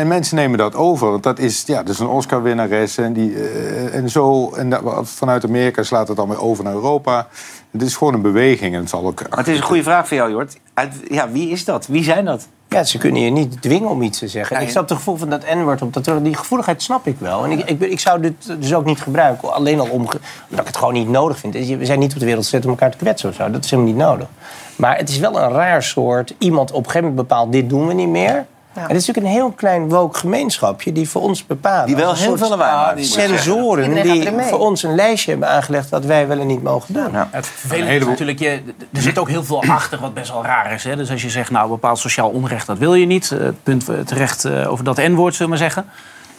En 0.00 0.08
mensen 0.08 0.36
nemen 0.36 0.58
dat 0.58 0.74
over. 0.74 1.10
Want 1.10 1.22
dat 1.22 1.38
is, 1.38 1.62
ja, 1.66 1.82
dat 1.82 1.88
is 1.88 1.98
een 1.98 2.06
Oscar-winnares. 2.06 2.98
En, 2.98 3.12
die, 3.12 3.34
eh, 3.34 3.94
en, 3.94 4.10
zo, 4.10 4.52
en 4.52 4.70
dat- 4.70 5.08
vanuit 5.08 5.44
Amerika 5.44 5.82
slaat 5.82 6.08
het 6.08 6.16
dan 6.16 6.28
weer 6.28 6.42
over 6.42 6.64
naar 6.64 6.72
Europa. 6.72 7.28
Het 7.70 7.82
is 7.82 7.96
gewoon 7.96 8.14
een 8.14 8.22
beweging. 8.22 8.74
En 8.74 8.80
het 8.80 8.88
zal 8.88 9.06
ook 9.06 9.28
Maar 9.28 9.38
het 9.38 9.48
is 9.48 9.56
een 9.56 9.62
goede 9.62 9.82
vraag 9.82 10.08
voor 10.08 10.16
jou, 10.16 10.30
Jort. 10.30 10.58
Uit, 10.74 10.94
ja, 11.08 11.30
wie 11.30 11.50
is 11.50 11.64
dat? 11.64 11.86
Wie 11.86 12.04
zijn 12.04 12.24
dat? 12.24 12.48
Ja, 12.68 12.84
ze 12.84 12.98
kunnen 12.98 13.22
je 13.22 13.30
niet 13.30 13.62
dwingen 13.62 13.88
om 13.88 14.02
iets 14.02 14.18
te 14.18 14.28
zeggen. 14.28 14.60
Ik 14.60 14.70
snap 14.70 14.88
het 14.88 14.98
gevoel 14.98 15.16
van 15.16 15.30
dat 15.30 15.44
N-woord 15.54 15.82
op 15.82 15.92
dat 15.92 16.24
die 16.24 16.36
gevoeligheid 16.36 16.82
snap 16.82 17.06
ik 17.06 17.16
wel. 17.18 17.44
En 17.44 17.50
ik, 17.50 17.80
ik, 17.80 18.00
zou 18.00 18.20
dit 18.20 18.34
dus 18.58 18.74
ook 18.74 18.84
niet 18.84 19.00
gebruiken. 19.00 19.52
Alleen 19.52 19.80
al 19.80 19.88
om, 19.88 20.00
omdat 20.00 20.20
ik 20.50 20.66
het 20.66 20.76
gewoon 20.76 20.94
niet 20.94 21.08
nodig 21.08 21.38
vind. 21.38 21.54
We 21.54 21.86
zijn 21.86 21.98
niet 21.98 22.12
op 22.12 22.18
de 22.18 22.24
wereld 22.24 22.44
gezet 22.44 22.64
om 22.64 22.70
elkaar 22.70 22.90
te 22.90 22.96
kwetsen 22.96 23.28
of 23.28 23.34
zo. 23.34 23.50
Dat 23.50 23.64
is 23.64 23.70
helemaal 23.70 23.92
niet 23.92 24.02
nodig. 24.02 24.28
Maar 24.76 24.96
het 24.96 25.08
is 25.08 25.18
wel 25.18 25.40
een 25.40 25.50
raar 25.50 25.82
soort. 25.82 26.34
Iemand 26.38 26.70
op 26.70 26.76
een 26.76 26.84
gegeven 26.84 27.08
moment 27.08 27.28
bepaalt, 27.28 27.52
dit 27.52 27.68
doen 27.68 27.86
we 27.86 27.94
niet 27.94 28.08
meer. 28.08 28.46
En 28.74 28.82
het 28.82 28.96
is 28.96 29.06
natuurlijk 29.06 29.26
een 29.26 29.40
heel 29.40 29.50
klein 29.52 29.88
woke 29.88 30.18
gemeenschapje 30.18 30.92
die 30.92 31.08
voor 31.08 31.22
ons 31.22 31.46
bepalen. 31.46 31.86
Die 31.86 31.96
wel 31.96 32.14
heel 32.14 32.38
veel 32.38 32.48
lawaai 32.48 32.74
maken. 32.74 33.04
Sensoren 33.04 34.02
die 34.02 34.30
voor 34.42 34.58
ons 34.58 34.82
een 34.82 34.94
lijstje 34.94 35.30
hebben 35.30 35.48
aangelegd 35.48 35.88
wat 35.90 36.04
wij 36.04 36.28
wel 36.28 36.38
en 36.38 36.46
niet 36.46 36.62
mogen 36.62 36.94
doen. 36.94 37.14
Het 37.30 37.46
vervelende 37.46 37.94
is 37.94 38.06
natuurlijk, 38.06 38.38
je, 38.38 38.62
er 38.92 39.02
zit 39.02 39.18
ook 39.18 39.28
heel 39.28 39.44
veel 39.44 39.62
achter 39.62 40.00
wat 40.00 40.14
best 40.14 40.32
wel 40.32 40.44
raar 40.44 40.72
is. 40.72 40.84
Hè? 40.84 40.96
Dus 40.96 41.10
als 41.10 41.22
je 41.22 41.30
zegt, 41.30 41.50
nou, 41.50 41.68
bepaald 41.68 41.98
sociaal 41.98 42.28
onrecht, 42.28 42.66
dat 42.66 42.78
wil 42.78 42.94
je 42.94 43.06
niet. 43.06 43.30
Eh, 43.32 43.38
Het 43.38 43.62
punt 43.62 43.84
terecht 44.06 44.44
eh, 44.44 44.70
over 44.70 44.84
dat 44.84 44.96
N-woord, 44.96 45.34
zullen 45.34 45.52
we 45.52 45.58
maar 45.58 45.70
zeggen. 45.72 45.90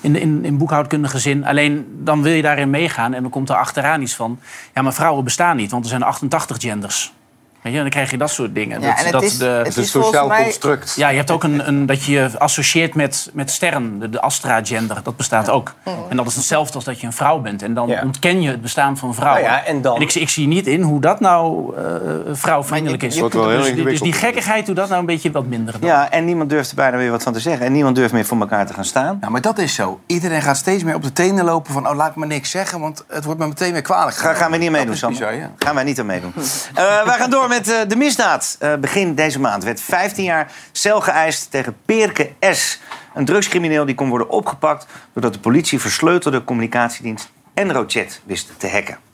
In, 0.01 0.15
in, 0.15 0.45
in 0.45 0.57
boekhoudkundige 0.57 1.19
zin. 1.19 1.45
Alleen 1.45 1.99
dan 2.03 2.21
wil 2.21 2.33
je 2.33 2.41
daarin 2.41 2.69
meegaan 2.69 3.13
en 3.13 3.21
dan 3.21 3.31
komt 3.31 3.49
er 3.49 3.55
achteraan 3.55 4.01
iets 4.01 4.15
van... 4.15 4.39
ja, 4.73 4.81
maar 4.81 4.93
vrouwen 4.93 5.23
bestaan 5.23 5.55
niet, 5.55 5.71
want 5.71 5.83
er 5.83 5.89
zijn 5.89 6.03
88 6.03 6.57
genders. 6.59 7.13
Weet 7.61 7.73
je, 7.73 7.79
dan 7.79 7.89
krijg 7.89 8.11
je 8.11 8.17
dat 8.17 8.29
soort 8.29 8.55
dingen. 8.55 8.81
Ja, 8.81 8.87
dat, 8.87 8.97
en 8.97 9.03
het 9.03 9.11
dat 9.13 9.23
is- 9.23 9.37
de, 9.37 9.45
het 9.45 9.67
is 9.67 9.75
een 9.77 9.85
volgens 9.87 10.05
sociaal 10.13 10.27
mij- 10.27 10.43
construct. 10.43 10.93
Ja, 10.95 11.09
je 11.09 11.17
hebt 11.17 11.31
ook 11.31 11.43
een, 11.43 11.67
een, 11.67 11.85
dat 11.85 12.03
je 12.03 12.11
je 12.11 12.29
associeert 12.37 12.95
met, 12.95 13.29
met 13.33 13.51
sterren. 13.51 13.99
De, 13.99 14.09
de 14.09 14.21
Astra-gender, 14.21 14.99
dat 15.03 15.15
bestaat 15.17 15.49
ook. 15.49 15.73
En 16.09 16.17
dat 16.17 16.27
is 16.27 16.35
hetzelfde 16.35 16.73
als 16.75 16.83
dat 16.83 16.99
je 16.99 17.07
een 17.07 17.13
vrouw 17.13 17.39
bent. 17.39 17.61
En 17.63 17.73
dan 17.73 17.87
Ja. 17.87 18.01
ontken 18.03 18.41
je 18.41 18.49
het 18.49 18.61
bestaan 18.61 18.97
van 18.97 19.15
vrouwen. 19.15 19.41
Nou 19.43 19.53
ja, 19.53 19.65
en 19.65 19.81
dan- 19.81 20.01
ik, 20.01 20.13
ik 20.13 20.29
zie 20.29 20.47
niet 20.47 20.67
in 20.67 20.81
hoe 20.81 21.01
dat 21.01 21.19
nou 21.19 21.75
eh 21.77 21.83
vrouwvriendelijk 22.31 23.03
is. 23.03 23.19
wordt 23.19 23.33
wel 23.35 23.49
heel 23.49 23.57
dus, 23.61 23.73
die- 23.73 23.83
dus 23.83 24.01
die 24.01 24.13
gekkigheid 24.13 24.65
doet 24.65 24.75
dat 24.75 24.87
nou 24.87 24.99
een 24.99 25.05
beetje 25.05 25.31
wat 25.31 25.45
minder. 25.45 25.79
dan. 25.79 25.89
Ja, 25.89 26.09
en 26.11 26.25
niemand 26.25 26.49
durft 26.49 26.69
er 26.69 26.75
bijna 26.75 26.97
weer 26.97 27.11
wat 27.11 27.23
van 27.23 27.33
te 27.33 27.39
zeggen. 27.39 27.65
En 27.65 27.71
niemand 27.71 27.95
durft 27.95 28.13
meer 28.13 28.25
voor 28.25 28.39
elkaar 28.39 28.65
te 28.65 28.73
gaan 28.73 28.85
staan. 28.85 29.17
Nou, 29.19 29.31
maar 29.31 29.41
dat 29.41 29.57
is 29.57 29.73
zo. 29.73 29.99
Iedereen 30.05 30.41
gaat 30.41 30.57
steeds 30.57 30.83
meer 30.83 30.95
op 30.95 31.03
de 31.03 31.13
tenen 31.13 31.45
lopen 31.45 31.73
van... 31.73 31.87
oh, 31.89 31.95
laat 31.95 32.15
me 32.15 32.25
niks 32.25 32.49
zeggen, 32.49 32.79
want 32.79 33.03
het 33.07 33.25
wordt 33.25 33.39
me 33.39 33.47
meteen 33.47 33.71
weer 33.73 33.81
kwalijk. 33.81 34.15
Ga, 34.17 34.33
gaan 34.33 34.51
we 34.51 34.57
niet 34.57 34.71
meedoen, 34.71 34.95
Sam? 34.95 35.09
bizar, 35.09 35.35
ja. 35.35 35.49
Gaan 35.57 35.75
wij 35.75 35.83
niet 35.83 35.99
aan 35.99 36.05
meedoen. 36.05 36.33
Eh 36.75 36.83
wij 37.05 37.15
gaan 37.17 37.29
door 37.29 37.47
met 37.51 37.69
eh, 37.69 37.79
de 37.87 37.95
misdaad. 37.95 38.55
Eh, 38.59 38.75
begin 38.75 39.15
deze 39.15 39.39
maand 39.39 39.63
werd 39.63 39.81
15 39.81 40.23
jaar 40.23 40.51
cel 40.71 41.01
geëist 41.01 41.51
tegen 41.51 41.77
Peerke 41.85 42.31
S. 42.39 42.79
Een 43.13 43.25
drugscrimineel 43.25 43.85
die 43.85 43.95
kon 43.95 44.09
worden 44.09 44.29
opgepakt... 44.29 44.85
doordat 45.13 45.33
de 45.33 45.39
politie 45.39 45.79
versleutelde 45.79 46.43
communicatiedienst 46.43 47.31
Enrochat 47.53 48.21
wist 48.23 48.51
te 48.57 48.69
hacken. 48.69 49.10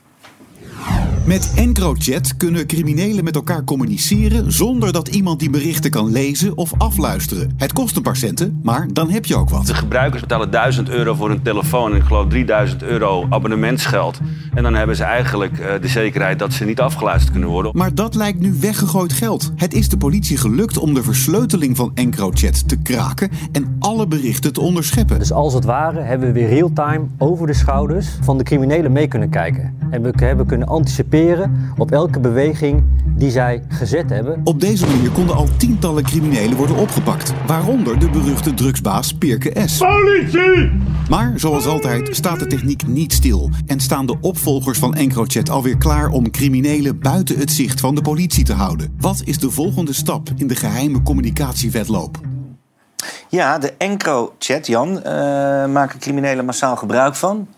Met 1.28 1.52
EncroChat 1.56 2.36
kunnen 2.36 2.66
criminelen 2.66 3.24
met 3.24 3.34
elkaar 3.34 3.64
communiceren 3.64 4.52
zonder 4.52 4.92
dat 4.92 5.08
iemand 5.08 5.40
die 5.40 5.50
berichten 5.50 5.90
kan 5.90 6.12
lezen 6.12 6.56
of 6.56 6.72
afluisteren. 6.78 7.54
Het 7.56 7.72
kost 7.72 7.96
een 7.96 8.02
paar 8.02 8.16
centen, 8.16 8.60
maar 8.62 8.88
dan 8.92 9.10
heb 9.10 9.24
je 9.24 9.36
ook 9.36 9.50
wat. 9.50 9.66
De 9.66 9.74
gebruikers 9.74 10.20
betalen 10.20 10.50
1000 10.50 10.88
euro 10.88 11.14
voor 11.14 11.30
een 11.30 11.42
telefoon 11.42 11.90
en 11.90 11.96
ik 11.96 12.02
geloof 12.02 12.28
3000 12.28 12.82
euro 12.82 13.26
abonnementsgeld. 13.30 14.18
En 14.54 14.62
dan 14.62 14.74
hebben 14.74 14.96
ze 14.96 15.04
eigenlijk 15.04 15.58
eh, 15.58 15.80
de 15.80 15.88
zekerheid 15.88 16.38
dat 16.38 16.52
ze 16.52 16.64
niet 16.64 16.80
afgeluisterd 16.80 17.32
kunnen 17.32 17.50
worden. 17.50 17.72
Maar 17.74 17.94
dat 17.94 18.14
lijkt 18.14 18.40
nu 18.40 18.54
weggegooid 18.60 19.12
geld. 19.12 19.52
Het 19.56 19.74
is 19.74 19.88
de 19.88 19.96
politie 19.96 20.36
gelukt 20.36 20.78
om 20.78 20.94
de 20.94 21.02
versleuteling 21.02 21.76
van 21.76 21.90
EncroChat 21.94 22.68
te 22.68 22.78
kraken 22.82 23.30
en 23.52 23.76
alle 23.78 24.06
berichten 24.06 24.52
te 24.52 24.60
onderscheppen. 24.60 25.18
Dus 25.18 25.32
als 25.32 25.54
het 25.54 25.64
ware 25.64 26.00
hebben 26.00 26.26
we 26.26 26.34
weer 26.34 26.48
real-time 26.48 27.06
over 27.18 27.46
de 27.46 27.54
schouders 27.54 28.08
van 28.20 28.38
de 28.38 28.44
criminelen 28.44 28.92
mee 28.92 29.08
kunnen 29.08 29.30
kijken. 29.30 29.76
En 29.90 30.02
we 30.02 30.12
hebben 30.16 30.46
kunnen 30.46 30.68
anticiperen 30.68 31.16
op 31.76 31.90
elke 31.90 32.20
beweging 32.20 32.84
die 33.16 33.30
zij 33.30 33.62
gezet 33.68 34.10
hebben. 34.10 34.40
Op 34.44 34.60
deze 34.60 34.86
manier 34.86 35.10
konden 35.10 35.36
al 35.36 35.48
tientallen 35.56 36.02
criminelen 36.02 36.56
worden 36.56 36.76
opgepakt. 36.76 37.32
Waaronder 37.46 37.98
de 37.98 38.10
beruchte 38.10 38.54
drugsbaas 38.54 39.14
Pirke 39.14 39.52
S. 39.66 39.78
Politie! 39.78 40.70
Maar 41.08 41.32
zoals 41.36 41.66
altijd 41.66 42.16
staat 42.16 42.38
de 42.38 42.46
techniek 42.46 42.86
niet 42.86 43.12
stil. 43.12 43.50
En 43.66 43.80
staan 43.80 44.06
de 44.06 44.16
opvolgers 44.20 44.78
van 44.78 44.94
EncroChat 44.94 45.50
alweer 45.50 45.78
klaar 45.78 46.08
om 46.08 46.30
criminelen 46.30 46.98
buiten 47.00 47.38
het 47.38 47.50
zicht 47.50 47.80
van 47.80 47.94
de 47.94 48.02
politie 48.02 48.44
te 48.44 48.52
houden. 48.52 48.94
Wat 49.00 49.22
is 49.24 49.38
de 49.38 49.50
volgende 49.50 49.92
stap 49.92 50.28
in 50.36 50.46
de 50.46 50.56
geheime 50.56 51.02
communicatiewedloop? 51.02 52.20
Ja, 53.28 53.58
de 53.58 53.72
EncroChat, 53.78 54.66
Jan, 54.66 55.02
eh, 55.02 55.12
maken 55.66 55.98
criminelen 55.98 56.44
massaal 56.44 56.76
gebruik 56.76 57.14
van. 57.14 57.48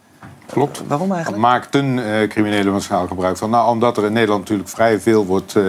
Klopt. 0.51 0.83
Waarom 0.87 1.13
eigenlijk? 1.13 1.43
Maakten 1.43 2.15
eh, 2.15 2.29
criminelen 2.29 2.73
massaal 2.73 3.07
gebruik 3.07 3.37
van? 3.37 3.51
Nou, 3.51 3.69
omdat 3.69 3.97
er 3.97 4.05
in 4.05 4.13
Nederland 4.13 4.41
natuurlijk 4.41 4.69
vrij 4.69 5.01
veel 5.01 5.27
wordt, 5.27 5.57
eh, 5.57 5.65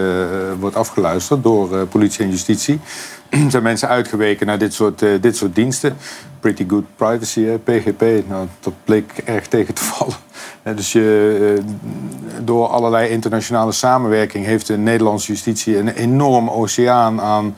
wordt 0.58 0.76
afgeluisterd 0.76 1.42
door 1.42 1.76
eh, 1.76 1.82
politie 1.88 2.24
en 2.24 2.30
justitie. 2.30 2.80
zijn 3.48 3.62
mensen 3.62 3.88
uitgeweken 3.88 4.46
naar 4.46 4.58
dit 4.58 4.74
soort, 4.74 4.98
dit 5.20 5.36
soort 5.36 5.54
diensten. 5.54 5.96
Pretty 6.40 6.64
good 6.68 6.84
privacy, 6.96 7.44
hè, 7.44 7.58
PGP. 7.58 8.28
Nou, 8.28 8.46
dat 8.60 8.72
bleek 8.84 9.12
erg 9.24 9.46
tegen 9.46 9.74
te 9.74 9.84
vallen. 9.94 10.16
Dus 10.76 10.92
je, 10.92 11.58
door 12.44 12.66
allerlei 12.66 13.10
internationale 13.10 13.72
samenwerking 13.72 14.44
heeft 14.44 14.66
de 14.66 14.76
Nederlandse 14.76 15.32
justitie 15.32 15.78
een 15.78 15.88
enorm 15.88 16.50
oceaan 16.50 17.20
aan 17.20 17.54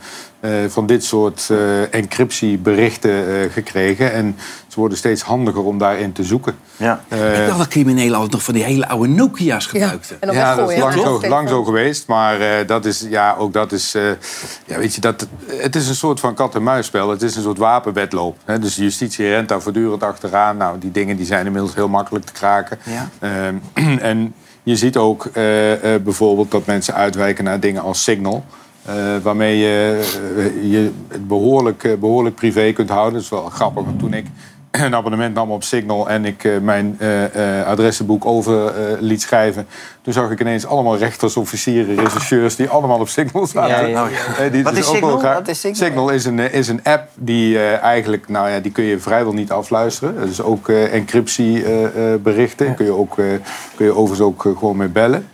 van 0.69 0.87
dit 0.87 1.05
soort 1.05 1.49
eh, 1.51 1.95
encryptieberichten 1.95 3.51
gekregen. 3.51 4.13
En 4.13 4.37
ze 4.75 4.81
worden 4.81 4.99
steeds 4.99 5.23
handiger 5.23 5.65
om 5.65 5.79
daarin 5.79 6.13
te 6.13 6.25
zoeken. 6.25 6.55
Ja. 6.77 7.05
ik 7.09 7.47
dacht 7.47 7.59
dat 7.59 7.69
criminelen 7.69 8.15
altijd 8.15 8.33
nog 8.33 8.43
van 8.43 8.55
die 8.55 8.63
hele 8.63 8.89
oude 8.89 9.09
Nokia's 9.09 9.67
gebruikten. 9.67 10.17
ja, 10.21 10.55
dat 10.55 10.71
is 10.71 10.79
lang, 10.79 10.93
zo, 10.93 11.21
lang 11.29 11.49
zo 11.49 11.65
geweest. 11.65 12.07
Maar 12.07 12.41
eh, 12.41 12.67
dat 12.67 12.85
is, 12.85 13.07
ja, 13.09 13.35
ook 13.39 13.53
dat 13.53 13.73
is, 13.73 13.95
eh, 13.95 14.03
ja, 14.67 14.79
weet 14.79 14.95
je, 14.95 15.01
dat, 15.01 15.27
het 15.47 15.77
is 15.77 15.89
een 15.89 15.95
soort 15.95 16.21
van 16.21 16.35
kat-en-muisspel. 16.35 17.11
Het 17.11 17.23
is 17.23 17.37
een 17.37 17.43
soort 17.43 17.59
wapenwedloop. 17.59 18.37
Hè? 18.45 18.59
Dus 18.59 18.75
de 18.75 18.83
justitie 18.83 19.29
rent 19.29 19.49
daar 19.49 19.63
voortdurend 19.63 20.03
achteraan. 20.03 20.57
Nou, 20.57 20.79
die 20.79 20.91
dingen 20.91 21.17
die 21.17 21.27
zijn 21.27 21.47
inmiddels 21.47 21.75
heel 21.75 21.89
makkelijk 21.89 22.25
te 22.25 22.33
kraken. 22.33 22.79
Ja. 22.85 23.09
Ehm, 23.19 23.99
en 24.11 24.35
je 24.63 24.77
ziet 24.77 24.97
ook 24.97 25.27
eh, 25.33 25.95
eh, 25.95 26.03
bijvoorbeeld 26.03 26.51
dat 26.51 26.67
mensen 26.67 26.95
uitwijken 26.95 27.45
naar 27.45 27.61
dingen 27.61 27.83
als 27.83 28.03
Signal. 28.03 28.45
eh, 28.85 28.95
waarmee 29.23 29.59
je, 29.59 30.01
eh, 30.37 30.71
je 30.73 30.91
het 31.09 31.29
behoorlijk, 31.29 31.85
eh, 31.85 31.95
behoorlijk 31.99 32.35
privé 32.35 32.73
kunt 32.73 32.89
houden. 32.89 33.13
Dat 33.13 33.23
is 33.23 33.29
wel 33.29 33.49
grappig, 33.49 33.85
want 33.85 33.99
toen 33.99 34.15
ik 34.15 34.27
een 34.83 34.95
abonnement 34.95 35.35
nam 35.35 35.51
op 35.51 35.63
Signal 35.63 36.09
en 36.09 36.25
ik 36.25 36.45
eh, 36.45 36.59
mijn 36.59 36.97
eh, 36.99 37.61
eh, 37.61 37.67
adressenboek 37.67 38.25
over 38.27 38.67
eh, 38.67 38.73
liet 39.01 39.23
schrijven. 39.23 39.67
Toen 40.03 40.13
zag 40.13 40.31
ik 40.31 40.41
ineens 40.41 40.67
allemaal 40.67 40.97
rechters, 40.97 41.37
officieren, 41.37 41.97
rechercheurs 41.97 42.57
die 42.57 42.69
allemaal 42.69 42.99
op 43.01 43.09
Signal 43.09 43.47
zaten. 43.47 43.71
Ja, 43.71 43.81
ja, 43.87 44.09
ja. 44.09 44.45
Eh, 44.45 44.53
die 44.53 44.63
Wat 44.65 44.75
dus 44.75 44.83
is 44.83 44.89
ook 44.89 44.93
wel 44.93 45.01
Signal? 45.03 45.19
graag- 45.19 45.35
Wat 45.39 45.49
is 45.49 45.61
Signal? 45.61 45.87
Signal 45.87 46.09
is 46.11 46.25
een, 46.25 46.39
is 46.39 46.69
een 46.69 46.81
app 46.83 47.09
die 47.15 47.59
eh, 47.59 47.83
eigenlijk, 47.83 48.29
nou 48.29 48.49
ja, 48.49 48.59
die 48.61 48.73
kun 48.73 48.85
je 48.85 48.99
vrijwel 48.99 49.33
niet 49.33 49.51
afluisteren. 49.51 50.27
Dus 50.27 50.43
ook 50.43 50.69
eh 50.69 50.95
encryptieberichten 50.95 52.75
kun 52.75 52.85
je 52.85 52.93
ook, 52.93 53.19
eh, 53.19 53.25
kun 53.75 53.85
je 53.87 53.93
overigens 53.95 54.21
ook 54.29 54.41
gewoon 54.59 54.77
mee 54.77 54.89
bellen. 54.89 55.29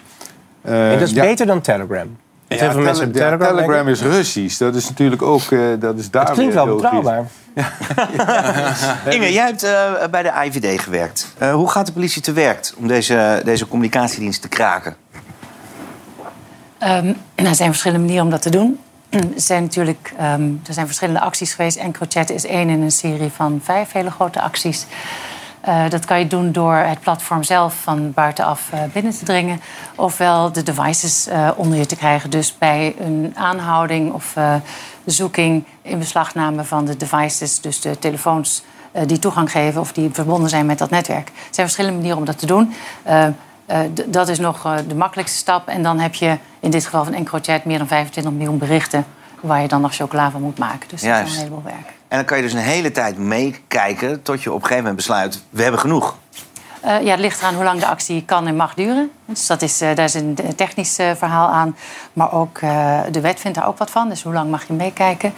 Eh, 0.63 0.93
En 0.93 0.99
dat 0.99 1.09
is 1.09 1.15
ja. 1.15 1.23
beter 1.23 1.47
dan 1.47 1.61
Telegram. 1.61 2.17
Tele- 2.59 3.11
Telegram, 3.11 3.89
is 3.89 4.03
Russisch. 4.03 4.59
Dat 4.59 4.75
is 4.75 4.89
natuurlijk 4.89 5.23
ook... 5.23 5.51
eh, 5.51 5.61
dat 5.79 5.99
is 5.99 6.11
daar 6.11 6.25
Het 6.25 6.33
klinkt 6.33 6.55
wel 6.55 6.65
triest. 6.65 6.81
betrouwbaar. 6.83 7.25
Inge, 9.15 9.33
jij 9.33 9.45
hebt 9.45 9.63
eh, 9.63 9.93
bij 10.11 10.23
de 10.23 10.33
IVD 10.45 10.81
gewerkt. 10.81 11.35
Eh, 11.39 11.53
hoe 11.55 11.71
gaat 11.71 11.87
de 11.87 11.93
politie 11.93 12.23
te 12.23 12.33
werk 12.33 12.73
om 12.77 12.87
deze, 12.87 13.41
deze 13.45 13.69
communicatiedienst 13.69 14.43
te 14.43 14.49
kraken? 14.49 14.97
Ehm, 16.79 17.05
nou, 17.05 17.49
er 17.49 17.55
zijn 17.55 17.69
verschillende 17.71 18.03
manieren 18.05 18.25
om 18.25 18.31
dat 18.31 18.43
te 18.43 18.51
doen. 18.51 18.79
Er 19.11 19.25
zijn 19.37 19.63
natuurlijk 19.63 20.13
ehm, 20.19 20.43
er 20.67 20.73
zijn 20.73 20.87
verschillende 20.87 21.21
acties 21.21 21.55
geweest. 21.55 21.77
EncroChat 21.77 22.31
is 22.31 22.47
één 22.47 22.69
in 22.69 22.83
een 22.83 22.91
serie 22.91 23.31
van 23.31 23.61
vijf 23.65 23.93
hele 23.93 24.11
grote 24.11 24.41
acties. 24.41 24.87
Eh, 25.61 25.89
dat 25.89 26.05
kan 26.05 26.19
je 26.19 26.27
doen 26.27 26.53
door 26.53 26.75
het 26.75 27.01
platform 27.01 27.43
zelf 27.43 27.75
van 27.75 28.13
buitenaf 28.13 28.69
eh, 28.73 28.81
binnen 28.93 29.13
te 29.13 29.25
dringen. 29.25 29.61
Ofwel 29.95 30.53
de 30.53 30.63
devices 30.63 31.27
eh, 31.27 31.51
onder 31.57 31.79
je 31.79 31.87
te 31.87 31.97
krijgen. 31.97 32.31
Dus 32.31 32.59
bij 32.59 32.95
een 32.99 33.33
aanhouding 33.35 34.13
of 34.13 34.37
zoeking 35.05 35.65
in 35.83 35.99
beslagname 35.99 36.65
van 36.65 36.85
de 36.85 36.97
devices, 36.97 37.61
dus 37.61 37.81
de 37.81 37.99
telefoons 37.99 38.63
die 39.07 39.19
toegang 39.19 39.51
geven 39.51 39.81
of 39.81 39.93
die 39.93 40.11
verbonden 40.13 40.49
zijn 40.49 40.67
met 40.67 40.79
dat 40.79 40.91
netwerk. 40.91 41.29
Er 41.29 41.35
zijn 41.51 41.67
verschillende 41.67 41.97
manieren 41.97 42.19
om 42.19 42.25
dat 42.25 42.39
te 42.39 42.47
doen. 42.47 42.75
Dat 44.07 44.29
is 44.29 44.39
nog 44.39 44.77
de 44.89 44.95
makkelijkste 44.95 45.39
stap. 45.39 45.69
En 45.69 45.83
dan 45.83 45.99
heb 45.99 46.15
je 46.15 46.39
in 46.61 46.71
dit 46.71 46.85
geval 46.85 47.05
van 47.05 47.15
EncroChat 47.15 47.65
meer 47.65 47.79
dan 47.79 47.87
25 47.87 48.33
miljoen 48.33 48.59
berichten... 48.59 49.07
waar 49.41 49.63
je 49.63 49.69
dan 49.69 49.81
nog 49.81 49.95
chocola 49.95 50.31
van 50.31 50.43
moet 50.43 50.59
maken. 50.59 50.89
Dus 50.89 51.03
dat 51.03 51.27
is 51.27 51.33
een 51.33 51.39
heleboel 51.39 51.63
werk. 51.63 52.00
En 52.11 52.17
dan 52.17 52.25
kan 52.25 52.37
je 52.37 52.43
dus 52.43 52.53
een 52.53 52.59
hele 52.59 52.91
tijd 52.91 53.19
meekijken 53.19 54.23
tot 54.23 54.43
je 54.43 54.49
op 54.49 54.55
een 54.55 54.63
gegeven 54.63 54.83
moment 54.83 54.97
besluit... 54.97 55.43
we 55.51 55.63
hebben 55.63 55.81
genoeg. 55.81 56.17
Eh, 56.81 57.03
ja, 57.03 57.11
het 57.11 57.21
ligt 57.21 57.41
eraan 57.41 57.55
hoe 57.55 57.65
lang 57.65 57.81
de 57.81 57.87
actie 57.87 58.25
kan 58.25 58.47
en 58.47 58.57
mag 58.57 58.75
duren. 58.75 59.11
Dus 59.25 59.47
dat 59.47 59.63
is, 59.63 59.81
eh, 59.81 59.95
daar 59.95 60.05
is 60.05 60.15
een 60.15 60.39
technisch 60.57 60.99
eh, 60.99 61.11
verhaal 61.17 61.49
aan. 61.49 61.77
Maar 62.13 62.33
ook 62.33 62.61
de 63.11 63.21
wet 63.21 63.41
vindt 63.41 63.59
daar 63.59 63.67
ook 63.67 63.79
wat 63.79 63.91
van. 63.91 64.09
Dus 64.09 64.23
hoe 64.23 64.33
lang 64.33 64.51
mag 64.51 64.67
je 64.67 64.73
meekijken? 64.73 65.35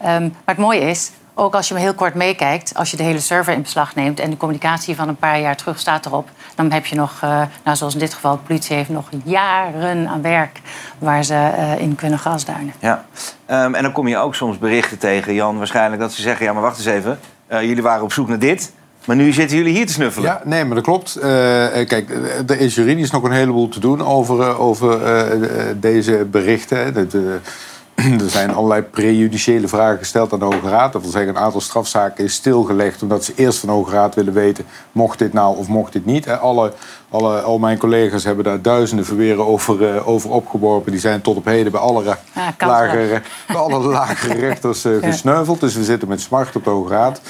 Ehm, 0.00 0.22
maar 0.22 0.32
het 0.44 0.56
mooie 0.56 0.80
is, 0.80 1.10
ook 1.34 1.54
als 1.54 1.68
je 1.68 1.74
hem 1.74 1.82
heel 1.82 1.94
kort 1.94 2.14
meekijkt... 2.14 2.74
als 2.74 2.90
je 2.90 2.96
de 2.96 3.02
hele 3.02 3.20
server 3.20 3.52
in 3.54 3.62
beslag 3.62 3.94
neemt... 3.94 4.20
en 4.20 4.30
de 4.30 4.36
communicatie 4.36 4.96
van 4.96 5.08
een 5.08 5.16
paar 5.16 5.40
jaar 5.40 5.56
terug 5.56 5.78
staat 5.78 6.06
erop... 6.06 6.28
dan 6.54 6.72
heb 6.72 6.86
je 6.86 6.96
nog, 6.96 7.18
eh, 7.22 7.42
nou, 7.64 7.76
zoals 7.76 7.94
in 7.94 8.00
dit 8.00 8.14
geval, 8.14 8.32
de 8.36 8.42
politie 8.46 8.76
heeft 8.76 8.88
nog 8.88 9.08
jaren 9.24 10.08
aan 10.08 10.22
werk... 10.22 10.60
waar 10.98 11.24
ze 11.24 11.34
eh, 11.34 11.78
in 11.78 11.94
kunnen 11.94 12.18
gasduinen. 12.18 12.72
Ja. 12.78 13.04
Ehm, 13.46 13.74
en 13.74 13.82
dan 13.82 13.92
kom 13.92 14.08
je 14.08 14.16
ook 14.16 14.34
soms 14.34 14.58
berichten 14.58 14.98
tegen, 14.98 15.34
Jan, 15.34 15.58
waarschijnlijk... 15.58 16.00
dat 16.02 16.12
ze 16.12 16.22
zeggen, 16.22 16.44
ja, 16.46 16.52
maar 16.52 16.62
wacht 16.62 16.76
eens 16.76 16.86
even. 16.86 17.18
eh, 17.46 17.62
jullie 17.62 17.82
waren 17.82 18.02
op 18.02 18.12
zoek 18.12 18.28
naar 18.28 18.38
dit, 18.38 18.72
maar 19.04 19.16
nu 19.16 19.32
zitten 19.32 19.56
jullie 19.56 19.74
hier 19.74 19.86
te 19.86 19.92
snuffelen. 19.92 20.28
Ja, 20.30 20.40
nee, 20.44 20.64
maar 20.64 20.74
dat 20.74 20.84
klopt. 20.84 21.16
Eh, 21.16 21.80
eh, 21.80 21.88
kijk, 21.88 22.10
er 22.46 22.60
is 22.60 22.74
juridisch 22.74 23.10
nog 23.10 23.22
een 23.22 23.32
heleboel 23.32 23.68
te 23.68 23.80
doen 23.80 24.04
over, 24.06 24.40
eh, 24.40 24.60
over 24.60 25.00
deze 25.80 26.26
berichten. 26.30 26.78
hè. 26.78 26.92
Dat, 26.92 27.14
eh, 27.14 27.20
er 28.24 28.30
zijn 28.30 28.54
allerlei 28.54 28.82
prejudiciële 28.82 29.68
vragen 29.68 29.98
gesteld 29.98 30.32
aan 30.32 30.38
de 30.38 30.44
Hoge 30.44 30.68
Raad. 30.68 30.92
Dat 30.92 31.02
wil 31.02 31.10
zeggen, 31.10 31.36
een 31.36 31.42
aantal 31.42 31.60
strafzaken 31.60 32.24
is 32.24 32.34
stilgelegd... 32.34 33.02
omdat 33.02 33.24
ze 33.24 33.32
eerst 33.36 33.58
van 33.58 33.68
de 33.68 33.74
Hoge 33.74 33.90
Raad 33.90 34.14
willen 34.14 34.32
weten... 34.32 34.64
mocht 34.92 35.18
dit 35.18 35.32
nou 35.32 35.56
of 35.56 35.68
mocht 35.68 35.92
dit 35.92 36.04
niet. 36.04 36.28
Alle, 36.28 36.72
alle, 37.08 37.40
al 37.40 37.58
mijn 37.58 37.78
collega's 37.78 38.24
hebben 38.24 38.44
daar 38.44 38.62
duizenden 38.62 39.04
verweren 39.06 39.46
over, 39.46 39.94
eh, 39.94 40.08
over 40.08 40.30
opgeworpen. 40.30 40.92
Die 40.92 41.00
zijn 41.00 41.20
tot 41.20 41.36
op 41.36 41.44
heden 41.44 41.72
bij 41.72 41.80
alle, 41.80 42.04
Ja, 42.04 42.18
kansloos. 42.34 42.80
lagere, 42.80 43.22
bij 43.46 43.56
alle 43.56 43.78
lagere 43.78 44.34
rechters 44.34 44.84
eh, 44.84 44.92
gesneuveld. 45.10 45.60
Dus 45.60 45.74
we 45.74 45.84
zitten 45.84 46.08
met 46.08 46.20
smart 46.20 46.56
op 46.56 46.64
de 46.64 46.70
Hoge 46.70 46.92
Raad 46.94 47.20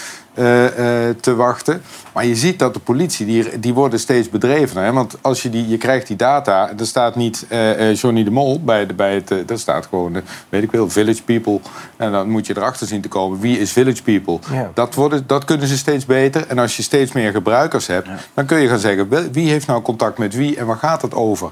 te 1.21 1.35
wachten. 1.37 1.83
Maar 2.13 2.27
je 2.27 2.37
ziet 2.37 2.59
dat 2.59 2.75
de 2.75 2.81
politie, 2.81 3.27
die, 3.27 3.59
die 3.59 3.75
worden 3.75 3.99
steeds 3.99 4.29
bedrevener. 4.29 4.85
Hè? 4.85 4.93
Want 4.93 5.17
als 5.21 5.43
je, 5.43 5.51
die, 5.51 5.69
je 5.69 5.77
krijgt 5.77 6.07
die 6.07 6.17
data, 6.17 6.71
er 6.79 6.87
staat 6.87 7.17
niet 7.17 7.47
eh, 7.49 7.91
eh, 7.91 7.97
Johnny 7.97 8.25
de 8.25 8.31
Mol 8.31 8.61
bij, 8.61 8.87
de, 8.87 8.95
bij 8.95 9.15
het... 9.15 9.31
eh, 9.31 9.51
er 9.51 9.59
staat 9.59 9.87
gewoon, 9.87 10.17
eh, 10.17 10.23
weet 10.49 10.63
ik 10.63 10.71
wel, 10.71 10.91
Village 10.91 11.23
People. 11.23 11.61
En 11.97 12.13
dan 12.13 12.31
moet 12.31 12.47
je 12.47 12.57
erachter 12.57 12.87
zien 12.87 13.01
te 13.01 13.09
komen, 13.09 13.41
wie 13.41 13.59
is 13.59 13.73
Village 13.73 14.03
People? 14.03 14.39
Ja. 14.53 14.71
Dat, 14.75 14.95
worden, 14.95 15.25
dat 15.27 15.45
kunnen 15.45 15.67
ze 15.67 15.77
steeds 15.77 16.07
beter. 16.07 16.47
En 16.47 16.59
als 16.59 16.77
je 16.77 16.83
steeds 16.83 17.13
meer 17.13 17.33
gebruikers 17.33 17.87
hebt, 17.87 18.09
dan 18.35 18.47
kun 18.47 18.61
je 18.61 18.69
gaan 18.69 18.79
zeggen... 18.79 19.33
wie 19.33 19.51
heeft 19.51 19.67
nou 19.67 19.83
contact 19.83 20.19
met 20.19 20.35
wie 20.35 20.57
en 20.57 20.67
waar 20.67 20.77
gaat 20.77 21.03
het 21.03 21.15
over? 21.15 21.51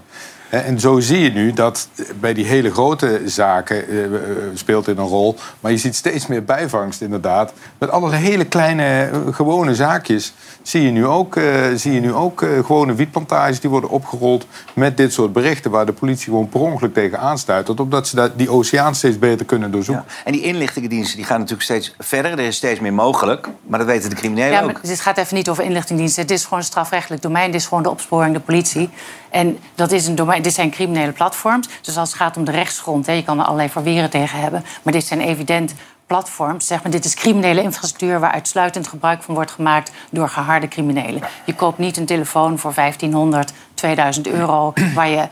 Hè, 0.51 0.59
En 0.59 0.81
zo 0.81 1.01
zie 1.01 1.21
je 1.21 1.31
nu 1.31 1.53
dat 1.53 1.89
bij 2.21 2.35
die 2.35 2.45
hele 2.45 2.71
grote 2.71 3.21
zaken 3.25 3.89
eh, 3.89 4.05
eh, 4.05 4.11
speelt 4.55 4.85
dit 4.85 4.99
een 4.99 5.05
rol. 5.05 5.37
Maar 5.61 5.71
je 5.71 5.79
ziet 5.79 5.95
steeds 5.97 6.27
meer 6.27 6.45
bijvangst 6.45 7.01
inderdaad. 7.01 7.53
Met 7.79 7.91
allerlei 7.91 8.23
hele 8.23 8.45
kleine 8.45 8.85
eh, 9.13 9.19
gewone 9.35 9.75
zaakjes 9.75 10.33
zie 10.63 10.83
je 10.83 10.91
nu 10.91 11.07
ook, 11.07 11.37
eh, 11.37 11.45
zie 11.75 11.93
je 11.93 12.01
nu 12.01 12.15
ook 12.15 12.43
eh, 12.43 12.49
gewone 12.65 12.95
wietplantages 12.95 13.61
die 13.61 13.71
worden 13.71 13.91
opgerold 13.91 14.47
met 14.75 14.97
dit 14.97 15.13
soort 15.13 15.33
berichten 15.33 15.71
waar 15.71 15.87
de 15.87 15.93
politie 15.93 16.25
gewoon 16.25 16.49
per 16.49 16.61
ongeluk 16.61 16.95
tegen 16.95 17.19
aanstuit. 17.19 17.81
Omdat 17.81 18.09
ze 18.09 18.17
dat, 18.17 18.39
die 18.39 18.51
oceaan 18.51 18.95
steeds 18.95 19.19
beter 19.19 19.47
kunnen 19.47 19.71
doorzoeken. 19.71 20.05
En 20.25 20.33
die 20.33 20.43
inlichtingendiensten 20.43 21.17
die 21.17 21.27
gaan 21.27 21.39
natuurlijk 21.39 21.65
steeds 21.65 21.95
verder. 21.99 22.31
Er 22.31 22.39
is 22.39 22.57
steeds 22.57 22.81
meer 22.81 22.93
mogelijk, 22.93 23.49
maar 23.67 23.79
dat 23.79 23.89
weten 23.89 24.11
de 24.11 24.17
criminelen 24.17 24.53
Ja, 24.53 24.61
ook. 24.63 24.73
maar 24.73 24.81
dit 24.83 25.01
gaat 25.01 25.19
even 25.19 25.37
niet 25.37 25.49
over 25.49 25.65
inlichtingendiensten. 25.65 26.27
Dit 26.27 26.37
is 26.37 26.45
gewoon 26.45 26.59
een 26.59 26.65
strafrechtelijk 26.65 27.23
domein. 27.23 27.51
Dit 27.51 27.61
is 27.61 27.67
gewoon 27.67 27.83
de 27.83 27.91
opsporing, 27.91 28.35
de 28.35 28.41
politie. 28.41 28.91
En 29.31 29.59
dat 29.75 29.93
is 29.93 30.07
een 30.07 30.15
domein, 30.15 30.40
dit 30.43 30.55
zijn 30.55 30.71
criminele 30.71 31.13
platforms. 31.13 31.69
Dus 31.83 31.97
als 31.97 32.09
het 32.09 32.19
gaat 32.19 32.37
om 32.37 32.45
de 32.45 32.51
rechtsgrond, 32.51 33.07
hè, 33.07 33.13
je 33.13 33.25
kan 33.25 33.39
er 33.39 33.45
allerlei 33.45 33.69
verweren 33.69 34.11
tegen 34.11 34.39
hebben. 34.41 34.65
Maar 34.83 34.93
dit 34.93 35.05
zijn 35.05 35.21
evident 35.21 35.75
platforms. 36.07 36.67
Zeg 36.67 36.83
maar, 36.83 36.93
dit 36.93 37.05
is 37.05 37.15
criminele 37.15 37.63
infrastructuur 37.63 38.21
waar 38.21 38.31
uitsluitend 38.33 38.89
gebruik 38.89 39.23
van 39.23 39.35
wordt 39.35 39.51
gemaakt 39.51 39.93
door 40.11 40.29
geharde 40.29 40.69
criminelen. 40.69 41.23
Je 41.45 41.55
koopt 41.55 41.79
niet 41.79 41.97
een 41.97 42.07
telefoon 42.07 42.59
voor 42.59 42.73
1500, 42.75 43.53
2000 43.75 44.29
euro 44.29 44.73
waar 44.95 45.09
je 45.09 45.29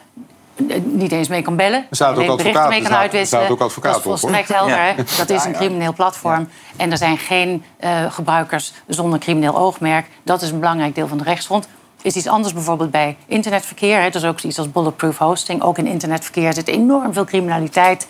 eh, 0.68 0.81
niet 0.85 1.12
eens 1.12 1.29
mee 1.29 1.42
kan 1.42 1.57
bellen. 1.57 1.79
Er 1.90 1.97
staat 1.97 2.09
ook 2.11 2.16
berichten 2.16 2.47
advocaat- 2.47 2.68
mee 2.68 2.83
kan 2.83 2.94
uitwisselen. 2.94 3.44
staat 3.44 3.55
ook 3.57 3.61
advocaat 3.61 3.92
dat 3.92 4.01
is 4.01 4.09
volstrekt 4.09 4.49
helder. 4.49 4.77
Ja. 4.77 4.83
Hè? 4.83 4.94
Dat 5.16 5.31
is 5.31 5.44
een 5.44 5.53
crimineel 5.53 5.92
platform. 5.92 6.49
En 6.77 6.90
er 6.90 6.99
zijn 6.99 7.18
geen 7.18 7.64
eh, 7.77 8.12
gebruikers 8.12 8.73
zonder 8.87 9.18
crimineel 9.18 9.57
oogmerk. 9.57 10.07
Dat 10.23 10.42
is 10.42 10.51
een 10.51 10.59
belangrijk 10.61 10.94
deel 10.94 11.09
van 11.09 11.18
de 11.18 11.25
rechtsgrond. 11.25 11.68
Is 12.02 12.16
iets 12.16 12.26
anders 12.26 12.52
bijvoorbeeld 12.54 12.90
bij 12.90 13.16
internetverkeer. 13.26 14.00
Hè? 14.00 14.11
Dat 14.11 14.22
is 14.22 14.28
ook 14.28 14.40
iets 14.40 14.58
als 14.58 14.70
bulletproof 14.70 15.18
hosting. 15.18 15.62
Ook 15.62 15.78
in 15.78 15.87
internetverkeer 15.87 16.54
zit 16.54 16.68
enorm 16.68 17.12
veel 17.12 17.24
criminaliteit. 17.24 18.08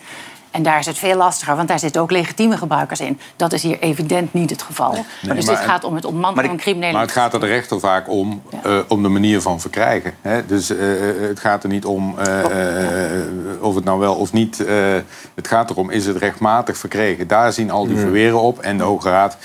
En 0.51 0.63
daar 0.63 0.79
is 0.79 0.85
het 0.85 0.97
veel 0.97 1.15
lastiger, 1.15 1.55
want 1.55 1.67
daar 1.67 1.79
zitten 1.79 2.01
ook 2.01 2.11
legitieme 2.11 2.57
gebruikers 2.57 2.99
in. 2.99 3.19
Dat 3.35 3.53
is 3.53 3.63
hier 3.63 3.79
evident 3.79 4.33
niet 4.33 4.49
het 4.49 4.61
geval. 4.61 4.91
Nee, 4.91 5.03
dus 5.35 5.45
maar- 5.45 5.55
dit 5.55 5.65
gaat 5.65 5.83
om 5.83 5.95
het 5.95 6.05
ontmantelen 6.05 6.49
van 6.49 6.57
criminele... 6.57 6.91
Maar 6.91 7.01
het 7.01 7.11
gaat 7.11 7.33
er 7.33 7.39
de 7.39 7.45
rechter 7.45 7.79
vaak 7.79 8.09
om, 8.09 8.41
eh, 8.63 8.77
om 8.87 9.03
de 9.03 9.09
manier 9.09 9.41
van 9.41 9.59
verkrijgen. 9.61 10.13
Hè? 10.21 10.45
Dus 10.45 10.69
eh, 10.69 11.09
eh, 11.09 11.15
het 11.27 11.39
gaat 11.39 11.63
er 11.63 11.69
niet 11.69 11.85
om 11.85 12.15
eh, 12.19 12.39
eh, 13.15 13.21
of 13.61 13.75
het 13.75 13.83
nou 13.83 13.99
wel 13.99 14.15
of 14.15 14.33
niet. 14.33 14.65
eh, 14.65 14.75
het 15.35 15.47
gaat 15.47 15.69
erom, 15.69 15.89
is 15.89 16.05
het 16.05 16.17
rechtmatig 16.17 16.77
verkregen? 16.77 17.27
Daar 17.27 17.53
zien 17.53 17.71
al 17.71 17.85
die 17.85 17.95
Mm. 17.95 18.01
verweren 18.01 18.39
op. 18.41 18.59
En 18.59 18.77
de 18.77 18.83
Hoge 18.83 19.09
Raad 19.09 19.37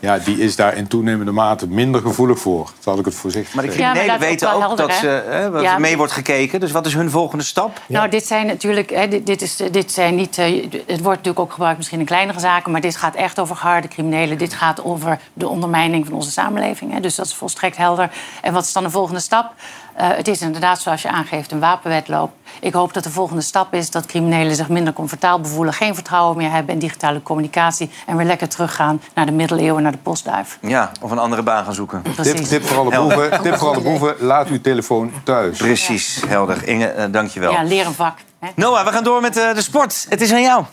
ja. 0.00 0.18
die 0.18 0.38
is 0.38 0.56
daar 0.56 0.76
in 0.76 0.86
toenemende 0.86 1.32
mate 1.32 1.66
minder 1.68 2.00
gevoelig 2.00 2.38
voor. 2.38 2.70
Zal 2.78 2.98
ik 2.98 3.04
het 3.04 3.14
voorzichtig 3.14 3.54
Maar 3.54 3.64
de 3.64 3.70
criminelen 3.70 4.18
weten 4.18 4.52
ook 4.52 4.76
dat 4.76 4.92
ze, 4.92 5.06
hè? 5.06 5.64
er 5.64 5.80
mee 5.80 5.96
wordt 5.96 6.12
gekeken. 6.12 6.60
Dus 6.60 6.70
wat 6.72 6.86
is 6.86 6.94
hun 6.94 7.10
volgende 7.10 7.44
stap? 7.44 7.80
Nou, 7.86 8.08
dit 8.08 8.26
zijn 8.26 8.46
natuurlijk. 8.46 8.90
Hè, 8.90 9.08
dit, 9.08 9.26
dit, 9.26 9.42
is, 9.42 9.56
dit 9.70 9.92
zijn 9.92 10.14
niet. 10.14 10.38
Het 10.86 11.00
wordt 11.00 11.18
natuurlijk 11.18 11.38
ook 11.38 11.52
gebruikt 11.52 11.76
misschien 11.76 12.00
in 12.00 12.06
kleinere 12.06 12.40
zaken, 12.40 12.72
maar 12.72 12.80
dit 12.80 12.96
gaat 12.96 13.14
echt 13.14 13.38
over 13.38 13.56
harde 13.56 13.88
criminelen. 13.88 14.38
Dit 14.38 14.54
gaat 14.54 14.84
over 14.84 15.20
de 15.32 15.48
ondermijning 15.48 16.06
van 16.06 16.14
onze 16.14 16.30
samenleving. 16.30 16.92
Hè, 16.92 17.00
dus 17.00 17.14
dat 17.14 17.26
is 17.26 17.34
volstrekt 17.34 17.76
helder. 17.76 18.10
En 18.42 18.52
wat 18.52 18.64
is 18.64 18.72
dan 18.72 18.82
de 18.82 18.90
volgende 18.90 19.20
stap? 19.20 19.52
Eh, 19.94 20.08
het 20.08 20.28
is 20.28 20.40
inderdaad, 20.40 20.80
zoals 20.80 21.02
je 21.02 21.08
aangeeft, 21.08 21.52
een 21.52 21.60
wapenwetloop. 21.60 22.32
Ik 22.60 22.72
hoop 22.72 22.94
dat 22.94 23.04
de 23.04 23.10
volgende 23.10 23.42
stap 23.42 23.74
is 23.74 23.90
dat 23.90 24.06
criminelen 24.06 24.54
zich 24.54 24.68
minder 24.68 24.92
comfortabel 24.92 25.50
voelen, 25.50 25.72
geen 25.74 25.94
vertrouwen 25.94 26.36
meer 26.36 26.50
hebben 26.50 26.74
in 26.74 26.80
digitale 26.80 27.22
communicatie 27.22 27.90
en 28.06 28.16
weer 28.16 28.26
lekker 28.26 28.48
teruggaan 28.48 29.00
naar 29.14 29.26
de 29.26 29.32
middeleeuwen, 29.32 29.82
naar 29.82 29.92
de 29.92 29.98
postduif. 29.98 30.58
Ja, 30.60 30.90
of 31.00 31.10
een 31.10 31.18
andere 31.18 31.42
baan 31.42 31.64
gaan 31.64 31.74
zoeken. 31.74 32.02
Tip, 32.22 32.36
tip 32.36 32.64
voor 32.64 32.78
alle 32.78 33.08
boeven, 33.08 33.42
tip 33.42 33.56
voor 33.56 33.68
alle 33.68 33.80
boeven, 33.80 34.14
laat 34.18 34.48
uw 34.48 34.60
telefoon 34.60 35.12
thuis. 35.24 35.58
Precies, 35.58 36.22
helder. 36.26 36.68
Inge, 36.68 36.86
eh, 36.86 37.12
dankjewel. 37.12 37.52
Ja, 37.52 37.62
leer 37.62 37.86
een 37.86 37.94
vak. 37.94 38.18
Noah, 38.54 38.84
we 38.84 38.92
gaan 38.92 39.04
door 39.04 39.20
met 39.20 39.36
eh, 39.36 39.54
de 39.54 39.62
sport. 39.62 40.06
Het 40.08 40.20
is 40.20 40.32
aan 40.32 40.42
jou. 40.42 40.64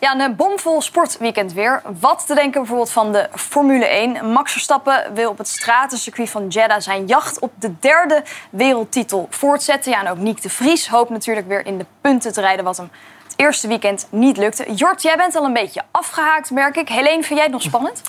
Ja, 0.00 0.20
een 0.20 0.36
bomvol 0.36 0.82
sportweekend 0.82 1.52
weer. 1.52 1.82
Wat 2.00 2.26
te 2.26 2.34
denken 2.34 2.60
bijvoorbeeld 2.60 2.90
van 2.90 3.12
de 3.12 3.28
Formule 3.34 3.86
1. 3.86 4.32
Max 4.32 4.52
Verstappen 4.52 5.14
wil 5.14 5.30
op 5.30 5.38
het 5.38 5.48
stratencircuit 5.48 6.30
van 6.30 6.48
Jeddah 6.48 6.80
zijn 6.80 7.06
jacht 7.06 7.38
op 7.38 7.52
de 7.58 7.78
derde 7.78 8.22
wereldtitel 8.50 9.26
voortzetten. 9.30 9.92
Ja, 9.92 10.00
en 10.00 10.10
ook 10.10 10.18
Nick 10.18 10.42
de 10.42 10.50
Vries 10.50 10.88
hoopt 10.88 11.10
natuurlijk 11.10 11.48
weer 11.48 11.66
in 11.66 11.78
de 11.78 11.86
punten 12.00 12.32
te 12.32 12.40
rijden... 12.40 12.64
wat 12.64 12.76
hem 12.76 12.90
het 13.36 13.46
eerste 13.46 13.68
weekend 13.68 14.06
niet 14.10 14.36
lukte. 14.36 14.72
Jort, 14.74 15.02
jij 15.02 15.16
bent 15.16 15.36
al 15.36 15.44
een 15.44 15.52
beetje 15.52 15.82
afgehaakt, 15.90 16.50
merk 16.50 16.76
ik. 16.76 16.88
Helene, 16.88 17.22
vind 17.22 17.34
jij 17.34 17.42
het 17.42 17.52
nog 17.52 17.62
spannend? 17.62 18.02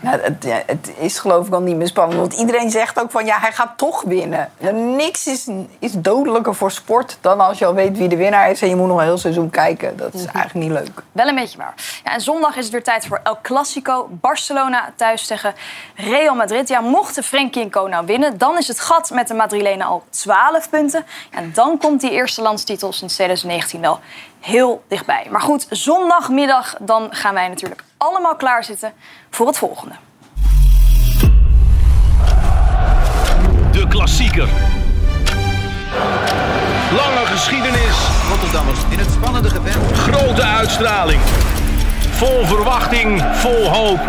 Nou, 0.00 0.20
het, 0.66 0.92
is 0.98 1.18
geloof 1.18 1.46
ik 1.46 1.52
al 1.52 1.60
niet 1.60 1.76
meer 1.76 1.86
spannend. 1.86 2.20
Want 2.20 2.32
iedereen 2.32 2.70
zegt 2.70 3.00
ook 3.00 3.10
van 3.10 3.26
ja, 3.26 3.38
hij 3.38 3.52
gaat 3.52 3.72
toch 3.76 4.02
winnen. 4.02 4.50
Niks 4.96 5.26
is, 5.26 5.48
is 5.78 5.92
dodelijker 5.92 6.54
voor 6.54 6.70
sport 6.70 7.18
dan 7.20 7.40
als 7.40 7.58
je 7.58 7.66
al 7.66 7.74
weet 7.74 7.98
wie 7.98 8.08
de 8.08 8.16
winnaar 8.16 8.50
is. 8.50 8.62
En 8.62 8.68
je 8.68 8.76
moet 8.76 8.88
nog 8.88 8.98
een 8.98 9.04
heel 9.04 9.18
seizoen 9.18 9.50
kijken. 9.50 9.96
Dat 9.96 10.14
is 10.14 10.24
eigenlijk 10.24 10.54
niet 10.54 10.78
leuk. 10.78 11.02
Wel 11.12 11.26
een 11.26 11.34
beetje 11.34 11.58
waar. 11.58 11.74
Ja, 12.04 12.12
en 12.12 12.20
zondag 12.20 12.56
is 12.56 12.62
het 12.62 12.72
weer 12.72 12.82
tijd 12.82 13.06
voor 13.06 13.20
El 13.22 13.38
Clasico. 13.42 14.08
Barcelona 14.10 14.92
thuis 14.96 15.26
tegen 15.26 15.54
Real 15.94 16.34
Madrid. 16.34 16.68
Ja, 16.68 16.80
mochten 16.80 17.22
Frenkie 17.22 17.62
en 17.62 17.70
Co 17.70 17.86
nou 17.86 18.06
winnen... 18.06 18.38
dan 18.38 18.58
is 18.58 18.68
het 18.68 18.80
gat 18.80 19.10
met 19.10 19.28
de 19.28 19.34
Madrilenen 19.34 19.86
al 19.86 20.02
12 20.10 20.70
punten. 20.70 21.04
En 21.30 21.52
dan 21.54 21.78
komt 21.78 22.00
die 22.00 22.10
eerste 22.10 22.42
landstitel 22.42 22.92
sinds 22.92 23.14
2019 23.14 23.80
wel 23.80 24.00
heel 24.40 24.84
dichtbij. 24.88 25.26
Maar 25.30 25.40
goed, 25.40 25.66
zondagmiddag 25.70 26.74
dan 26.80 27.08
gaan 27.10 27.34
wij 27.34 27.48
natuurlijk 27.48 27.84
allemaal 27.96 28.36
klaarzitten 28.36 28.92
voor 29.30 29.46
het 29.46 29.58
volgende. 29.58 29.94
De 33.72 33.86
klassieker. 33.88 34.48
Lange 36.96 37.26
geschiedenis. 37.26 37.96
Rotterdammers 38.28 38.80
in 38.90 38.98
het 38.98 39.10
spannende 39.10 39.50
gevecht. 39.50 39.92
Grote 39.92 40.42
uitstraling. 40.42 41.20
Vol 42.10 42.44
verwachting, 42.44 43.22
vol 43.32 43.68
hoop. 43.68 44.00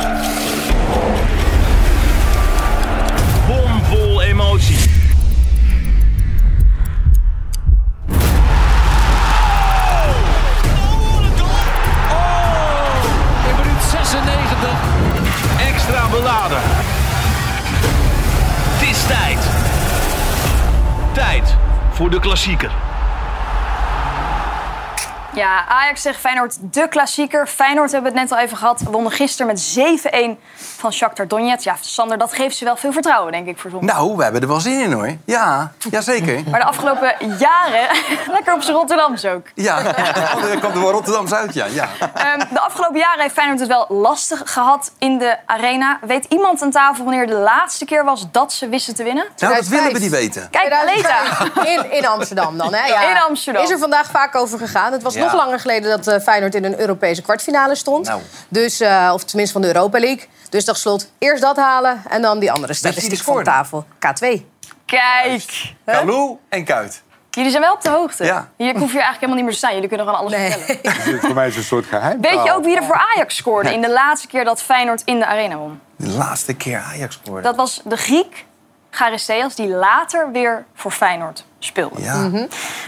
Tijd 21.19 21.55
voor 21.91 22.09
de 22.09 22.19
klassieker. 22.19 22.88
Ja, 25.39 25.65
Ajax 25.67 26.01
tegen 26.01 26.19
Feyenoord, 26.19 26.57
de 26.61 26.87
klassieker. 26.87 27.47
Feyenoord 27.47 27.91
hebben 27.91 28.11
we 28.13 28.19
het 28.19 28.29
net 28.29 28.37
al 28.39 28.45
even 28.45 28.57
gehad. 28.57 28.81
Wonnen 28.81 29.11
gisteren 29.11 29.47
met 29.47 29.77
7-1 29.79 30.39
van 30.77 30.93
Shakhtar 30.93 31.27
Donetsk. 31.27 31.65
Ja, 31.65 31.75
Sander, 31.81 32.17
dat 32.17 32.33
geeft 32.33 32.55
ze 32.57 32.65
wel 32.65 32.75
veel 32.75 32.91
vertrouwen, 32.91 33.31
denk 33.31 33.47
ik, 33.47 33.57
voor 33.59 33.69
zondag. 33.69 33.95
Nou, 33.95 34.15
we 34.17 34.23
hebben 34.23 34.41
er 34.41 34.47
wel 34.47 34.59
zin 34.59 34.79
in 34.81 34.91
hoor. 34.91 35.15
Ja, 35.25 35.71
jazeker. 35.89 36.41
Maar 36.51 36.59
de 36.59 36.65
afgelopen 36.65 37.15
jaren, 37.37 37.87
lekker 38.35 38.53
op 38.53 38.61
z'n 38.61 38.71
Rotterdams 38.71 39.25
ook. 39.25 39.45
Ja, 39.55 39.77
er 40.51 40.59
komt 40.61 40.73
er 40.75 40.81
wel 40.81 40.91
Rotterdams 40.91 41.33
uit, 41.33 41.53
ja. 41.53 41.65
ja. 41.65 41.89
Ehm, 42.13 42.39
de 42.53 42.59
afgelopen 42.59 42.99
jaren 42.99 43.21
heeft 43.21 43.33
Feyenoord 43.33 43.59
het 43.59 43.67
wel 43.69 43.85
lastig 43.89 44.41
gehad 44.45 44.91
in 44.97 45.17
de 45.17 45.37
arena. 45.45 45.97
Weet 46.01 46.25
iemand 46.29 46.61
aan 46.61 46.71
tafel 46.71 47.03
wanneer 47.03 47.27
de 47.27 47.33
laatste 47.33 47.85
keer 47.85 48.03
was 48.03 48.31
dat 48.31 48.53
ze 48.53 48.69
wisten 48.69 48.95
te 48.95 49.03
winnen? 49.03 49.25
Nou, 49.37 49.55
dat 49.55 49.67
willen 49.67 49.93
we 49.93 49.99
niet 49.99 50.11
weten. 50.11 50.49
Kijk, 50.49 50.71
Aleta. 50.73 51.19
In, 51.63 51.91
in 51.91 52.07
Amsterdam 52.07 52.57
dan, 52.57 52.73
hè? 52.73 52.85
Ja. 52.85 53.09
In 53.09 53.21
Amsterdam. 53.21 53.63
Is 53.63 53.69
er 53.69 53.79
vandaag 53.79 54.09
vaak 54.11 54.35
over 54.35 54.57
gegaan. 54.59 54.91
Het 54.91 55.03
was 55.03 55.13
Ja. 55.13 55.23
nog 55.23 55.28
langer 55.33 55.59
geleden 55.59 55.89
dat 55.89 56.07
eh, 56.07 56.19
Feyenoord 56.19 56.55
in 56.55 56.63
een 56.63 56.79
Europese 56.79 57.21
kwartfinale 57.21 57.75
stond. 57.75 58.07
Nou. 58.07 58.21
Dus, 58.49 58.79
eh, 58.79 59.11
of 59.13 59.23
tenminste 59.23 59.53
van 59.53 59.61
de 59.61 59.67
Europa 59.67 59.99
League. 59.99 60.27
Dus 60.49 60.65
dacht 60.65 60.79
Slot, 60.79 61.11
eerst 61.17 61.41
dat 61.41 61.55
halen 61.55 62.01
en 62.09 62.21
dan 62.21 62.39
die 62.39 62.51
andere 62.51 62.73
statistiek 62.73 63.19
van 63.19 63.43
tafel. 63.43 63.85
K2. 63.99 64.45
Kijk. 64.85 65.73
Kalou 65.85 66.37
en 66.49 66.65
Kuit. 66.65 67.01
Jullie 67.29 67.51
zijn 67.51 67.63
wel 67.63 67.73
op 67.73 67.81
de 67.81 67.89
hoogte. 67.89 68.23
Ja. 68.23 68.49
Hier 68.57 68.77
hoef 68.77 68.91
je 68.91 68.99
eigenlijk 68.99 69.13
helemaal 69.13 69.35
niet 69.35 69.43
meer 69.43 69.53
te 69.53 69.57
staan. 69.57 69.73
Jullie 69.73 69.87
kunnen 69.87 70.07
gewoon 70.07 70.21
alles 70.21 70.33
vertellen. 70.41 71.05
Dit 71.11 71.19
voor 71.19 71.33
mij 71.33 71.47
is 71.47 71.55
een 71.55 71.63
soort 71.63 71.85
geheim. 71.85 72.21
Weet 72.21 72.43
je 72.43 72.53
ook 72.53 72.63
wie 72.63 72.75
er 72.75 72.83
voor 72.83 73.05
Ajax 73.15 73.35
scoorde 73.35 73.73
in 73.73 73.81
de 73.81 73.91
laatste 73.91 74.27
keer 74.27 74.43
dat 74.43 74.61
Feyenoord 74.61 75.01
in 75.05 75.19
de 75.19 75.25
arena 75.25 75.57
won? 75.57 75.79
De 75.95 76.07
laatste 76.07 76.53
keer 76.53 76.77
Ajax 76.79 77.19
scoorde. 77.23 77.41
Dat 77.41 77.55
was 77.55 77.81
de 77.83 77.97
Griek 77.97 78.45
Charisteas, 78.89 79.55
die 79.55 79.67
later 79.67 80.31
weer 80.31 80.65
voor 80.73 80.91
Feyenoord 80.91 81.45
speelde. 81.59 82.01
Ja. 82.01 82.29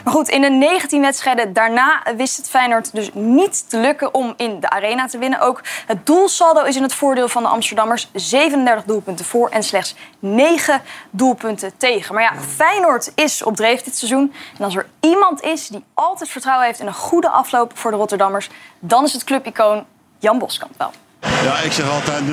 Maar 0.04 0.14
goed, 0.14 0.30
in 0.30 0.42
de 0.42 0.50
19 0.50 1.02
wedstrijden 1.02 1.54
daarna 1.54 2.04
wist 2.18 2.38
het 2.38 2.50
Feyenoord 2.50 2.94
dus 2.94 3.10
niet 3.14 3.70
te 3.70 3.78
lukken 3.78 4.14
om 4.14 4.34
in 4.38 4.60
de 4.60 4.70
arena 4.70 5.08
te 5.08 5.18
winnen. 5.18 5.40
Ook 5.40 5.62
het 5.86 6.06
doelsaldo 6.06 6.64
is 6.64 6.76
in 6.76 6.84
het 6.84 6.94
voordeel 6.94 7.28
van 7.28 7.44
de 7.44 7.50
Amsterdammers. 7.50 8.10
37 8.14 8.86
doelpunten 8.86 9.26
voor 9.26 9.50
en 9.50 9.64
slechts 9.64 9.96
9 10.20 10.82
doelpunten 11.10 11.78
tegen. 11.78 12.16
Maar 12.16 12.24
ja, 12.24 12.42
Feyenoord 12.42 13.12
is 13.16 13.44
op 13.44 13.56
dreef 13.56 13.82
dit 13.82 13.98
seizoen. 13.98 14.34
En 14.58 14.64
als 14.64 14.76
er 14.76 14.88
iemand 15.00 15.42
is 15.42 15.68
die 15.68 15.84
altijd 15.94 16.30
vertrouwen 16.30 16.66
heeft 16.66 16.80
in 16.80 16.88
een 16.88 16.94
goede 16.94 17.30
afloop 17.30 17.78
voor 17.78 17.92
de 17.92 17.98
Rotterdammers... 17.98 18.50
dan 18.80 19.04
is 19.04 19.14
het 19.14 19.24
clubicoon 19.24 19.86
Jan 20.20 20.38
Boskamp 20.38 20.74
wel. 20.78 20.92
Ja, 21.22 21.60
ik 21.60 21.72
zeg 21.72 21.90
altijd 21.90 22.24
0-3. 22.24 22.32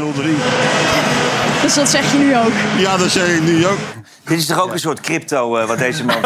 Dus 1.62 1.74
dat 1.74 1.88
zeg 1.88 2.12
je 2.12 2.18
nu 2.18 2.36
ook? 2.36 2.52
Ja, 2.76 2.96
dat 2.96 3.10
zeg 3.10 3.28
ik 3.28 3.42
nu 3.42 3.66
ook. 3.66 3.78
Dit 4.24 4.38
is 4.38 4.46
toch 4.46 4.62
ook 4.62 4.72
een 4.72 4.78
soort 4.78 5.00
crypto 5.00 5.56
eh, 5.56 5.66
wat 5.66 5.78
deze 5.78 6.04
man... 6.04 6.16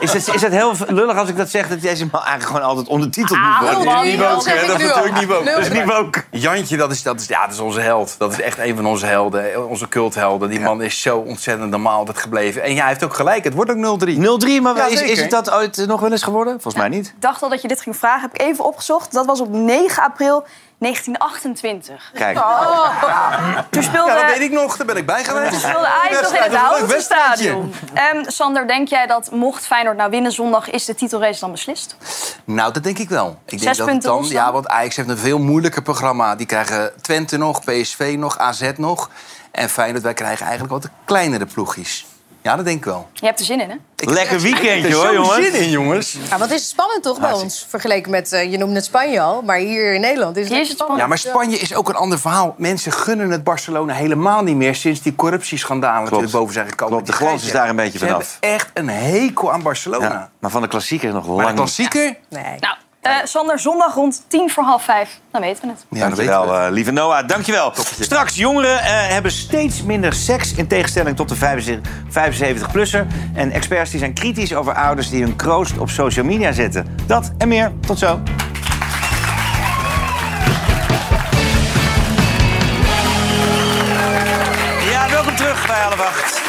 is, 0.00 0.12
het, 0.12 0.34
is 0.34 0.42
het 0.42 0.52
heel 0.52 0.74
lullig 0.88 1.16
als 1.16 1.28
ik 1.28 1.36
dat 1.36 1.50
zeg 1.50 1.68
dat 1.68 1.80
deze 1.80 2.06
man 2.10 2.20
eigenlijk 2.20 2.46
gewoon 2.46 2.62
altijd 2.62 2.88
ondertiteld 2.88 3.38
moet 3.38 3.58
worden? 3.60 3.78
Ah, 3.78 3.94
man, 3.94 4.06
Niet 4.06 4.18
dat 4.18 4.30
woke, 4.30 4.42
zeg 4.42 4.54
hè? 4.54 4.60
ik 4.60 4.66
Dat 4.66 4.76
is 4.76 4.82
nu 4.82 4.88
natuurlijk 4.88 5.18
niet 5.18 5.28
woke. 5.28 5.44
Dat 5.44 5.58
is 5.58 5.70
niet 5.70 5.84
woke. 5.84 6.24
Jantje, 6.30 6.76
dat 6.76 6.90
is, 6.90 7.02
dat, 7.02 7.20
is, 7.20 7.26
ja, 7.26 7.42
dat 7.42 7.54
is 7.54 7.60
onze 7.60 7.80
held. 7.80 8.14
Dat 8.18 8.32
is 8.32 8.40
echt 8.40 8.58
een 8.58 8.76
van 8.76 8.86
onze 8.86 9.06
helden, 9.06 9.68
onze 9.68 9.88
culthelden. 9.88 10.50
Die 10.50 10.60
man 10.60 10.82
is 10.82 11.00
zo 11.00 11.18
ontzettend 11.18 11.70
normaal 11.70 11.98
altijd 11.98 12.18
gebleven. 12.18 12.62
En 12.62 12.74
ja, 12.74 12.80
hij 12.80 12.88
heeft 12.88 13.04
ook 13.04 13.14
gelijk. 13.14 13.44
Het 13.44 13.54
wordt 13.54 13.70
ook 13.70 14.00
0-3. 14.00 14.08
0-3, 14.08 14.16
0-3, 14.16 14.62
maar 14.62 14.76
Ja, 14.76 14.86
is, 14.86 15.02
is 15.02 15.20
het 15.20 15.30
dat 15.30 15.50
ooit 15.50 15.78
eh, 15.78 15.86
nog 15.86 16.00
wel 16.00 16.10
eens 16.10 16.22
geworden? 16.22 16.52
Volgens 16.52 16.74
mij 16.74 16.88
niet. 16.88 17.06
Ik 17.06 17.22
dacht 17.22 17.42
al 17.42 17.48
dat 17.48 17.62
je 17.62 17.68
dit 17.68 17.80
ging 17.80 17.96
vragen. 17.96 18.20
Heb 18.20 18.34
ik 18.34 18.40
even 18.40 18.64
opgezocht. 18.64 19.12
Dat 19.12 19.26
was 19.26 19.40
op 19.40 19.50
9 19.50 20.02
april 20.02 20.44
1928. 20.82 22.10
Kijk. 22.14 22.38
Oh. 22.38 23.58
Toen 23.70 23.82
speelde, 23.82 24.10
Ja, 24.10 24.26
dat 24.26 24.38
weet 24.38 24.40
ik 24.40 24.50
nog. 24.50 24.76
Daar 24.76 24.86
ben 24.86 24.96
ik 24.96 25.06
bij 25.06 25.24
geweest. 25.24 25.50
toen 25.50 25.60
speelde 25.60 25.86
Ajax 25.86 26.20
nog 26.20 26.34
in 26.34 26.42
het 26.42 26.54
houten 26.54 27.02
stadion. 27.02 27.74
Ehm, 27.94 28.24
Sander, 28.26 28.66
denk 28.66 28.88
jij 28.88 29.06
dat 29.06 29.30
mocht 29.30 29.66
Feyenoord 29.66 29.96
nou 29.96 30.10
winnen 30.10 30.32
zondag... 30.32 30.70
is 30.70 30.84
de 30.84 30.94
titelrace 30.94 31.40
dan 31.40 31.50
beslist? 31.50 31.96
Nou, 32.44 32.72
dat 32.72 32.82
denk 32.82 32.98
ik 32.98 33.08
wel. 33.08 33.28
Ik 33.28 33.50
denk 33.50 33.62
Zes 33.62 33.76
dat 33.76 33.86
punten 33.86 34.10
dan? 34.10 34.24
Ja, 34.28 34.52
want 34.52 34.68
Ajax 34.68 34.96
heeft 34.96 35.08
een 35.08 35.18
veel 35.18 35.38
moeilijker 35.38 35.82
programma. 35.82 36.36
Die 36.36 36.46
krijgen 36.46 36.92
Twente 37.00 37.36
nog, 37.36 37.64
PSV 37.64 38.14
nog, 38.18 38.38
AZ 38.38 38.70
nog. 38.76 39.10
En 39.50 39.68
Feyenoord, 39.68 40.02
wij 40.02 40.14
krijgen 40.14 40.46
eigenlijk 40.46 40.72
wat 40.82 40.90
kleinere 41.04 41.46
ploegjes. 41.46 42.06
Ja, 42.42 42.56
dat 42.56 42.64
denk 42.64 42.78
ik 42.78 42.84
wel. 42.84 43.08
Je 43.12 43.26
hebt 43.26 43.38
er 43.38 43.44
zin 43.44 43.60
in, 43.60 43.70
hè? 43.70 43.76
Lekker 43.96 44.40
weekendje 44.40 44.88
er 44.88 44.94
hoor, 44.94 45.14
jongens. 45.14 45.34
zin 45.34 45.54
in, 45.54 45.70
jongens. 45.70 46.16
Ja, 46.30 46.38
wat 46.38 46.50
is 46.50 46.60
het 46.60 46.68
spannend 46.68 47.02
toch 47.02 47.20
bij 47.20 47.32
ons? 47.32 47.66
Vergeleken 47.68 48.10
met, 48.10 48.32
eh, 48.32 48.50
je 48.50 48.58
noemde 48.58 48.74
het 48.74 48.84
Spanje 48.84 49.20
al, 49.20 49.42
maar 49.42 49.56
hier 49.56 49.94
in 49.94 50.00
Nederland 50.00 50.36
is 50.36 50.48
het, 50.48 50.66
spannend. 50.66 51.00
Ja, 51.00 51.06
maar 51.06 51.18
Spanje 51.18 51.58
is 51.58 51.74
ook 51.74 51.88
een 51.88 51.94
ander 51.94 52.18
verhaal. 52.18 52.54
Mensen 52.58 52.92
gunnen 52.92 53.30
het 53.30 53.44
Barcelona 53.44 53.94
helemaal 53.94 54.42
niet 54.42 54.56
meer... 54.56 54.74
sinds 54.74 55.02
die 55.02 55.14
corruptieschandalen 55.14 56.02
natuurlijk 56.02 56.32
boven 56.32 56.54
zijn 56.54 56.68
gekomen. 56.68 56.94
Klopt, 56.94 57.06
de 57.06 57.24
glans 57.24 57.44
is 57.44 57.52
daar 57.52 57.68
een 57.68 57.76
beetje 57.76 57.98
Ze 57.98 58.06
vanaf. 58.06 58.38
hebben 58.40 58.56
echt 58.58 58.70
een 58.74 58.88
hekel 58.88 59.52
aan 59.52 59.62
Barcelona. 59.62 60.08
Ja, 60.08 60.30
maar 60.38 60.50
van 60.50 60.62
de 60.62 60.68
klassieker 60.68 61.12
nog 61.12 61.26
Maar 61.26 61.36
lang 61.36 61.48
de 61.48 61.54
klassieker? 61.54 62.16
Nee. 62.28 62.56
Nou, 62.58 62.74
eh, 63.02 63.16
Sander, 63.24 63.58
zondag 63.58 63.94
rond 63.94 64.24
tien 64.28 64.50
voor 64.50 64.62
half 64.64 64.82
vijf. 64.84 65.20
Dan 65.30 65.40
weten 65.40 65.62
we 65.62 65.68
het. 65.68 65.84
Ja, 65.88 65.98
Dankjewel, 66.00 66.40
weten 66.40 66.60
we. 66.60 66.66
eh, 66.66 66.72
lieve 66.72 66.90
Noah. 66.90 67.28
Dankjewel. 67.28 67.72
Straks, 68.00 68.34
jongeren 68.36 68.78
eh, 68.78 69.08
hebben 69.08 69.32
steeds 69.32 69.82
minder 69.82 70.12
seks... 70.12 70.54
in 70.54 70.66
tegenstelling 70.66 71.16
tot 71.16 71.28
de 71.28 71.36
75-plusser. 71.36 73.06
En 73.34 73.50
experts 73.50 73.90
die 73.90 73.98
zijn 73.98 74.14
kritisch 74.14 74.54
over 74.54 74.74
ouders... 74.74 75.10
die 75.10 75.22
hun 75.22 75.36
kroost 75.36 75.78
op 75.78 75.90
social 75.90 76.24
media 76.24 76.52
zetten. 76.52 76.96
Dat 77.06 77.32
en 77.38 77.48
meer. 77.48 77.72
Tot 77.86 77.98
zo. 77.98 78.20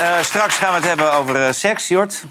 Eh, 0.01 0.19
straks 0.21 0.55
gaan 0.55 0.69
we 0.69 0.75
het 0.75 0.87
hebben 0.87 1.13
over 1.13 1.45
eh, 1.47 1.51
seks, 1.53 1.87
Jort. 1.87 2.23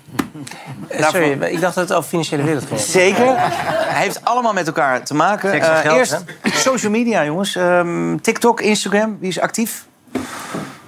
Eh, 0.89 1.09
Sorry, 1.09 1.31
ik 1.43 1.61
dacht 1.61 1.75
dat 1.75 1.89
het 1.89 1.93
over 1.97 2.09
financiële 2.09 2.43
wereld 2.43 2.65
ging. 2.67 2.81
Zeker. 2.81 3.35
Hij 3.37 4.03
heeft 4.03 4.25
allemaal 4.25 4.53
met 4.53 4.67
elkaar 4.67 5.03
te 5.05 5.15
maken. 5.15 5.51
Seks 5.51 5.67
en 5.67 5.73
Eh, 5.75 5.81
geld, 5.81 5.97
eerst 5.99 6.25
social 6.45 6.93
media, 6.93 7.25
jongens. 7.25 7.57
Ehm, 7.57 8.17
TikTok, 8.17 8.61
Instagram, 8.61 9.17
wie 9.21 9.29
is 9.29 9.41
actief? 9.41 9.87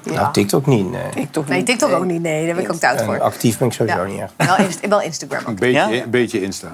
Nou, 0.03 0.33
TikTok 0.33 0.67
niet, 0.67 0.91
nee. 0.91 1.09
TikTok 1.15 1.49
nee, 1.49 1.63
TikTok 1.63 1.91
ook 1.93 2.05
niet. 2.05 2.23
Nee, 2.23 2.47
daar 2.47 2.55
ben 2.55 2.65
ik 2.65 2.73
ook 2.73 2.81
En 2.81 3.05
voor. 3.05 3.21
actief 3.21 3.59
ben 3.59 3.67
ik 3.69 3.75
sowieso 3.75 3.99
Ja. 3.99 4.07
niet 4.07 4.21
echt. 4.21 4.33
Wel, 4.37 4.57
Inst- 4.67 4.87
wel 4.89 5.01
Instagram 5.01 5.41
ook. 5.41 5.47
Een 5.49 5.55
beetje, 5.55 5.79
Ja? 5.95 6.03
een 6.03 6.11
beetje 6.11 6.43
Insta. 6.43 6.69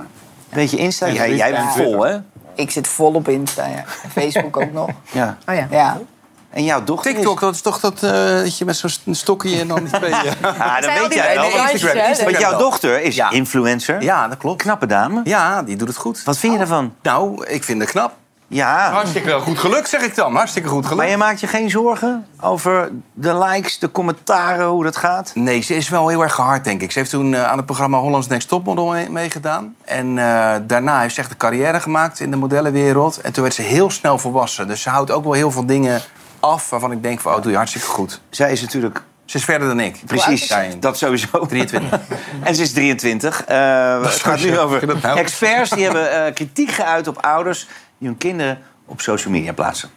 Beetje 0.48 0.76
Insta? 0.76 1.08
Jij, 1.10 1.34
jij 1.34 1.50
bent 1.52 1.64
En 1.64 1.72
vol, 1.84 2.04
hè? 2.04 2.16
Ik 2.54 2.70
zit 2.70 2.88
vol 2.88 3.12
op 3.12 3.28
Insta, 3.28 3.66
ja. 3.66 3.84
Facebook 4.12 4.56
ook 4.56 4.72
nog. 4.72 4.90
Ja. 5.12 5.36
Oh 5.46 5.54
ja. 5.54 5.66
Ja. 5.70 6.00
En 6.50 6.64
jouw 6.64 6.84
dochter 6.84 7.14
TikTok, 7.14 7.40
dat 7.40 7.54
is 7.54 7.60
toch 7.60 7.80
dat, 7.80 8.02
eh, 8.02 8.10
dat 8.12 8.58
je 8.58 8.64
met 8.64 8.76
zo'n 8.76 9.14
stokje 9.14 9.60
en 9.60 9.68
dan 9.68 9.86
twee... 9.92 10.10
eh, 10.14 10.24
is... 10.24 10.32
Ah, 10.58 10.80
dat 10.80 10.98
weet 11.00 11.14
jij 11.14 11.34
wel. 11.34 11.50
want- 11.50 11.70
Instagram, 11.70 11.96
Want 11.96 12.08
Instagram 12.08 12.40
jouw 12.40 12.58
dochter 12.58 13.02
is 13.02 13.14
Ja. 13.14 13.30
influencer. 13.30 14.02
Ja, 14.02 14.28
dat 14.28 14.38
klopt. 14.38 14.62
Knappe 14.62 14.86
dame. 14.86 15.20
Ja, 15.24 15.62
die 15.62 15.76
doet 15.76 15.88
het 15.88 15.96
goed. 15.96 16.22
Wat 16.24 16.38
vind 16.38 16.52
je 16.52 16.58
daarvan? 16.58 16.94
Nou, 17.02 17.46
ik 17.46 17.64
vind 17.64 17.80
het 17.80 17.90
knap. 17.90 18.12
Ja. 18.52 18.90
Hartstikke 18.92 19.32
goed 19.40 19.58
geluk, 19.58 19.86
zeg 19.86 20.00
ik 20.02 20.14
dan. 20.14 20.34
Hartstikke 20.36 20.68
goed 20.68 20.84
geluk. 20.84 20.98
Maar 20.98 21.08
je 21.08 21.16
maakt 21.16 21.40
je 21.40 21.46
geen 21.46 21.70
zorgen 21.70 22.26
over 22.40 22.90
de 23.12 23.38
likes, 23.38 23.78
de 23.78 23.90
commentaren, 23.90 24.66
hoe 24.66 24.84
dat 24.84 24.96
gaat? 24.96 25.30
Nee, 25.34 25.60
ze 25.60 25.74
is 25.74 25.88
wel 25.88 26.08
heel 26.08 26.22
erg 26.22 26.34
gehard, 26.34 26.64
denk 26.64 26.80
ik. 26.82 26.92
Ze 26.92 26.98
heeft 26.98 27.10
toen 27.10 27.34
eh, 27.34 27.44
aan 27.44 27.56
het 27.56 27.66
programma 27.66 27.98
Hollands 27.98 28.26
Next 28.26 28.48
Topmodel 28.48 28.86
mee- 28.90 29.10
meegedaan. 29.10 29.74
En 29.84 30.18
eh, 30.18 30.54
daarna 30.62 31.00
heeft 31.00 31.14
ze 31.14 31.20
echt 31.20 31.30
een 31.30 31.36
carrière 31.36 31.80
gemaakt 31.80 32.20
in 32.20 32.30
de 32.30 32.36
modellenwereld. 32.36 33.20
En 33.20 33.32
toen 33.32 33.42
werd 33.42 33.54
ze 33.54 33.62
heel 33.62 33.90
snel 33.90 34.18
volwassen. 34.18 34.68
Dus 34.68 34.82
ze 34.82 34.88
houdt 34.90 35.10
ook 35.10 35.24
wel 35.24 35.32
heel 35.32 35.50
veel 35.50 35.66
dingen 35.66 36.00
af 36.40 36.70
waarvan 36.70 36.92
ik 36.92 37.02
denk 37.02 37.20
van... 37.20 37.34
oh, 37.34 37.42
doe 37.42 37.50
je 37.50 37.56
hartstikke 37.56 37.86
goed. 37.86 38.20
Zij 38.30 38.52
is 38.52 38.60
natuurlijk... 38.60 39.02
Ze 39.24 39.36
is 39.36 39.44
verder 39.44 39.68
dan 39.68 39.80
ik. 39.80 40.00
Precies, 40.06 40.48
Daarin. 40.48 40.80
dat 40.80 40.98
sowieso. 40.98 41.46
23. 41.46 42.00
En 42.42 42.54
ze 42.54 42.62
is 42.62 42.72
23. 42.72 43.44
Eh, 43.44 44.02
het 44.02 44.12
gaat 44.12 44.40
nu 44.40 44.58
over 44.58 45.04
experts 45.16 45.70
die 45.70 45.84
hebben 45.84 46.26
eh, 46.26 46.34
kritiek 46.34 46.70
geuit 46.70 47.08
op 47.08 47.16
ouders... 47.16 47.68
die 47.98 48.08
hun 48.08 48.18
kinderen 48.18 48.58
op 48.86 49.00
social 49.00 49.32
media 49.32 49.52
plaatsen. 49.52 49.90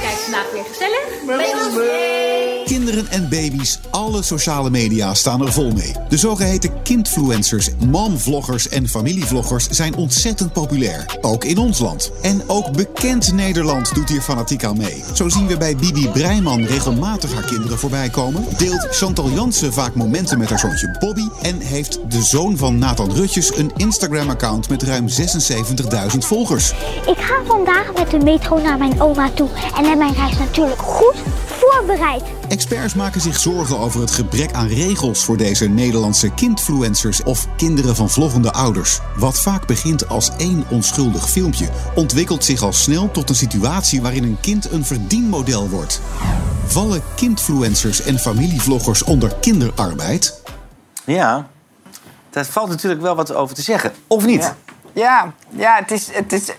Kijk, 0.00 0.17
vandaag 0.30 0.52
weer 0.52 0.64
gezellig. 0.64 1.26
Bij 1.26 1.54
ons. 1.54 2.68
Kinderen 2.68 3.08
en 3.10 3.28
baby's, 3.28 3.78
alle 3.90 4.22
sociale 4.22 4.70
media 4.70 5.14
staan 5.14 5.40
er 5.40 5.52
vol 5.52 5.72
mee. 5.72 5.94
De 6.08 6.16
zogeheten 6.16 6.82
kindfluencers, 6.82 7.68
momvloggers 7.86 8.68
en 8.68 8.88
familievloggers 8.88 9.68
zijn 9.68 9.96
ontzettend 9.96 10.52
populair. 10.52 11.18
Ook 11.20 11.44
in 11.44 11.58
ons 11.58 11.78
land. 11.78 12.10
En 12.22 12.42
ook 12.46 12.72
bekend 12.72 13.32
Nederland 13.32 13.94
doet 13.94 14.08
hier 14.08 14.20
fanatiek 14.20 14.64
aan 14.64 14.76
mee. 14.76 15.04
Zo 15.14 15.28
zien 15.28 15.46
we 15.46 15.56
bij 15.56 15.76
Bibi 15.76 16.08
Breiman 16.08 16.64
regelmatig 16.64 17.34
haar 17.34 17.44
kinderen 17.44 17.78
voorbij 17.78 18.08
komen. 18.08 18.44
Deelt 18.56 18.86
Chantal 18.90 19.30
Jansen 19.30 19.72
vaak 19.72 19.94
momenten 19.94 20.38
met 20.38 20.48
haar 20.48 20.58
zoontje 20.58 20.96
Bobby. 20.98 21.28
En 21.42 21.60
heeft 21.60 21.98
de 22.08 22.22
zoon 22.22 22.56
van 22.56 22.78
Nathan 22.78 23.12
Rutjes 23.12 23.56
een 23.56 23.72
Instagram-account 23.76 24.68
met 24.68 24.82
ruim 24.82 25.08
76.000 25.08 25.14
volgers. 26.18 26.72
Ik 27.06 27.18
ga 27.18 27.34
vandaag 27.46 27.92
met 27.94 28.10
de 28.10 28.18
metro 28.18 28.58
naar 28.58 28.78
mijn 28.78 29.00
oma 29.00 29.30
toe 29.30 29.48
en 29.76 29.84
heb 29.84 29.98
mijn 29.98 30.14
reis 30.18 30.38
natuurlijk 30.38 30.80
goed 30.80 31.16
voorbereid. 31.46 32.22
Experts 32.48 32.94
maken 32.94 33.20
zich 33.20 33.38
zorgen 33.38 33.78
over 33.78 34.00
het 34.00 34.10
gebrek 34.10 34.52
aan 34.52 34.66
regels 34.66 35.24
voor 35.24 35.36
deze 35.36 35.68
Nederlandse 35.68 36.30
kindfluencers 36.30 37.22
of 37.22 37.46
kinderen 37.56 37.96
van 37.96 38.10
vloggende 38.10 38.52
ouders. 38.52 39.00
Wat 39.16 39.40
vaak 39.40 39.66
begint 39.66 40.08
als 40.08 40.30
één 40.36 40.64
onschuldig 40.70 41.30
filmpje, 41.30 41.68
ontwikkelt 41.94 42.44
zich 42.44 42.62
al 42.62 42.72
snel 42.72 43.10
tot 43.10 43.28
een 43.28 43.34
situatie 43.34 44.02
waarin 44.02 44.22
een 44.22 44.40
kind 44.40 44.70
een 44.70 44.84
verdienmodel 44.84 45.68
wordt. 45.68 46.00
Vallen 46.66 47.02
kindfluencers 47.16 48.02
en 48.02 48.18
familievloggers 48.18 49.02
onder 49.02 49.34
kinderarbeid? 49.40 50.42
Ja, 51.04 51.48
daar 52.30 52.46
valt 52.46 52.68
natuurlijk 52.68 53.02
wel 53.02 53.14
wat 53.14 53.34
over 53.34 53.54
te 53.54 53.62
zeggen. 53.62 53.92
Of 54.06 54.26
niet? 54.26 54.42
Ja, 54.42 54.56
ja, 54.92 55.32
ja 55.50 55.76
het, 55.76 55.90
is, 55.90 56.08
het 56.12 56.32
is. 56.32 56.50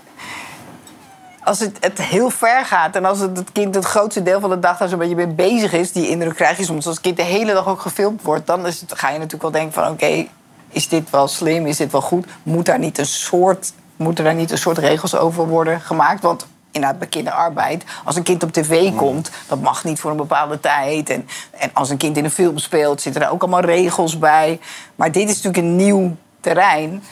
Als 1.44 1.60
het, 1.60 1.78
het 1.80 2.02
heel 2.02 2.30
ver 2.30 2.66
gaat 2.66 2.96
en 2.96 3.06
als 3.06 3.20
het, 3.20 3.38
het 3.38 3.52
kind 3.52 3.76
het 3.76 3.86
grootste 3.86 4.24
deel 4.24 4.40
van 4.40 4.50
de 4.50 4.60
dag 4.60 4.78
daar 4.78 4.88
zo'n 4.88 5.00
beetje 5.00 5.16
mee 5.16 5.28
bezig 5.28 5.74
is, 5.74 5.92
die 5.92 6.10
indruk 6.10 6.36
krijg 6.36 6.58
je 6.58 6.64
soms 6.64 6.86
als 6.86 6.96
het 6.96 7.04
kind 7.04 7.18
de 7.18 7.24
hele 7.24 7.54
dag 7.54 7.68
ook 7.68 7.82
gefilmd 7.82 8.22
wordt, 8.22 8.48
dan 8.48 8.68
is 8.68 8.82
het, 8.82 8.94
ga 8.98 9.08
je 9.08 9.14
natuurlijk 9.14 9.42
wel 9.42 9.52
denken 9.52 9.74
van 9.74 9.92
oké, 9.92 10.28
is 10.70 10.88
dit 10.88 11.10
wel 11.10 11.28
slim, 11.28 11.66
is 11.66 11.78
dit 11.78 11.92
wel 11.92 12.02
goed? 12.02 12.26
Moet 12.44 12.66
daar 12.66 12.80
niet 12.80 12.98
een 12.98 13.06
soort, 13.06 13.74
moeten 13.96 14.24
daar 14.24 14.34
niet 14.34 14.52
een 14.52 14.58
soort 14.58 14.78
regels 14.78 15.16
over 15.16 15.48
worden 15.48 15.82
gemaakt? 15.82 16.22
Want 16.22 16.48
inderdaad, 16.72 17.00
bij 17.00 17.08
kinderarbeid, 17.08 17.84
als 18.04 18.16
een 18.16 18.24
kind 18.24 18.44
op 18.44 18.52
tv 18.52 18.96
komt, 18.96 19.32
dat 19.48 19.62
mag 19.62 19.84
niet 19.84 20.00
voor 20.00 20.12
een 20.12 20.18
bepaalde 20.18 20.60
tijd. 20.60 21.10
En, 21.10 21.28
en 21.52 21.70
als 21.74 21.90
een 21.90 21.98
kind 21.98 22.18
in 22.18 22.24
een 22.24 22.32
film 22.32 22.58
speelt, 22.58 23.02
zitten 23.02 23.22
er 23.22 23.30
ook 23.30 23.42
allemaal 23.42 23.62
regels 23.62 24.18
bij. 24.18 24.60
Maar 24.96 25.12
dit 25.12 25.30
is 25.30 25.42
natuurlijk 25.42 25.58
een 25.64 25.76
nieuw 25.76 26.16
terrein. 26.40 27.04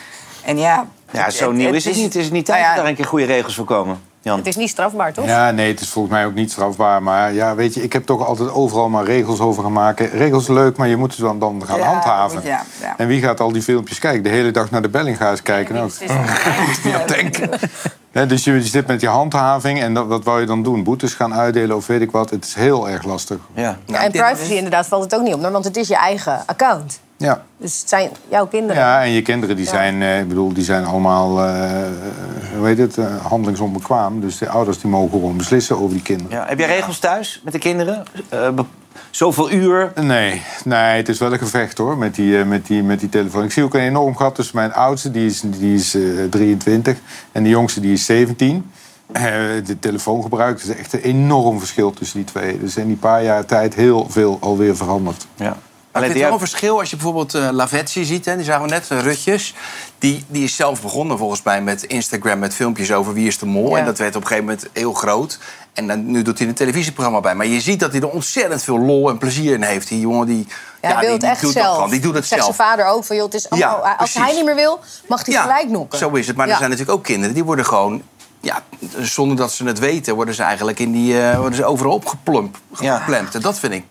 En 0.44 0.58
ja, 0.58 0.88
Ja, 1.12 1.30
zo 1.30 1.52
nieuw 1.52 1.74
is 1.74 1.86
het 1.86 1.96
niet. 1.96 2.04
Het 2.04 2.16
is 2.16 2.32
niet 2.32 2.46
tijd 2.46 2.60
Nou 2.60 2.70
ja, 2.70 2.76
dat 2.76 2.84
daar 2.84 2.92
een 2.92 2.96
keer 2.96 3.06
goede 3.06 3.26
regels 3.26 3.56
voor 3.56 3.66
komen. 3.66 4.02
Jan. 4.28 4.38
Het 4.38 4.48
is 4.48 4.56
niet 4.56 4.70
strafbaar, 4.70 5.14
toch? 5.14 5.26
Ja, 5.26 5.52
nee, 5.52 5.72
het 5.72 5.82
is 5.82 5.90
volgens 5.90 6.14
mij 6.14 6.26
ook 6.26 6.34
niet 6.34 6.52
strafbaar. 6.52 7.04
Maar 7.04 7.34
ja, 7.34 7.56
weet 7.56 7.74
je, 7.74 7.84
ik 7.84 7.94
heb 7.94 8.06
toch 8.06 8.26
altijd 8.26 8.52
overal 8.52 8.90
maar 8.90 9.04
regels 9.06 9.40
over 9.40 9.64
gemaakt. 9.64 10.00
Regels 10.00 10.48
leuk, 10.48 10.78
maar 10.78 10.88
je 10.88 10.96
moet 10.98 11.14
ze 11.14 11.22
dan, 11.22 11.40
dan 11.40 11.64
gaan 11.66 11.80
Ja, 11.80 11.86
handhaven. 11.86 12.42
ja, 12.44 12.64
ja. 12.82 12.94
En 12.98 13.08
wie 13.08 13.22
gaat 13.22 13.40
al 13.40 13.52
die 13.52 13.62
filmpjes 13.62 14.00
kijken? 14.00 14.24
De 14.24 14.30
hele 14.30 14.52
dag 14.52 14.72
naar 14.72 14.82
de 14.82 14.90
Bellinga's 14.90 15.42
kijken? 15.42 15.76
Nou, 15.76 15.92
niet 16.84 16.94
aan 16.94 17.08
denken. 17.08 17.50
Hè, 18.12 18.26
dus 18.26 18.44
je 18.44 18.62
zit 18.62 18.88
met 18.88 19.02
je 19.02 19.08
handhaving 19.08 19.82
en 19.82 19.94
dat, 19.94 20.08
wat 20.08 20.24
wou 20.24 20.40
je 20.40 20.46
dan 20.46 20.64
doen? 20.64 20.84
Boetes 20.84 21.14
gaan 21.14 21.34
uitdelen 21.34 21.76
of 21.76 21.88
weet 21.88 22.02
ik 22.02 22.12
wat? 22.12 22.30
Het 22.30 22.46
is 22.46 22.54
heel 22.54 22.90
erg 22.90 23.04
lastig. 23.04 23.38
Ja. 23.54 23.78
Ja, 23.86 24.04
en 24.04 24.12
privacy 24.12 24.54
inderdaad 24.54 24.88
valt 24.88 25.04
het 25.04 25.16
ook 25.16 25.22
niet 25.22 25.34
om, 25.34 25.42
want 25.42 25.66
het 25.66 25.78
is 25.78 25.88
je 25.88 25.96
eigen 25.96 26.44
account. 26.46 27.00
Ja. 27.18 27.44
Dus 27.58 27.80
het 27.80 27.90
zijn 27.90 28.10
jouw 28.30 28.48
kinderen. 28.48 28.82
Ja, 28.82 29.02
en 29.04 29.10
je 29.10 29.22
kinderen 29.22 29.56
die 29.56 29.66
Ja. 29.66 29.72
zijn, 29.72 30.02
eh, 30.02 30.20
ik 30.20 30.28
bedoel, 30.28 30.54
die 30.54 30.64
zijn 30.64 30.86
allemaal, 30.86 31.44
eh, 31.44 31.82
hoe 32.58 32.68
heet 32.68 32.78
het, 32.78 32.98
eh, 32.98 33.26
handelingsonbekwaam. 33.26 34.22
Dus 34.22 34.38
de 34.38 34.50
ouders 34.50 34.80
die 34.80 34.90
mogen 34.90 35.10
gewoon 35.10 35.38
beslissen 35.38 35.78
over 35.80 35.94
die 35.94 36.02
kinderen. 36.02 36.32
Ja, 36.32 36.46
heb 36.48 36.60
jij 36.60 36.68
regels 36.68 37.00
thuis 37.00 37.42
met 37.44 37.54
de 37.54 37.60
kinderen? 37.60 38.04
Eh, 38.30 38.50
zoveel 39.12 39.52
uur? 39.52 39.92
Nee, 39.96 40.42
nee, 40.64 40.98
het 40.98 41.10
is 41.10 41.20
wel 41.20 41.34
een 41.34 41.38
gevecht 41.40 41.78
hoor, 41.78 41.98
met 41.98 42.16
die, 42.16 42.40
eh, 42.40 42.46
met 42.46 42.66
die, 42.68 42.84
met 42.84 43.00
die 43.00 43.10
telefoon. 43.10 43.44
Ik 43.44 43.52
zie 43.52 43.64
ook 43.64 43.74
een 43.74 43.82
enorm 43.82 44.16
gat 44.16 44.36
tussen 44.36 44.56
mijn 44.56 44.74
oudste, 44.74 45.12
die 45.12 45.26
is, 45.26 45.42
die 45.46 45.76
is 45.76 45.96
eh, 45.96 46.02
23, 46.30 46.98
en 47.32 47.44
de 47.44 47.50
jongste, 47.50 47.80
die 47.80 47.94
is 47.94 48.06
17. 48.06 48.72
Eh, 49.12 49.24
de 49.66 49.80
telefoongebruik 49.80 50.60
is 50.60 50.68
echt 50.68 50.94
een 50.94 51.00
enorm 51.02 51.60
verschil 51.60 51.92
tussen 51.92 52.18
die 52.18 52.28
twee. 52.28 52.60
Dus 52.60 52.76
in 52.76 52.88
die 52.88 52.96
paar 52.96 53.24
jaar 53.24 53.46
tijd 53.46 53.74
heel 53.74 54.08
veel 54.10 54.38
alweer 54.42 54.76
veranderd. 54.76 55.28
Ja. 55.36 55.58
Maar 56.00 56.10
ik 56.10 56.12
vind 56.12 56.24
het 56.24 56.34
wel 56.34 56.42
een 56.42 56.48
verschil 56.50 56.80
als 56.80 56.90
je 56.90 56.96
bijvoorbeeld 56.96 57.34
Lavetsi 57.54 58.06
ziet. 58.06 58.26
Hè, 58.26 58.36
die 58.36 58.46
zagen 58.46 58.64
we 58.64 58.70
net, 58.70 58.92
eh, 58.92 59.00
Rutjes. 59.00 59.54
Die, 60.00 60.26
die 60.28 60.44
is 60.44 60.56
zelf 60.56 60.82
begonnen 60.82 61.18
volgens 61.18 61.44
mij 61.44 61.62
met 61.62 61.84
Instagram... 61.84 62.40
met 62.40 62.54
filmpjes 62.54 62.92
over 62.92 63.14
wie 63.14 63.28
is 63.28 63.38
de 63.38 63.46
mol. 63.46 63.70
Ja. 63.70 63.78
En 63.78 63.86
dat 63.86 63.98
werd 63.98 64.16
op 64.16 64.22
een 64.22 64.28
gegeven 64.28 64.50
moment 64.50 64.68
heel 64.74 64.94
groot. 64.94 65.40
En 65.74 65.88
dan, 65.88 66.12
nu 66.12 66.22
doet 66.22 66.40
hij 66.40 66.48
een 66.48 66.54
televisieprogramma 66.54 67.20
bij. 67.20 67.36
Maar 67.36 67.46
je 67.46 67.62
ziet 67.62 67.80
dat 67.80 67.92
hij 67.92 68.02
er 68.02 68.10
ontzettend 68.10 68.64
veel 68.64 68.80
lol 68.80 69.10
en 69.10 69.18
plezier 69.18 69.54
in 69.54 69.62
heeft. 69.64 69.88
Die 69.88 70.00
jongen 70.00 70.28
die... 70.28 70.48
Ja, 70.82 71.00
wil 71.00 71.20
die, 71.20 71.30
echt 71.30 71.42
doet 71.42 71.54
dat 71.54 71.64
zelf. 71.64 71.76
gewoon. 71.76 71.90
Die 71.90 72.00
doet 72.00 72.16
het 72.16 72.26
Zegt 72.26 72.42
zelf. 72.44 72.56
zijn 72.56 72.68
vader 72.70 72.86
ook 72.86 73.04
van, 73.04 73.16
joh, 73.16 73.26
het 73.26 73.34
is 73.34 73.50
allemaal, 73.50 73.84
Ja, 73.84 73.96
als 73.98 74.14
hij 74.14 74.34
niet 74.34 74.46
meer 74.46 74.56
wil, 74.56 74.80
mag 75.08 75.26
hij 75.26 75.36
gelijk 75.36 75.70
nokken. 75.70 76.00
Zo 76.00 76.10
is 76.10 76.28
het. 76.28 76.36
Maar 76.36 76.48
er 76.48 76.58
zijn 76.58 76.70
natuurlijk 76.70 76.98
ook 76.98 77.04
kinderen 77.04 77.34
die 77.34 77.44
worden 77.44 77.66
gewoon... 77.66 78.02
Ja, 78.42 78.64
zonder 79.00 79.38
dat 79.38 79.52
ze 79.52 79.66
het 79.66 79.80
weten, 79.80 80.16
worden 80.16 80.34
ze 80.36 80.44
eigenlijk 80.44 80.80
in 80.80 80.92
die, 80.92 81.22
eh, 81.22 81.38
worden 81.38 81.56
ze 81.56 81.66
overal 81.66 81.94
opgeplemd. 81.94 82.58
geplemd. 82.74 83.36
En 83.36 83.42
dat 83.42 83.60
vind 83.60 83.74
ik, 83.74 83.86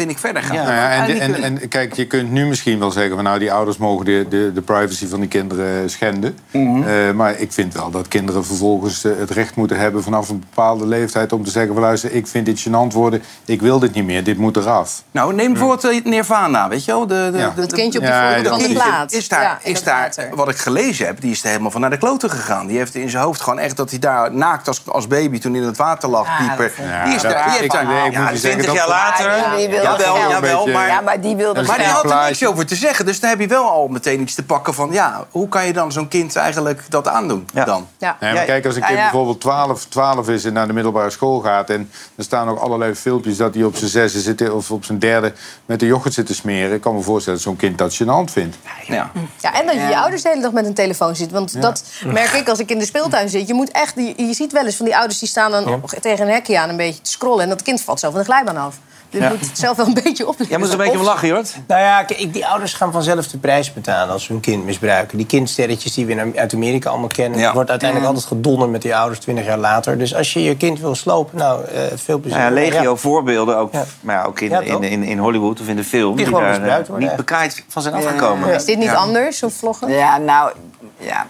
vind 0.00 0.10
ik 0.12 0.18
verder 0.18 0.42
gaan. 0.42 0.56
Nou 0.56 0.68
ja, 0.68 0.90
en, 0.90 1.00
Eigenlijk 1.00 1.42
en, 1.44 1.60
en 1.60 1.68
kijk, 1.68 1.94
je 1.94 2.06
kunt 2.06 2.30
nu 2.30 2.46
misschien 2.46 2.78
wel 2.78 2.90
zeggen 2.90 3.14
van 3.14 3.24
nou, 3.24 3.38
die 3.38 3.52
ouders 3.52 3.76
mogen 3.76 4.04
de, 4.04 4.26
de, 4.28 4.50
de 4.54 4.60
privacy 4.60 5.06
van 5.08 5.20
die 5.20 5.28
kinderen 5.28 5.90
schenden. 5.90 6.38
Mhm. 6.50 6.82
Eh, 6.82 7.10
maar 7.12 7.38
ik 7.38 7.52
vind 7.52 7.74
wel 7.74 7.90
dat 7.90 8.08
kinderen 8.08 8.44
vervolgens 8.44 9.04
eh, 9.04 9.12
het 9.18 9.30
recht 9.30 9.54
moeten 9.54 9.78
hebben 9.78 10.02
vanaf 10.02 10.28
een 10.28 10.38
bepaalde 10.38 10.86
leeftijd 10.86 11.32
om 11.32 11.44
te 11.44 11.50
zeggen 11.50 11.72
van 11.74 11.82
luister, 11.82 12.12
ik 12.12 12.26
vind 12.26 12.46
dit 12.46 12.60
gênant 12.68 12.92
worden, 12.92 13.22
ik 13.44 13.60
wil 13.60 13.78
dit 13.78 13.94
niet 13.94 14.04
meer, 14.04 14.24
dit 14.24 14.38
moet 14.38 14.56
eraf. 14.56 15.02
Nou, 15.10 15.34
neem 15.34 15.52
bijvoorbeeld 15.52 15.84
eh, 15.84 16.04
Nirvana, 16.04 16.68
weet 16.68 16.84
je 16.84 16.90
wel? 16.92 17.06
De, 17.06 17.28
de, 17.32 17.38
Ja. 17.38 17.52
de- 17.54 17.60
Het 17.60 17.72
kindje 17.72 17.98
op 17.98 18.04
de 18.04 18.40
dat 18.42 18.50
van 18.52 18.58
de 18.58 18.64
is- 18.68 18.72
plaat. 18.72 19.12
Is 19.12 19.28
daar, 19.28 19.58
is 19.62 19.82
daar 19.82 20.12
wat 20.34 20.48
ik 20.48 20.56
gelezen 20.56 21.06
heb, 21.06 21.20
die 21.20 21.30
is 21.30 21.42
er 21.42 21.48
helemaal 21.48 21.70
van 21.70 21.80
naar 21.80 21.90
de 21.90 21.98
kloten 21.98 22.30
gegaan. 22.30 22.66
Die 22.66 22.76
heeft 22.76 22.94
in 22.94 23.10
zijn 23.10 23.22
hoofd 23.22 23.40
gewoon 23.40 23.58
echt 23.58 23.76
dat 23.76 23.90
hij 23.90 23.98
daar 23.98 24.34
naakt 24.34 24.68
als, 24.68 24.82
als 24.86 25.06
baby 25.06 25.38
toen 25.38 25.54
in 25.54 25.62
het 25.62 25.76
water 25.76 26.08
lag, 26.08 26.26
Ja, 26.26 26.46
pieper. 26.46 26.72
die 27.04 27.14
is 27.14 27.22
daar. 27.22 27.32
dat- 27.32 27.42
Die 27.42 27.52
heeft 27.52 27.64
ik- 27.64 27.72
daar 27.72 27.86
nee, 27.86 27.98
ik 27.98 28.04
moet 28.04 28.12
ja, 28.14 28.30
je 28.30 28.36
zeggen 28.36 28.60
20 28.60 28.66
dat 28.66 28.74
jaar 28.74 28.88
later. 28.88 29.58
Jawel, 29.98 30.30
jawel, 30.30 30.66
maar, 30.66 30.86
Ja, 30.86 31.00
maar 31.00 31.20
die 31.20 31.36
wilde 31.36 31.62
maar 31.62 31.78
die 31.78 31.86
had 31.86 32.10
er 32.10 32.24
niks 32.24 32.46
over 32.46 32.66
te 32.66 32.74
zeggen. 32.74 33.06
Dus 33.06 33.20
daar 33.20 33.30
heb 33.30 33.40
je 33.40 33.46
wel 33.46 33.70
al 33.70 33.88
meteen 33.88 34.20
iets 34.20 34.34
te 34.34 34.44
pakken 34.44 34.74
van... 34.74 34.92
ja, 34.92 35.26
hoe 35.30 35.48
kan 35.48 35.66
je 35.66 35.72
dan 35.72 35.92
zo'n 35.92 36.08
kind 36.08 36.36
eigenlijk 36.36 36.82
dat 36.88 37.08
aandoen 37.08 37.48
Ja. 37.54 37.64
dan? 37.64 37.88
Ja. 37.98 38.16
Nee, 38.20 38.34
maar 38.34 38.44
kijk, 38.44 38.66
als 38.66 38.74
een 38.74 38.82
kind 38.82 38.96
ja. 38.96 39.02
bijvoorbeeld 39.02 39.40
12, 39.40 39.84
12 39.84 40.28
is 40.28 40.44
en 40.44 40.52
naar 40.52 40.66
de 40.66 40.72
middelbare 40.72 41.10
school 41.10 41.40
gaat... 41.40 41.70
en 41.70 41.90
er 42.16 42.24
staan 42.24 42.48
ook 42.48 42.58
allerlei 42.58 42.94
filmpjes 42.94 43.36
dat 43.36 43.54
hij 43.54 43.64
op 43.64 43.76
zijn 43.76 43.90
zesde 43.90 44.20
zit, 44.20 44.50
of 44.50 44.70
op 44.70 44.84
zijn 44.84 44.98
derde 44.98 45.32
met 45.66 45.80
de 45.80 45.86
yoghurt 45.86 46.14
zit 46.14 46.26
te 46.26 46.34
smeren... 46.34 46.74
ik 46.74 46.80
kan 46.80 46.94
me 46.94 47.02
voorstellen 47.02 47.38
dat 47.38 47.48
zo'n 47.48 47.56
kind 47.56 47.78
dat 47.78 47.94
gênant 47.94 48.32
vindt. 48.32 48.56
Ja. 48.86 49.10
Ja, 49.40 49.54
en 49.54 49.66
dat 49.66 49.74
je 49.74 49.80
je 49.80 49.98
ouders 49.98 50.22
de 50.22 50.28
hele 50.28 50.42
dag 50.42 50.52
met 50.52 50.66
een 50.66 50.74
telefoon 50.74 51.16
zit. 51.16 51.30
Want 51.30 51.62
dat 51.62 51.84
merk 52.04 52.32
ik 52.32 52.48
als 52.48 52.58
ik 52.58 52.70
in 52.70 52.78
de 52.78 52.84
speeltuin 52.84 53.28
zit. 53.28 53.48
Je 53.48 53.54
moet 53.54 53.70
echt, 53.70 53.94
je, 53.96 54.14
je 54.16 54.34
ziet 54.34 54.52
wel 54.52 54.64
eens 54.64 54.76
van 54.76 54.84
die 54.84 54.96
ouders 54.96 55.18
die 55.18 55.28
staan 55.28 55.50
dan 55.50 55.82
tegen 56.00 56.26
een 56.26 56.32
hekje 56.32 56.58
aan 56.58 56.68
een 56.68 56.76
beetje 56.76 57.02
te 57.02 57.10
scrollen. 57.10 57.42
En 57.42 57.48
dat 57.48 57.62
kind 57.62 57.80
valt 57.80 58.00
zo 58.00 58.10
van 58.10 58.18
de 58.18 58.24
glijbaan 58.24 58.56
af. 58.56 58.76
Dus 59.10 59.20
je 59.20 59.26
Ja. 59.26 59.32
moet 59.32 59.40
het 59.48 59.58
zelf 59.58 59.76
wel 59.76 59.86
een 59.86 59.94
beetje 59.94 60.22
opletten. 60.28 60.46
Jij 60.48 60.58
moet 60.58 60.66
er 60.66 60.72
een 60.72 60.78
beetje 60.84 60.98
om 60.98 61.04
lachen, 61.04 61.28
Jort. 61.28 61.56
Nou 61.66 61.80
ja, 61.80 62.02
kijk, 62.02 62.32
die 62.32 62.46
ouders 62.46 62.72
gaan 62.72 62.92
vanzelf 62.92 63.26
de 63.28 63.38
prijs 63.38 63.72
betalen 63.72 64.12
als 64.12 64.24
ze 64.24 64.32
hun 64.32 64.40
kind 64.40 64.64
misbruiken. 64.64 65.16
Die 65.16 65.26
kindsterretjes 65.26 65.94
die 65.94 66.06
we 66.06 66.12
in- 66.12 66.38
uit 66.38 66.54
Amerika 66.54 66.90
allemaal 66.90 67.08
kennen... 67.08 67.38
Ja. 67.38 67.52
wordt 67.52 67.70
uiteindelijk 67.70 68.08
altijd 68.10 68.26
gedonderd 68.28 68.70
met 68.70 68.82
die 68.82 68.96
ouders 68.96 69.20
20 69.20 69.44
jaar 69.44 69.58
later. 69.58 69.98
Dus 69.98 70.14
als 70.14 70.32
je 70.32 70.42
je 70.42 70.56
kind 70.56 70.80
wil 70.80 70.94
slopen, 70.94 71.38
nou, 71.38 71.64
eh, 71.64 71.80
veel 71.94 72.18
plezier. 72.18 72.38
Nou 72.38 72.54
ja, 72.54 72.60
legio 72.60 72.90
Ja. 72.90 72.96
voorbeelden, 72.96 73.56
ook, 73.56 73.72
Ja. 73.72 73.84
maar 74.00 74.16
ja, 74.16 74.24
ook 74.24 74.40
in, 74.40 74.50
Ja, 74.50 74.60
in, 74.60 74.82
in, 74.82 75.02
in 75.02 75.18
Hollywood 75.18 75.60
of 75.60 75.68
in 75.68 75.76
de 75.76 75.84
film... 75.84 76.16
Die 76.16 76.24
gewoon 76.26 76.40
daar, 76.40 76.50
misbruikt 76.50 76.82
eh, 76.82 76.88
worden, 76.90 77.08
niet 77.08 77.16
bekaaid 77.16 77.64
van 77.68 77.82
zijn 77.82 77.94
afgekomen. 77.94 78.54
Is 78.54 78.64
dit 78.64 78.76
niet 78.78 78.86
Ja. 78.86 78.94
anders, 78.94 79.42
of 79.42 79.52
vloggen? 79.54 79.90
Ja, 79.92 80.18
nou, 80.18 80.52
ja. 80.98 81.26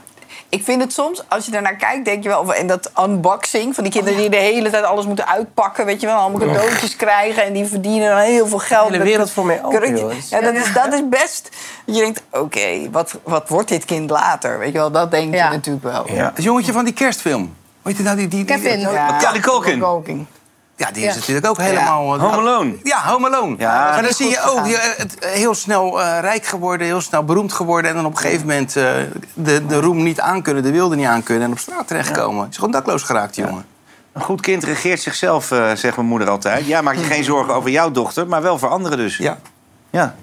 Ik 0.51 0.65
vind 0.65 0.83
het 0.83 0.93
soms, 0.93 1.23
als 1.29 1.45
je 1.45 1.51
daarnaar 1.51 1.77
kijkt, 1.77 2.05
denk 2.05 2.23
je 2.23 2.29
wel... 2.29 2.55
En 2.55 2.67
dat 2.67 2.91
unboxing 3.01 3.75
van 3.75 3.85
die 3.85 3.93
kinderen 3.93 4.19
die 4.19 4.31
de 4.31 4.37
hele 4.37 4.71
tijd 4.71 4.85
alles 4.85 5.07
moeten 5.07 5.27
uitpakken... 5.29 5.87
weet 5.87 6.01
je 6.01 6.07
wel, 6.07 6.17
allemaal 6.17 6.49
cadeautjes 6.49 6.97
krijgen... 6.97 7.45
en 7.45 7.53
die 7.53 7.65
verdienen 7.65 8.09
dan 8.09 8.19
heel 8.19 8.47
veel 8.47 8.59
geld. 8.59 8.87
De 8.87 8.93
hele 8.93 9.05
wereld 9.05 9.31
voor 9.31 9.47
mij 9.47 9.65
open. 9.65 9.97
Ja, 10.31 10.41
dat 10.41 10.55
is, 10.55 10.73
dat 10.73 10.93
is 10.93 11.09
best... 11.09 11.49
Je 11.85 12.01
denkt, 12.01 12.23
oké, 12.31 12.91
wat, 12.91 13.19
wat 13.23 13.49
wordt 13.49 13.69
dit 13.69 13.85
kind 13.85 14.11
later? 14.11 14.59
Weet 14.59 14.73
je 14.73 14.79
wel, 14.79 14.91
dat 14.91 15.11
denk 15.11 15.35
Ja. 15.35 15.45
je 15.45 15.51
natuurlijk 15.57 15.85
wel. 15.85 16.07
Het 16.09 16.43
jongetje 16.43 16.73
van 16.73 16.85
die 16.85 16.95
kerstfilm. 16.95 17.57
Weet 17.83 17.97
je 17.97 18.03
nou, 18.03 18.17
die... 18.17 18.29
die, 18.29 18.45
die 18.45 18.57
Kevin. 18.57 18.81
Ja, 18.81 18.91
Ja. 18.93 19.11
Macaulay 19.11 19.41
Culkin. 19.41 20.27
Ja, 20.81 20.91
die 20.93 21.05
is 21.05 21.12
Ja. 21.14 21.18
natuurlijk 21.18 21.47
ook 21.47 21.59
helemaal... 21.59 22.14
eh, 22.14 22.20
Home 22.20 22.37
Alone. 22.37 22.76
Ja, 22.83 23.03
Home 23.05 23.26
Alone. 23.26 23.55
Ja, 23.59 23.91
maar 23.91 24.03
dan 24.03 24.12
zie 24.12 24.28
je 24.31 24.43
ook 24.43 24.66
je, 24.66 24.95
het, 24.97 25.18
eh, 25.18 25.31
heel 25.31 25.55
snel 25.55 26.03
eh, 26.03 26.18
rijk 26.20 26.45
geworden, 26.47 26.87
heel 26.87 27.01
snel 27.01 27.24
beroemd 27.24 27.53
geworden... 27.53 27.91
en 27.91 27.97
dan 27.97 28.05
op 28.07 28.12
een 28.12 28.18
gegeven 28.18 28.47
moment 28.47 28.76
eh, 28.76 28.85
de, 29.35 29.66
de 29.66 29.81
roem 29.81 30.03
niet 30.03 30.20
aankunnen, 30.20 30.62
de 30.62 30.70
wilde 30.70 30.97
niet 30.97 31.07
aankunnen... 31.07 31.45
en 31.45 31.53
op 31.53 31.59
straat 31.59 31.87
terechtkomen. 31.89 32.47
Is 32.51 32.55
gewoon 32.57 32.70
dakloos 32.70 33.03
geraakt, 33.03 33.37
jongen. 33.37 33.64
Een 34.12 34.22
goed 34.22 34.41
kind 34.41 34.64
regeert 34.64 35.01
zichzelf, 35.01 35.51
eh, 35.51 35.72
zegt 35.74 35.97
mijn 35.97 36.09
moeder 36.09 36.28
altijd. 36.31 36.66
Ja, 36.66 36.81
maak 36.83 36.95
je 36.97 37.05
geen 37.05 37.24
zorgen 37.35 37.55
over 37.55 37.70
jouw 37.70 37.91
dochter, 37.91 38.26
maar 38.26 38.43
wel 38.43 38.59
voor 38.59 38.68
anderen 38.68 38.99
dus. 38.99 39.16
Ja. 39.16 39.39
Ja. 39.91 40.14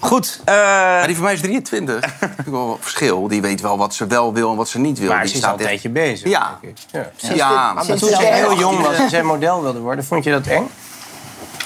Goed. 0.00 0.40
eh, 0.44 0.54
Maar 0.54 1.06
die 1.06 1.14
van 1.14 1.24
mij 1.24 1.32
is 1.32 1.40
23. 1.40 2.00
Dat 2.20 2.28
is 2.44 2.50
wel 2.50 2.70
een 2.70 2.76
verschil. 2.80 3.28
Die 3.28 3.40
weet 3.42 3.60
wel 3.60 3.78
wat 3.78 3.94
ze 3.94 4.06
wel 4.06 4.32
wil 4.32 4.50
en 4.50 4.56
wat 4.56 4.68
ze 4.68 4.78
niet 4.78 4.98
wil. 4.98 5.08
Maar 5.08 5.18
die 5.20 5.28
ze 5.28 5.32
is 5.34 5.38
staat 5.40 5.52
al 5.52 5.58
een 5.58 5.64
tijdje 5.64 5.88
bezig. 5.88 6.28
Ja. 6.30 6.58
denk 6.60 6.78
ik. 6.78 6.84
Ja. 7.20 7.34
Ja, 7.34 7.72
Maar 7.72 7.86
toen 7.86 7.98
ze 7.98 8.16
heel 8.22 8.58
jong 8.58 8.80
was 8.80 8.96
en 8.96 9.10
zij 9.10 9.22
model 9.22 9.62
wilde 9.62 9.78
worden, 9.78 10.04
vond 10.04 10.24
je 10.24 10.30
dat 10.30 10.46
eng? 10.46 10.68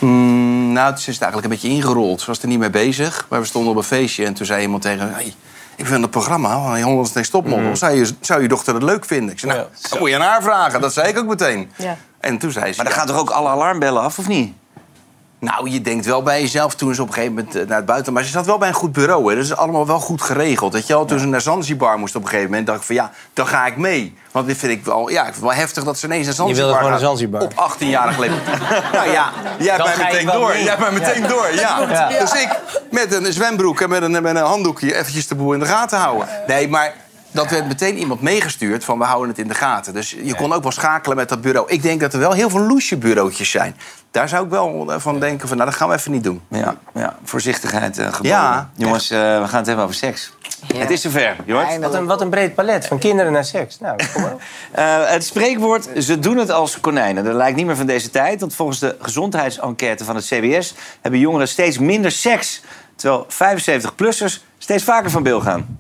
Mm, 0.01 0.73
Nou, 0.73 0.91
het 0.91 0.99
is 0.99 1.07
eigenlijk 1.07 1.45
een 1.45 1.49
beetje 1.51 1.69
ingerold. 1.69 2.21
Ze 2.21 2.27
was 2.27 2.43
er 2.43 2.49
niet 2.49 2.59
mee 2.59 2.71
bezig. 2.71 3.27
Maar 3.29 3.41
we 3.41 3.47
stonden 3.47 3.71
op 3.71 3.77
een 3.77 3.83
feestje 3.85 4.25
en 4.25 4.35
toen 4.35 4.47
zei 4.47 4.63
iemand 4.63 4.83
tegen 4.83 5.07
me... 5.07 5.13
Hey, 5.13 5.35
ik 5.77 5.87
vind 5.87 6.01
het 6.03 6.11
programma 6.11 6.81
100 6.83 7.15
Next 7.15 7.31
Topmodel. 7.31 7.65
Mhm. 7.65 7.75
Zou, 7.75 7.93
je, 7.95 8.11
zou 8.21 8.43
je 8.43 8.49
dochter 8.49 8.75
het 8.75 8.83
leuk 8.83 9.05
vinden? 9.05 9.33
Ik 9.33 9.39
zei, 9.39 9.53
nou, 9.53 9.67
dat 9.91 9.99
moet 9.99 10.09
je 10.09 10.15
aan 10.15 10.21
haar 10.21 10.43
vragen. 10.43 10.81
Dat 10.81 10.93
zei 10.93 11.09
ik 11.09 11.19
ook 11.19 11.27
meteen. 11.27 11.71
Ja. 11.77 11.97
En 12.21 12.39
toen 12.39 12.51
zei 12.53 12.71
ze... 12.73 12.77
Maar 12.77 12.85
dan 12.85 12.95
ja. 12.95 12.99
gaan 13.01 13.09
toch 13.09 13.19
ook 13.19 13.31
alle 13.31 13.49
alarmbellen 13.49 14.03
af, 14.03 14.19
of 14.19 14.29
niet? 14.29 14.55
Nou, 15.43 15.71
je 15.71 15.81
denkt 15.81 16.07
wel 16.07 16.23
bij 16.23 16.41
jezelf 16.41 16.75
toen 16.75 16.95
ze 16.95 17.03
op 17.03 17.09
een 17.09 17.15
gegeven 17.15 17.35
moment 17.35 17.55
eh, 17.55 17.67
naar 17.67 17.77
het 17.77 17.87
buiten... 17.87 18.13
Maar 18.13 18.25
ze 18.25 18.31
zat 18.31 18.47
wel 18.47 18.59
bij 18.59 18.69
een 18.69 18.75
goed 18.75 18.93
bureau, 18.93 19.29
hè. 19.29 19.35
Dat 19.35 19.45
is 19.45 19.57
allemaal 19.57 19.87
wel 19.87 19.99
goed 19.99 20.23
geregeld. 20.23 20.73
Dat 20.73 20.87
je 20.87 20.95
al 20.95 21.05
toen 21.05 21.19
ze 21.19 21.27
naar 21.27 21.41
Zanzibar 21.41 21.99
moest 21.99 22.17
op 22.17 22.23
een 22.23 22.29
gegeven 22.29 22.51
moment... 22.51 22.67
dacht 22.67 22.79
ik 22.79 22.87
van 22.87 22.95
ja, 22.95 23.11
dan 23.33 23.47
ga 23.47 23.67
ik 23.67 23.77
mee. 23.77 24.17
Want 24.31 24.47
dit 24.47 24.57
vind 24.57 24.73
ik 24.73 24.85
wel, 24.85 25.11
ja, 25.11 25.19
ik 25.19 25.25
vind 25.25 25.35
het 25.35 25.45
wel 25.45 25.53
heftig 25.53 25.85
dat 25.85 25.99
ze 25.99 26.07
ineens 26.07 26.25
naar 26.25 26.35
Zanzibar 26.35 26.63
wilde 26.65 26.77
gewoon 26.77 26.91
naar 26.91 27.01
Zanzibar. 27.01 27.43
Op 27.43 27.53
18-jarige 27.53 28.21
leeftijd. 28.21 28.61
nou 28.93 29.11
ja, 29.11 29.33
jij 29.59 29.75
hebt 29.77 29.97
mij 29.97 30.11
je 30.11 30.13
meteen 30.13 30.41
door. 30.41 30.57
Jij 30.57 30.65
hebt 30.65 30.81
mij 30.81 30.93
meteen 30.93 31.27
door, 31.29 31.49
ja. 31.55 31.87
Ja. 31.89 32.09
Dus 32.09 32.33
ik 32.33 32.61
met 32.91 33.13
een 33.13 33.33
zwembroek 33.33 33.81
en 33.81 33.89
met 33.89 34.03
een, 34.03 34.11
met 34.11 34.25
een 34.25 34.37
handdoekje... 34.37 34.95
eventjes 34.95 35.27
de 35.27 35.35
boel 35.35 35.53
in 35.53 35.59
de 35.59 35.67
gaten 35.67 35.99
houden. 35.99 36.29
Nee, 36.47 36.69
maar... 36.69 36.95
Dat 37.33 37.51
werd 37.51 37.67
meteen 37.67 37.99
iemand 37.99 38.21
meegestuurd 38.21 38.85
van 38.85 38.99
we 38.99 39.05
houden 39.05 39.29
het 39.29 39.39
in 39.39 39.49
de 39.49 39.55
gaten. 39.55 39.95
Dus 39.95 40.11
je 40.23 40.35
kon 40.35 40.53
ook 40.53 40.63
wel 40.63 40.73
schakelen 40.73 41.17
met 41.17 41.29
dat 41.29 41.41
bureau. 41.41 41.71
Ik 41.71 41.83
denk 41.83 42.01
dat 42.01 42.13
er 42.13 42.19
wel 42.19 42.33
heel 42.33 42.51
veel 42.51 42.61
loesje 42.61 42.97
bureautjes 42.97 43.51
zijn. 43.51 43.77
Daar 44.11 44.29
zou 44.29 44.45
ik 44.45 44.51
wel 44.51 44.93
eh, 44.93 45.01
van 45.01 45.21
denken 45.21 45.49
van 45.49 45.57
nou 45.57 45.71
dat 45.71 45.79
gaan 45.79 45.89
we 45.89 45.95
even 45.95 46.13
niet 46.13 46.25
doen. 46.25 46.43
Ja, 46.49 46.77
ja 46.95 47.17
voorzichtigheid 47.25 47.99
eh 47.99 48.05
geboden. 48.05 48.31
Ja, 48.31 48.71
Jongens, 48.75 49.11
eh, 49.11 49.19
we 49.19 49.49
gaan 49.49 49.59
het 49.59 49.67
hebben 49.67 49.85
over 49.85 49.97
seks. 49.97 50.33
Het 50.75 50.91
is 50.91 51.01
zover, 51.01 51.37
Jort. 51.45 51.79
Wat 51.79 51.95
een, 51.95 52.07
wat 52.07 52.21
een 52.21 52.31
breed 52.31 52.55
palet, 52.55 52.87
van 52.87 52.99
kinderen 52.99 53.33
naar 53.33 53.45
seks. 53.45 53.79
Nou, 53.79 53.97
kom 54.13 54.23
maar. 54.23 54.35
Eh, 54.73 55.11
het 55.11 55.25
spreekwoord, 55.25 55.89
ze 55.99 56.19
doen 56.19 56.37
het 56.37 56.51
als 56.51 56.81
konijnen. 56.81 57.25
Dat 57.25 57.35
lijkt 57.35 57.57
niet 57.57 57.67
meer 57.67 57.77
van 57.77 57.87
deze 57.87 58.11
tijd. 58.11 58.41
Want 58.41 58.55
volgens 58.55 58.79
de 58.79 58.97
gezondheidsenquête 59.01 60.05
van 60.05 60.17
het 60.17 60.25
CBS... 60.25 60.75
hebben 61.01 61.21
jongeren 61.21 61.49
steeds 61.49 61.79
minder 61.79 62.11
seks. 62.11 62.63
Terwijl 62.97 63.27
75-plussers 63.31 64.43
steeds 64.59 64.85
vaker 64.85 65.11
van 65.11 65.23
bil 65.23 65.41
gaan. 65.41 65.77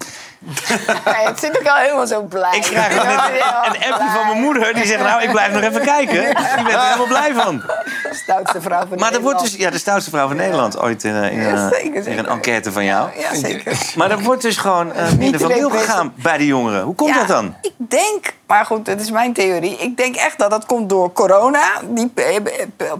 Ja, 1.04 1.28
het 1.28 1.38
zit 1.38 1.60
ik 1.60 1.68
al 1.68 1.76
helemaal 1.76 2.06
zo 2.06 2.22
blij. 2.22 2.56
Ik 2.56 2.62
krijg 2.62 2.94
net 2.94 3.04
een, 3.04 3.84
een 3.84 3.92
appje 3.92 4.10
van 4.14 4.26
mijn 4.26 4.40
moeder. 4.40 4.74
Die 4.74 4.86
zegt, 4.86 5.02
nou, 5.02 5.22
ik 5.22 5.30
blijf 5.30 5.52
nog 5.52 5.62
even 5.62 5.82
kijken. 5.82 6.14
Die 6.24 6.34
bent 6.34 6.74
er 6.74 6.82
helemaal 6.82 7.06
blij 7.06 7.34
van. 7.34 7.62
Stoutste 8.10 8.60
vrouw 8.60 8.86
van 8.86 8.98
Maar 8.98 9.12
er 9.12 9.20
wordt 9.20 9.40
dus, 9.40 9.54
ja, 9.54 9.70
de 9.70 9.78
stoutste 9.78 10.10
vrouw 10.10 10.26
van 10.26 10.36
Nederland 10.36 10.78
ooit 10.78 11.04
in, 11.04 11.14
eh, 11.14 11.32
in, 11.32 11.40
Ja, 11.40 11.54
eh, 11.54 11.68
zeker, 11.68 12.06
in 12.06 12.18
een 12.18 12.26
enquête 12.26 12.72
van 12.72 12.84
jou. 12.84 13.08
Ja, 13.18 13.34
zeker. 13.34 13.92
Maar 13.96 14.10
er 14.10 14.22
wordt 14.22 14.42
dus 14.42 14.56
gewoon 14.56 14.92
eh, 14.92 15.12
minder 15.12 15.40
van 15.40 15.48
depressief. 15.48 15.80
gegaan 15.80 16.12
bij 16.16 16.38
de 16.38 16.46
jongeren. 16.46 16.82
Hoe 16.82 16.94
komt 16.94 17.14
dat 17.14 17.28
dan? 17.28 17.54
Ik 17.60 17.74
denk, 17.76 18.34
maar 18.52 18.66
goed, 18.66 18.84
dat 18.84 19.00
is 19.00 19.10
mijn 19.10 19.32
theorie. 19.32 19.76
Ik 19.76 19.96
denk 19.96 20.16
echt 20.16 20.38
dat 20.38 20.50
dat 20.50 20.66
komt 20.66 20.88
door 20.88 21.12
corona. 21.12 21.80
Die 21.88 22.10
eh, 22.14 22.36
eh, 22.36 22.42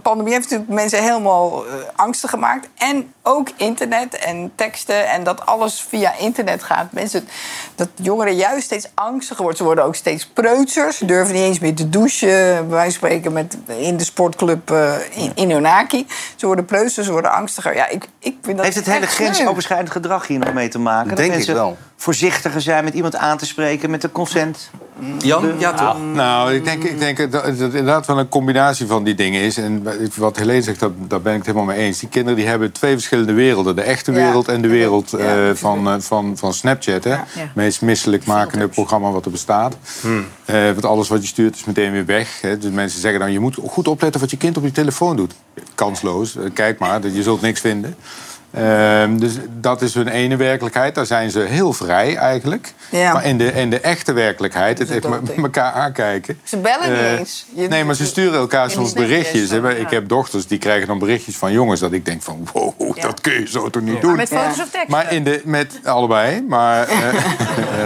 pandemie 0.01 0.33
heeft 0.33 0.43
natuurlijk 0.43 0.71
mensen 0.71 1.03
helemaal 1.03 1.65
eh, 1.65 1.73
angstig 1.95 2.29
gemaakt. 2.29 2.69
En 2.77 3.13
ook 3.21 3.49
internet 3.57 4.15
en 4.15 4.51
teksten 4.55 5.09
en 5.09 5.23
dat 5.23 5.45
alles 5.45 5.85
via 5.89 6.17
internet 6.17 6.63
gaat. 6.63 6.91
Mensen, 6.91 7.27
dat 7.75 7.87
jongeren 7.95 8.35
juist 8.35 8.63
steeds 8.63 8.89
angstiger 8.93 9.41
worden. 9.41 9.57
Ze 9.57 9.63
worden 9.63 9.83
ook 9.83 9.95
steeds 9.95 10.27
preutser. 10.27 10.93
Ze 10.93 11.05
durven 11.05 11.33
niet 11.33 11.43
eens 11.43 11.59
meer 11.59 11.75
te 11.75 11.89
douchen. 11.89 12.27
Bij 12.27 12.67
wijze 12.67 12.99
van 12.99 13.09
spreken 13.09 13.33
met, 13.33 13.57
in 13.77 13.97
de 13.97 14.03
sportclub 14.03 14.71
eh, 14.71 14.93
in, 15.11 15.31
in 15.35 15.49
Unaki. 15.49 16.07
Ze 16.35 16.45
worden 16.45 16.65
preutser, 16.65 17.03
ze 17.03 17.11
worden 17.11 17.31
angstiger. 17.31 17.75
Ja, 17.75 17.87
ik, 17.87 18.07
ik 18.19 18.37
vind 18.41 18.55
dat 18.55 18.65
Heeft 18.65 18.77
het 18.77 18.93
hele 18.93 19.07
grensoverschrijdend 19.07 19.91
gedrag 19.91 20.27
hier 20.27 20.39
nog 20.39 20.53
mee 20.53 20.67
te 20.67 20.79
maken? 20.79 21.07
dat 21.07 21.17
Denk 21.17 21.29
ik 21.29 21.35
mensen 21.35 21.55
wel. 21.55 21.77
voorzichtiger 21.95 22.61
zijn 22.61 22.83
met 22.83 22.93
iemand 22.93 23.15
aan 23.15 23.37
te 23.37 23.45
spreken, 23.45 23.89
met 23.89 24.01
de 24.01 24.11
consent? 24.11 24.69
Jan, 25.17 25.51
ja 25.59 25.73
toch? 25.73 25.97
Nou, 26.13 26.53
ik 26.53 26.63
denk, 26.65 26.83
ik 26.83 26.99
denk 26.99 27.17
dat 27.17 27.31
dat 27.31 27.45
het 27.45 27.59
inderdaad 27.59 28.05
wel 28.05 28.19
een 28.19 28.29
combinatie 28.29 28.87
van 28.87 29.03
die 29.03 29.15
dingen 29.15 29.41
is. 29.41 29.57
En 29.57 29.87
wat 30.15 30.37
Helene 30.37 30.61
zegt, 30.61 30.79
dat, 30.79 30.91
daar 31.07 31.21
ben 31.21 31.31
ik 31.31 31.37
het 31.37 31.47
helemaal 31.47 31.75
mee 31.75 31.85
eens. 31.85 31.99
Die 31.99 32.09
kinderen 32.09 32.37
die 32.37 32.47
hebben 32.47 32.71
twee 32.71 32.93
verschillende 32.93 33.33
werelden. 33.33 33.75
De 33.75 33.81
echte 33.81 34.11
Ja. 34.11 34.17
wereld 34.17 34.47
en 34.47 34.61
de 34.61 34.67
wereld 34.67 35.13
eh, 35.13 35.49
van, 35.53 35.87
eh, 35.87 35.95
van, 35.99 36.37
van 36.37 36.53
Snapchat. 36.53 37.03
Hè? 37.03 37.09
Ja. 37.09 37.25
Het 37.27 37.55
meest 37.55 37.81
misselijkmakende 37.81 38.67
programma 38.67 39.11
wat 39.11 39.25
er 39.25 39.31
bestaat. 39.31 39.75
Eh, 40.45 40.63
want 40.65 40.85
alles 40.85 41.07
wat 41.07 41.21
je 41.21 41.27
stuurt 41.27 41.55
is 41.55 41.63
meteen 41.65 41.91
weer 41.91 42.05
weg. 42.05 42.41
Hè? 42.41 42.57
Dus 42.57 42.71
mensen 42.71 42.99
zeggen 42.99 43.19
dan, 43.19 43.31
je 43.31 43.39
moet 43.39 43.57
goed 43.67 43.87
opletten 43.87 44.21
wat 44.21 44.31
je 44.31 44.37
kind 44.37 44.57
op 44.57 44.63
je 44.63 44.71
telefoon 44.71 45.15
doet. 45.15 45.33
Kansloos, 45.75 46.37
kijk 46.53 46.79
maar, 46.79 47.07
je 47.07 47.23
zult 47.23 47.41
niks 47.41 47.59
vinden. 47.59 47.95
Ehm, 48.53 49.17
dus 49.17 49.33
dat 49.59 49.81
is 49.81 49.93
hun 49.93 50.07
ene 50.07 50.35
werkelijkheid. 50.35 50.95
Daar 50.95 51.05
zijn 51.05 51.31
ze 51.31 51.39
heel 51.39 51.73
vrij 51.73 52.15
eigenlijk. 52.15 52.73
Ja. 52.91 53.13
Maar 53.13 53.25
in 53.25 53.37
de, 53.37 53.51
in 53.53 53.69
de 53.69 53.79
echte 53.79 54.13
werkelijkheid, 54.13 54.79
het 54.79 54.91
echt 54.91 55.09
met 55.09 55.33
elkaar 55.43 55.71
aankijken. 55.71 56.39
Ze 56.43 56.57
bellen 56.57 56.89
niet 56.91 56.99
Eh, 56.99 57.11
eens. 57.19 57.45
Je- 57.53 57.67
nee, 57.67 57.83
maar 57.83 57.95
ze 57.95 58.05
sturen 58.05 58.39
elkaar 58.39 58.69
soms 58.71 58.93
berichtjes. 58.93 59.49
dan, 59.49 59.63
hè. 59.63 59.69
ja. 59.69 59.75
Ik 59.75 59.89
heb 59.89 60.07
dochters 60.07 60.47
die 60.47 60.57
krijgen 60.57 60.87
dan 60.87 60.99
berichtjes 60.99 61.37
van 61.37 61.51
jongens 61.51 61.79
dat 61.79 61.91
ik 61.91 62.05
denk 62.05 62.21
van 62.21 62.47
wow, 62.53 63.01
dat 63.01 63.21
kun 63.21 63.33
je 63.33 63.47
zo 63.47 63.69
toch 63.69 63.81
niet 63.83 64.01
doen. 64.01 64.09
Maar 64.09 64.15
met 64.19 64.27
foto's 64.29 64.59
of 64.59 64.69
tekst? 64.69 64.87
Maar 64.87 65.13
in 65.13 65.23
de, 65.23 65.41
met 65.45 65.79
allebei. 65.83 66.41
Maar 66.41 66.87
eh, 66.87 67.07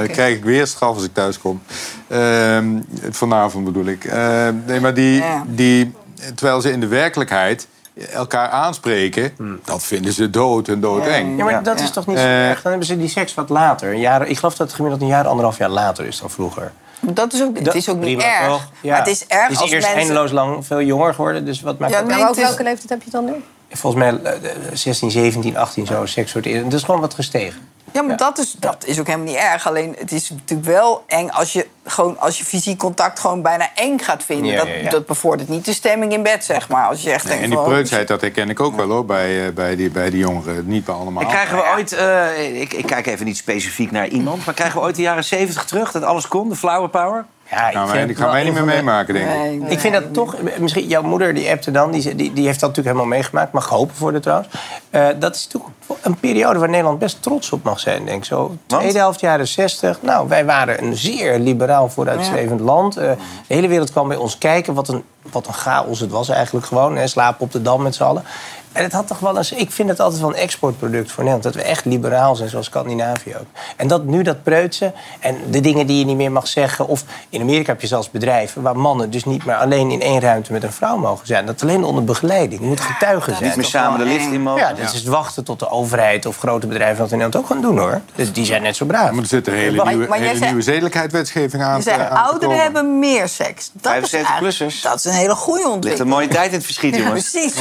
eh, 0.03 0.09
krijg 0.11 0.35
ik 0.37 0.43
weer 0.43 0.67
straf 0.67 0.95
als 0.95 1.03
ik 1.03 1.13
thuis 1.13 1.39
kom. 1.39 1.61
Ehm, 2.07 2.67
vanavond 3.09 3.65
bedoel 3.65 3.85
ik. 3.85 4.05
Ehm, 4.05 4.55
nee, 4.65 4.79
maar 4.79 4.93
die, 4.93 5.23
die, 5.45 5.91
terwijl 6.35 6.61
ze 6.61 6.71
in 6.71 6.79
de 6.79 6.87
werkelijkheid 6.87 7.67
elkaar 8.13 8.49
aanspreken, 8.49 9.31
dat 9.65 9.83
vinden 9.83 10.13
ze 10.13 10.29
dood 10.29 10.67
en 10.67 10.79
doodeng. 10.79 11.37
Ja, 11.37 11.43
maar 11.43 11.63
dat 11.63 11.79
is 11.79 11.91
toch 11.91 12.05
niet 12.07 12.17
zo 12.17 12.23
Eh, 12.23 12.49
erg? 12.49 12.61
Dan 12.61 12.69
hebben 12.71 12.87
ze 12.87 12.97
die 12.97 13.09
seks 13.09 13.33
wat 13.33 13.49
later. 13.49 13.91
Een 13.93 13.99
jaar, 13.99 14.27
ik 14.27 14.35
geloof 14.37 14.55
dat 14.55 14.67
het 14.67 14.75
gemiddeld 14.75 15.01
een 15.01 15.07
jaar, 15.07 15.27
anderhalf 15.27 15.57
jaar 15.57 15.69
later 15.69 16.05
is 16.05 16.19
dan 16.19 16.29
vroeger. 16.29 16.71
Dat 16.99 17.33
is 17.33 17.41
ook, 17.43 17.55
het 17.55 17.65
Dat- 17.65 17.75
is 17.75 17.89
ook 17.89 17.95
niet 17.95 18.17
prima, 18.17 18.39
erg. 18.39 18.47
toch? 18.47 18.67
Ja. 18.81 18.89
Maar 18.89 18.99
het 18.99 19.07
is 19.07 19.25
erg 19.27 19.49
is 19.49 19.57
als 19.59 19.71
eerst 19.71 19.85
mensen... 19.87 19.99
eindeloos 20.07 20.31
lang 20.31 20.65
veel 20.65 20.81
jonger 20.81 21.13
geworden. 21.13 21.45
Dus 21.45 21.61
wat 21.61 21.79
maakt 21.79 21.93
Ja, 21.93 22.01
Maar 22.01 22.17
het 22.19 22.27
ook 22.29 22.35
is- 22.35 22.41
welke 22.43 22.63
leeftijd 22.63 22.89
heb 22.89 23.03
je 23.03 23.09
dan 23.09 23.25
nu? 23.25 23.31
Volgens 23.71 24.03
mij 24.03 24.19
eh, 24.33 24.49
16, 24.73 25.11
17, 25.11 25.57
18 25.57 25.85
zo 25.85 26.05
seks 26.05 26.31
soort. 26.31 26.43
Dat 26.63 26.73
is 26.73 26.83
gewoon 26.83 27.01
wat 27.01 27.13
gestegen. 27.13 27.69
Ja, 27.97 28.03
maar 28.03 28.17
Dat, 28.17 28.37
is, 28.37 28.55
dat 28.59 28.85
is 28.85 28.99
ook 28.99 29.05
helemaal 29.05 29.27
niet 29.27 29.35
erg. 29.35 29.67
Alleen 29.67 29.95
het 29.99 30.11
is 30.11 30.29
natuurlijk 30.29 30.67
wel 30.67 31.03
eng 31.07 31.29
als 31.29 31.53
je, 31.53 31.67
gewoon, 31.85 32.19
als 32.19 32.37
je 32.37 32.43
fysiek 32.43 32.77
contact 32.77 33.19
gewoon 33.19 33.41
bijna 33.41 33.69
eng 33.75 33.97
gaat 33.97 34.23
vinden. 34.23 34.51
Ja, 34.51 34.57
dat, 34.57 34.67
ja, 34.67 34.73
ja. 34.73 34.89
dat 34.89 35.05
bevordert 35.05 35.49
niet 35.49 35.65
de 35.65 35.73
stemming 35.73 36.13
in 36.13 36.23
bed, 36.23 36.45
zeg 36.45 36.69
maar. 36.69 36.87
Als 36.87 37.03
je 37.03 37.11
echt 37.11 37.23
Nee, 37.23 37.37
denkt 37.37 37.53
en 37.53 37.59
die 37.59 37.67
preutsheid, 37.67 38.07
dat 38.07 38.21
herken 38.21 38.49
ik 38.49 38.59
ook 38.59 38.75
wel 38.75 38.89
hoor, 38.89 39.05
bij, 39.05 39.47
eh, 39.47 39.53
bij, 39.53 39.75
die, 39.75 39.89
bij 39.89 40.09
die 40.09 40.19
jongeren. 40.19 40.67
Niet 40.67 40.85
bij 40.85 40.95
allemaal. 40.95 41.23
En 41.23 41.29
krijgen 41.29 41.57
we 41.57 41.63
ooit, 41.75 41.91
eh, 41.91 42.61
ik, 42.61 42.73
ik 42.73 42.85
kijk 42.85 43.07
even 43.07 43.25
niet 43.25 43.37
specifiek 43.37 43.91
naar 43.91 44.07
iemand, 44.07 44.45
maar 44.45 44.53
krijgen 44.53 44.79
we 44.79 44.85
ooit 44.85 44.95
de 44.95 45.01
jaren 45.01 45.23
70 45.23 45.65
terug, 45.65 45.91
dat 45.91 46.03
alles 46.03 46.27
kon, 46.27 46.49
de 46.49 46.55
flower 46.55 46.89
power? 46.89 47.25
Ja, 47.49 48.05
die 48.05 48.15
gaan 48.15 48.31
wij 48.31 48.43
niet 48.43 48.53
meer 48.53 48.65
meemaken, 48.65 49.13
denk 49.13 49.63
ik. 49.63 49.69
Ik 49.69 49.79
vind 49.79 49.93
dat 49.93 50.13
toch, 50.13 50.35
misschien 50.59 50.87
jouw 50.87 51.01
moeder 51.01 51.33
die 51.33 51.49
appte 51.49 51.71
dan, 51.71 51.91
die, 51.91 52.15
die, 52.15 52.33
die 52.33 52.45
heeft 52.45 52.59
dat 52.59 52.69
natuurlijk 52.69 52.95
helemaal 52.95 53.17
meegemaakt, 53.17 53.51
mag 53.51 53.69
hopen 53.69 53.95
voor 53.95 54.11
de 54.11 54.19
trouwens. 54.19 54.49
Eh, 54.89 55.07
dat 55.19 55.35
is 55.35 55.45
toch 55.45 55.69
een 56.01 56.15
periode 56.15 56.59
waar 56.59 56.69
Nederland 56.69 56.99
best 56.99 57.21
trots 57.21 57.51
op 57.51 57.63
mag 57.63 57.79
zijn, 57.79 58.05
denk 58.05 58.17
ik. 58.17 58.25
Zo, 58.25 58.55
tweede 58.65 58.97
helft 58.97 59.19
jaren 59.19 59.47
60. 59.47 60.01
Nou, 60.01 60.27
wij 60.27 60.45
waren 60.45 60.83
een 60.83 60.95
zeer 60.95 61.39
liberaal 61.39 61.89
vooruitstrevend 61.89 62.59
land. 62.59 62.97
Eh, 62.97 63.11
de 63.47 63.53
hele 63.53 63.67
wereld 63.67 63.91
kwam 63.91 64.07
bij 64.07 64.17
ons 64.17 64.37
kijken. 64.37 64.73
Wat 64.73 64.87
een, 64.87 65.03
wat 65.31 65.47
een 65.47 65.53
chaos 65.53 65.99
het 65.99 66.11
was 66.11 66.29
eigenlijk 66.29 66.65
gewoon. 66.65 66.97
Hè, 66.97 67.07
slapen 67.07 67.41
op 67.41 67.51
de 67.51 67.61
dam 67.61 67.81
met 67.81 67.95
z'n 67.95 68.03
allen. 68.03 68.23
En 68.77 68.83
het 68.83 68.93
had 68.93 69.07
toch 69.07 69.19
wel 69.19 69.37
eens, 69.37 69.51
ik 69.51 69.71
vind 69.71 69.89
het 69.89 69.99
altijd 69.99 70.21
wel 70.21 70.29
een 70.29 70.35
exportproduct 70.35 71.11
voor 71.11 71.23
Nederland. 71.23 71.43
Dat 71.53 71.63
we 71.63 71.69
echt 71.69 71.85
liberaal 71.85 72.35
zijn, 72.35 72.49
zoals 72.49 72.65
Scandinavië 72.65 73.35
ook. 73.39 73.45
En 73.75 73.87
dat 73.87 74.03
nu 74.05 74.21
dat 74.23 74.43
preutsen 74.43 74.93
en 75.19 75.37
de 75.49 75.59
dingen 75.61 75.87
die 75.87 75.99
je 75.99 76.05
niet 76.05 76.15
meer 76.17 76.31
mag 76.31 76.47
zeggen. 76.47 76.87
Of 76.87 77.03
in 77.29 77.41
Amerika 77.41 77.71
heb 77.71 77.81
je 77.81 77.87
zelfs 77.87 78.11
bedrijven 78.11 78.61
waar 78.61 78.77
mannen 78.77 79.09
dus 79.09 79.25
niet 79.25 79.45
meer 79.45 79.55
alleen 79.55 79.91
in 79.91 80.01
één 80.01 80.19
ruimte 80.19 80.51
met 80.51 80.63
een 80.63 80.71
vrouw 80.71 80.97
mogen 80.97 81.27
zijn. 81.27 81.45
Dat 81.45 81.61
alleen 81.61 81.83
onder 81.83 82.03
begeleiding. 82.03 82.61
Je 82.61 82.67
moet 82.67 82.79
getuigen 82.81 83.31
zijn. 83.35 83.43
Niet 83.45 83.55
meer 83.55 83.65
samen 83.65 83.99
de 83.99 84.05
lift 84.05 84.31
in 84.31 84.41
mogen. 84.41 84.61
Ja, 84.61 84.73
dus 84.73 84.93
is 84.93 85.03
wachten 85.03 85.43
tot 85.43 85.59
de 85.59 85.69
overheid 85.69 86.25
of 86.25 86.37
grote 86.37 86.67
bedrijven 86.67 86.97
dat 86.97 87.11
in 87.11 87.17
Nederland 87.17 87.43
ook 87.45 87.51
gaan 87.51 87.61
doen 87.61 87.77
hoor. 87.77 88.01
Dus 88.15 88.33
die 88.33 88.45
zijn 88.45 88.61
net 88.61 88.75
zo 88.75 88.85
braaf. 88.85 89.11
Maar 89.11 89.21
er 89.21 89.27
zit 89.29 89.47
een 89.47 89.53
hele 89.53 89.75
Maar- 89.77 89.87
nieuwe, 89.87 90.07
maar 90.07 90.17
hele 90.19 90.31
zei- 90.35 90.45
nieuwe 90.45 90.61
zedelijkheidswetgeving 90.61 91.63
aan 91.63 91.77
Je 91.77 91.81
zegt, 91.83 92.09
ouderen 92.09 92.61
hebben 92.61 92.99
meer 92.99 93.27
seks. 93.27 93.71
Dat 93.73 93.93
is, 94.03 94.09
75-plussers. 94.09 94.81
dat 94.81 94.95
is 94.97 95.05
een 95.05 95.11
hele 95.11 95.35
goede 95.35 95.59
Ligt 95.59 95.71
ontwikkeling. 95.73 96.09
een 96.11 96.15
mooie 96.17 96.27
tijd 96.27 96.47
in 96.47 96.53
het 96.55 96.63
verschiet, 96.65 96.95
Ja, 96.95 97.01
jongens. 97.03 97.29
precies. 97.31 97.53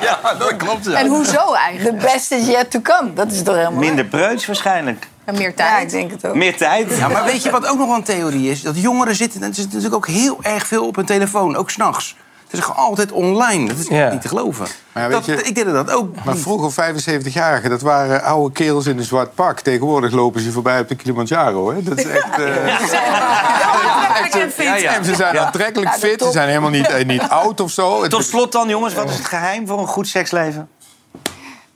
Ja, 0.00 0.18
dat 0.38 0.56
klopt. 0.56 0.86
En 0.92 1.06
hoezo 1.06 1.52
eigenlijk? 1.54 2.00
The 2.00 2.06
best 2.12 2.32
is 2.32 2.46
yet 2.46 2.70
to 2.70 2.80
come. 2.80 3.12
Dat 3.12 3.32
is 3.32 3.42
toch 3.42 3.54
helemaal... 3.54 3.78
Minder 3.78 4.04
preuts 4.04 4.46
waarschijnlijk. 4.46 5.08
En 5.24 5.34
meer 5.36 5.54
tijd. 5.54 5.70
Ja, 5.70 5.78
ik 5.78 5.90
denk 5.90 6.10
het 6.10 6.26
ook. 6.26 6.34
Meer 6.34 6.56
tijd. 6.56 6.96
Ja, 6.96 7.08
maar 7.08 7.24
weet 7.24 7.42
je 7.42 7.50
wat 7.50 7.66
ook 7.66 7.78
nog 7.78 7.86
wel 7.86 7.96
een 7.96 8.02
theorie 8.02 8.50
is? 8.50 8.62
Dat 8.62 8.80
jongeren 8.80 9.14
zitten, 9.14 9.40
er 9.42 9.46
zitten 9.54 9.64
natuurlijk 9.78 9.94
ook 9.94 10.06
heel 10.14 10.38
erg 10.42 10.66
veel 10.66 10.86
op 10.86 10.96
hun 10.96 11.04
telefoon, 11.04 11.56
ook 11.56 11.70
s'nachts. 11.70 12.16
Het 12.44 12.52
is 12.62 12.68
gewoon 12.68 12.84
altijd 12.86 13.12
online. 13.12 13.68
Dat 13.68 13.78
is 13.78 13.86
Ja. 13.88 14.10
niet 14.10 14.20
te 14.22 14.28
geloven. 14.28 14.66
Maar 14.92 15.08
weet 15.08 15.16
dat, 15.16 15.26
je- 15.26 15.42
ik 15.42 15.54
denk 15.54 15.72
dat 15.72 15.90
ook. 15.90 16.14
Maar 16.24 16.36
vroeger 16.36 16.72
75-jarigen, 16.72 17.70
dat 17.70 17.80
waren 17.80 18.22
oude 18.22 18.52
kerels 18.52 18.86
in 18.86 18.98
een 18.98 19.04
zwart 19.04 19.34
pak. 19.34 19.60
Tegenwoordig 19.60 20.12
lopen 20.12 20.40
ze 20.40 20.52
voorbij 20.52 20.80
op 20.80 20.88
de 20.88 20.94
Kilimanjaro. 20.94 21.72
Hè? 21.74 21.82
Dat 21.82 21.98
is 21.98 22.04
echt... 22.06 22.28
Ja, 24.56 24.76
ja. 24.76 24.94
En 24.94 25.04
ze 25.04 25.14
zijn 25.14 25.38
aantrekkelijk 25.38 25.90
fit, 25.94 26.22
ze 26.22 26.30
zijn 26.30 26.48
helemaal 26.48 26.70
niet, 26.70 26.88
eh, 26.88 27.04
niet 27.04 27.22
oud 27.22 27.60
of 27.60 27.70
zo. 27.70 28.06
Tot 28.06 28.24
slot 28.24 28.52
dan, 28.52 28.68
jongens, 28.68 28.94
wat 28.94 29.10
is 29.10 29.16
het 29.16 29.26
geheim 29.26 29.66
voor 29.66 29.78
een 29.78 29.86
goed 29.86 30.08
seksleven? 30.08 30.68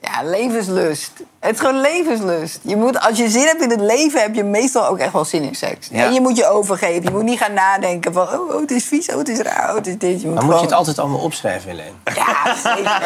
Ja, 0.01 0.23
levenslust. 0.23 1.11
Het 1.39 1.53
is 1.53 1.59
gewoon 1.59 1.81
levenslust. 1.81 2.59
Je 2.61 2.75
moet, 2.75 2.99
als 2.99 3.17
je 3.17 3.29
zin 3.29 3.45
hebt 3.45 3.61
in 3.61 3.69
het 3.69 3.79
leven, 3.79 4.21
heb 4.21 4.35
je 4.35 4.43
meestal 4.43 4.87
ook 4.87 4.97
echt 4.97 5.13
wel 5.13 5.25
zin 5.25 5.43
in 5.43 5.55
seks. 5.55 5.87
Ja. 5.91 6.03
En 6.05 6.13
je 6.13 6.21
moet 6.21 6.37
je 6.37 6.45
overgeven. 6.47 7.03
Je 7.03 7.09
moet 7.11 7.23
niet 7.23 7.39
gaan 7.39 7.53
nadenken 7.53 8.13
van... 8.13 8.27
oh, 8.27 8.49
oh, 8.53 8.61
het 8.61 8.71
is 8.71 8.85
vies, 8.85 9.09
oh, 9.09 9.17
het 9.17 9.27
is 9.29 9.39
raar, 9.39 9.69
oh, 9.69 9.75
het 9.75 9.87
is 9.87 9.97
dit. 9.97 10.21
Je 10.21 10.27
moet 10.27 10.35
Maar 10.35 10.45
moet 10.45 10.55
je 10.55 10.61
het 10.61 10.71
altijd 10.73 10.99
allemaal 10.99 11.19
opschrijven, 11.19 11.69
Helene? 11.69 11.91
Ja, 12.15 12.55
zeker. 12.55 13.01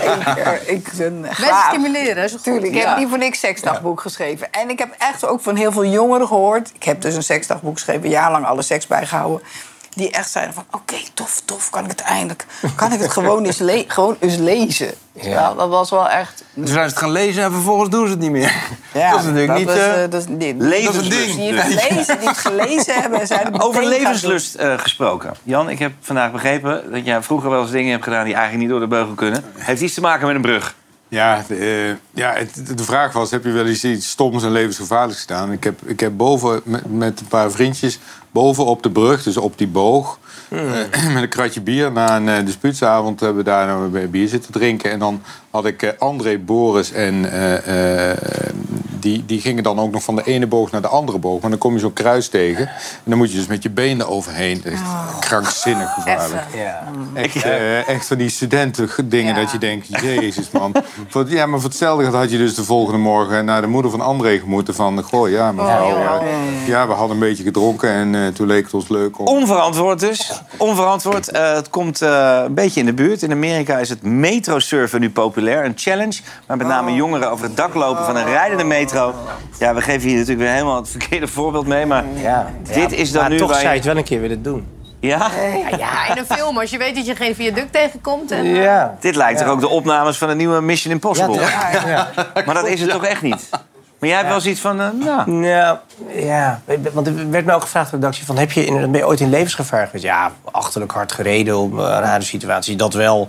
zeker. 0.34 0.68
Ik 0.68 0.92
ben 0.96 1.20
Mensen 1.20 1.46
stimuleren, 1.68 2.30
goed. 2.30 2.42
Tuurlijk, 2.42 2.74
ik 2.74 2.82
Ja. 2.82 2.88
heb 2.88 2.98
niet 2.98 3.08
voor 3.08 3.18
niks 3.18 3.38
seksdagboek 3.40 4.00
geschreven. 4.00 4.52
En 4.52 4.70
ik 4.70 4.78
heb 4.78 4.94
echt 4.98 5.26
ook 5.26 5.40
van 5.40 5.56
heel 5.56 5.72
veel 5.72 5.84
jongeren 5.86 6.26
gehoord... 6.26 6.70
ik 6.74 6.82
heb 6.84 7.00
dus 7.00 7.14
een 7.14 7.22
seksdagboek 7.22 7.74
geschreven, 7.74 8.08
jarenlang 8.08 8.46
alle 8.46 8.62
seks 8.62 8.86
bijgehouden... 8.86 9.40
die 9.94 10.10
echt 10.10 10.30
zeiden 10.30 10.54
van, 10.54 10.64
oké, 10.70 10.94
tof, 11.14 11.42
tof, 11.44 11.70
kan 11.70 11.84
ik 11.84 11.90
het 11.90 12.00
eindelijk... 12.00 12.46
kan 12.76 12.92
ik 12.92 13.00
het 13.00 13.10
gewoon 13.10 13.44
eens, 13.44 13.58
le- 13.58 13.84
gewoon 13.96 14.16
eens 14.20 14.36
lezen. 14.36 14.94
Ja. 15.12 15.54
dat 15.54 15.68
was 15.68 15.90
wel 15.90 16.08
echt... 16.08 16.44
Toen 16.54 16.66
zijn 16.66 16.78
ze 16.88 16.94
het 16.94 16.96
gaan 16.96 17.10
lezen 17.10 17.42
en 17.42 17.52
vervolgens 17.52 17.90
doen 17.90 18.04
ze 18.06 18.10
het 18.12 18.20
niet 18.20 18.30
meer. 18.30 18.54
Ja, 18.92 19.10
dat 19.10 19.20
is 19.20 19.24
natuurlijk 19.26 19.52
dat 19.52 19.58
niet... 19.58 19.68
is, 19.68 19.74
eh, 19.74 20.04
eh, 20.04 20.10
dat 20.10 20.20
is 20.20 20.26
niet- 20.28 20.60
dat 20.60 20.94
is 20.94 20.96
een 20.96 21.08
ding. 21.08 21.34
Die 21.34 21.52
het 21.54 21.80
gelezen, 21.82 22.18
die 22.18 22.28
het 22.28 22.38
gelezen 22.38 22.94
hebben. 22.94 23.60
Over 23.60 23.84
levenslust 23.86 24.54
eh, 24.54 24.78
gesproken. 24.78 25.34
Jan, 25.42 25.68
ik 25.70 25.78
heb 25.78 25.92
vandaag 26.00 26.32
begrepen 26.32 26.90
dat 26.92 27.04
jij 27.04 27.22
vroeger 27.22 27.50
wel 27.50 27.62
eens 27.62 27.70
dingen 27.70 27.90
hebt 27.90 28.04
gedaan... 28.04 28.24
die 28.24 28.34
eigenlijk 28.34 28.62
niet 28.62 28.70
door 28.72 28.80
de 28.80 28.94
beugel 28.96 29.14
kunnen. 29.14 29.44
Heeft 29.56 29.80
iets 29.82 29.94
te 29.94 30.00
maken 30.00 30.26
met 30.26 30.36
een 30.36 30.42
brug. 30.42 30.74
Ja, 31.14 31.44
de, 31.48 31.54
eh, 31.56 32.20
ja 32.22 32.32
het- 32.32 32.76
de 32.78 32.84
vraag 32.84 33.12
was, 33.12 33.30
heb 33.30 33.44
je 33.44 33.50
wel 33.50 33.66
eens 33.66 33.84
iets 33.84 34.08
stoms 34.10 34.42
en 34.42 34.50
levensgevaarlijks 34.52 35.20
gedaan? 35.20 35.52
Ik 35.52 35.64
heb, 35.64 35.80
ik 35.84 36.00
heb 36.00 36.12
boven 36.16 36.60
met, 36.64 36.92
met 36.92 37.20
een 37.20 37.26
paar 37.26 37.50
vriendjes, 37.50 37.98
boven 38.30 38.64
op 38.64 38.82
de 38.82 38.90
brug, 38.90 39.22
dus 39.22 39.36
op 39.36 39.58
die 39.58 39.66
boog... 39.66 40.18
eh, 40.48 40.60
met 41.14 41.22
een 41.22 41.28
kratje 41.28 41.60
bier 41.60 41.92
na 41.92 42.16
een 42.16 42.26
uh, 42.26 42.46
dispuutsavond 42.46 43.20
hebben 43.20 43.38
we 43.44 43.50
daar 43.50 43.66
nou 43.66 44.06
bier 44.08 44.28
zitten 44.28 44.52
drinken. 44.52 44.90
En 44.90 44.98
dan 44.98 45.22
had 45.50 45.64
ik 45.66 45.82
eh, 45.82 45.90
André, 45.98 46.38
Boris 46.38 46.92
en 46.92 47.24
die, 49.04 49.24
die 49.26 49.40
gingen 49.40 49.62
dan 49.62 49.78
ook 49.78 49.92
nog 49.92 50.02
van 50.02 50.16
de 50.16 50.22
ene 50.24 50.46
boog 50.46 50.70
naar 50.70 50.80
de 50.80 50.88
andere 50.88 51.18
boog. 51.18 51.40
Maar 51.40 51.50
dan 51.50 51.58
kom 51.58 51.72
je 51.72 51.78
zo'n 51.78 51.92
kruis 51.92 52.28
tegen. 52.28 52.68
En 52.68 53.04
dan 53.04 53.18
moet 53.18 53.30
je 53.30 53.36
dus 53.36 53.46
met 53.46 53.62
je 53.62 53.70
benen 53.70 54.08
overheen. 54.08 54.60
Dat 54.64 54.72
is 54.72 54.78
krankzinnig 55.20 55.94
gevaarlijk. 55.94 56.42
Ja. 56.54 56.82
Echt, 57.14 57.42
eh, 57.42 57.88
echt 57.88 58.06
van 58.06 58.16
die 58.16 58.28
studenten 58.28 58.88
dingen 59.04 59.34
dat 59.34 59.50
je 59.50 59.58
denkt, 59.58 60.00
jezus 60.00 60.50
man. 60.50 60.74
ja, 61.28 61.46
maar 61.46 61.60
voor 61.60 61.68
hetzelfde 61.68 62.06
had 62.16 62.30
je 62.30 62.38
dus 62.38 62.54
de 62.54 62.64
volgende 62.64 62.98
morgen 62.98 63.44
naar 63.44 63.60
de 63.60 63.66
moeder 63.66 63.90
van 63.90 64.00
André 64.00 64.38
gemoeten 64.38 64.74
van, 64.74 65.02
goh 65.02 65.30
ja 65.30 65.52
mevrouw, 65.52 65.90
Oh, 65.90 65.98
ja. 65.98 66.20
eh, 66.20 66.66
ja 66.66 66.86
we 66.86 66.92
hadden 66.92 67.16
een 67.16 67.28
beetje 67.28 67.44
gedronken 67.44 67.90
en 67.90 68.14
eh, 68.14 68.26
toen 68.26 68.46
leek 68.46 68.64
het 68.64 68.74
ons 68.74 68.88
leuk 68.88 69.18
om... 69.18 69.26
Onverantwoord 69.26 70.00
dus. 70.00 70.40
Onverantwoord. 70.56 71.30
Het 71.32 71.70
komt 71.70 72.02
eh, 72.02 72.40
een 72.44 72.54
beetje 72.54 72.80
in 72.80 72.86
de 72.86 72.92
buurt. 72.92 73.22
In 73.22 73.32
Amerika 73.32 73.78
is 73.78 73.88
het 73.88 74.02
metrosurfen 74.02 75.00
nu 75.00 75.10
populair. 75.10 75.64
Een 75.64 75.72
challenge 75.76 76.20
waar 76.46 76.56
met 76.56 76.66
name 76.66 76.92
jongeren 76.92 77.30
over 77.30 77.44
het 77.44 77.56
dak 77.56 77.74
lopen 77.74 78.04
van 78.04 78.16
een 78.16 78.24
rijdende 78.26 78.64
metro. 78.64 78.93
Ja, 79.58 79.74
we 79.74 79.80
geven 79.80 80.08
hier 80.08 80.18
natuurlijk 80.18 80.40
weer 80.46 80.52
helemaal 80.52 80.76
het 80.76 80.88
verkeerde 80.88 81.28
voorbeeld 81.28 81.66
mee. 81.66 81.86
Maar 81.86 82.04
dit 82.72 82.92
is 82.92 83.12
dan 83.12 83.20
maar 83.20 83.30
nu 83.30 83.36
toch 83.38 83.48
waar 83.50 83.60
zou 83.60 83.70
je 83.70 83.76
het 83.76 83.86
wel 83.86 83.96
een 83.96 84.04
keer 84.04 84.20
willen 84.20 84.42
doen. 84.42 84.66
Ja? 85.00 85.30
Ja, 85.70 85.76
ja, 85.78 86.08
in 86.10 86.18
een 86.18 86.36
film, 86.36 86.58
als 86.58 86.70
je 86.70 86.78
weet 86.78 86.94
dat 86.94 87.06
je 87.06 87.14
geen 87.16 87.34
viaduct 87.34 87.72
tegenkomt. 87.72 88.30
En, 88.30 88.44
Ja. 88.44 88.96
Dit 89.00 89.16
lijkt 89.16 89.38
toch 89.38 89.48
ook 89.48 89.60
de 89.60 89.68
opnames 89.68 90.18
van 90.18 90.28
de 90.28 90.34
nieuwe 90.34 90.60
Mission 90.60 90.92
Impossible. 90.92 91.40
Ja, 91.40 91.70
ja. 91.86 92.08
Maar 92.46 92.54
dat 92.54 92.66
is 92.66 92.80
het 92.80 92.90
toch 92.90 93.04
echt 93.04 93.22
niet? 93.22 93.48
Maar 94.04 94.12
jij 94.12 94.22
hebt 94.22 94.32
wel 94.32 94.40
zoiets 94.42 94.60
van... 94.60 94.80
eh, 94.80 94.86
nou, 95.04 95.44
Ja, 95.46 95.80
ja, 96.14 96.60
want 96.92 97.06
er 97.06 97.30
werd 97.30 97.44
me 97.46 97.52
ook 97.52 97.60
gevraagd 97.62 97.90
door 97.90 98.00
de 98.00 98.06
redactie 98.06 98.26
van... 98.26 98.38
Heb 98.38 98.52
je, 98.52 98.64
in, 98.64 98.90
ben 98.90 99.00
je 99.00 99.06
ooit 99.06 99.20
in 99.20 99.30
levensgevaar 99.30 99.86
geweest? 99.86 100.04
Ja, 100.04 100.32
achterlijk 100.50 100.92
hard 100.92 101.12
gereden 101.12 101.56
op 101.56 101.72
een 101.72 101.86
rare 102.00 102.22
situatie. 102.22 102.76
Dat 102.76 102.94
wel, 102.94 103.28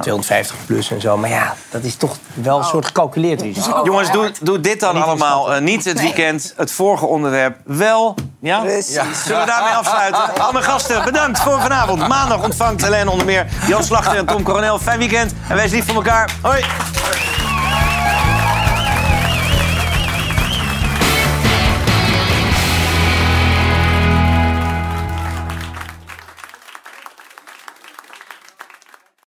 250 0.00 0.56
plus 0.66 0.90
en 0.90 1.00
zo. 1.00 1.16
Maar 1.16 1.30
ja, 1.30 1.54
dat 1.70 1.82
is 1.82 1.96
toch 1.96 2.16
wel 2.34 2.58
een 2.58 2.64
soort 2.64 2.86
gecalculeerd 2.86 3.40
risico. 3.42 3.80
Jongens, 3.84 4.10
doe, 4.12 4.32
doe 4.40 4.60
dit 4.60 4.80
dan 4.80 5.02
allemaal. 5.02 5.54
eh, 5.54 5.60
niet 5.60 5.84
het 5.84 6.00
weekend, 6.00 6.52
het 6.56 6.72
vorige 6.72 7.06
onderwerp 7.06 7.56
wel. 7.64 8.14
Ja? 8.40 8.60
Precies. 8.60 8.94
Zullen 9.24 9.40
we 9.40 9.46
daarmee 9.46 9.72
afsluiten? 9.72 10.34
Al 10.44 10.52
mijn 10.52 10.64
gasten, 10.64 11.04
bedankt 11.04 11.38
voor 11.40 11.60
vanavond. 11.60 12.08
Maandag 12.08 12.44
ontvangt 12.44 12.82
Helene 12.84 13.10
onder 13.10 13.26
meer 13.26 13.46
Jan 13.66 13.84
Slachter 13.84 14.16
en 14.16 14.26
Tom 14.26 14.42
Coronel. 14.42 14.78
Fijn 14.78 14.98
weekend 14.98 15.32
en 15.48 15.56
wees 15.56 15.70
lief 15.70 15.84
voor 15.86 15.94
elkaar. 15.94 16.30
Hoi! 16.42 16.64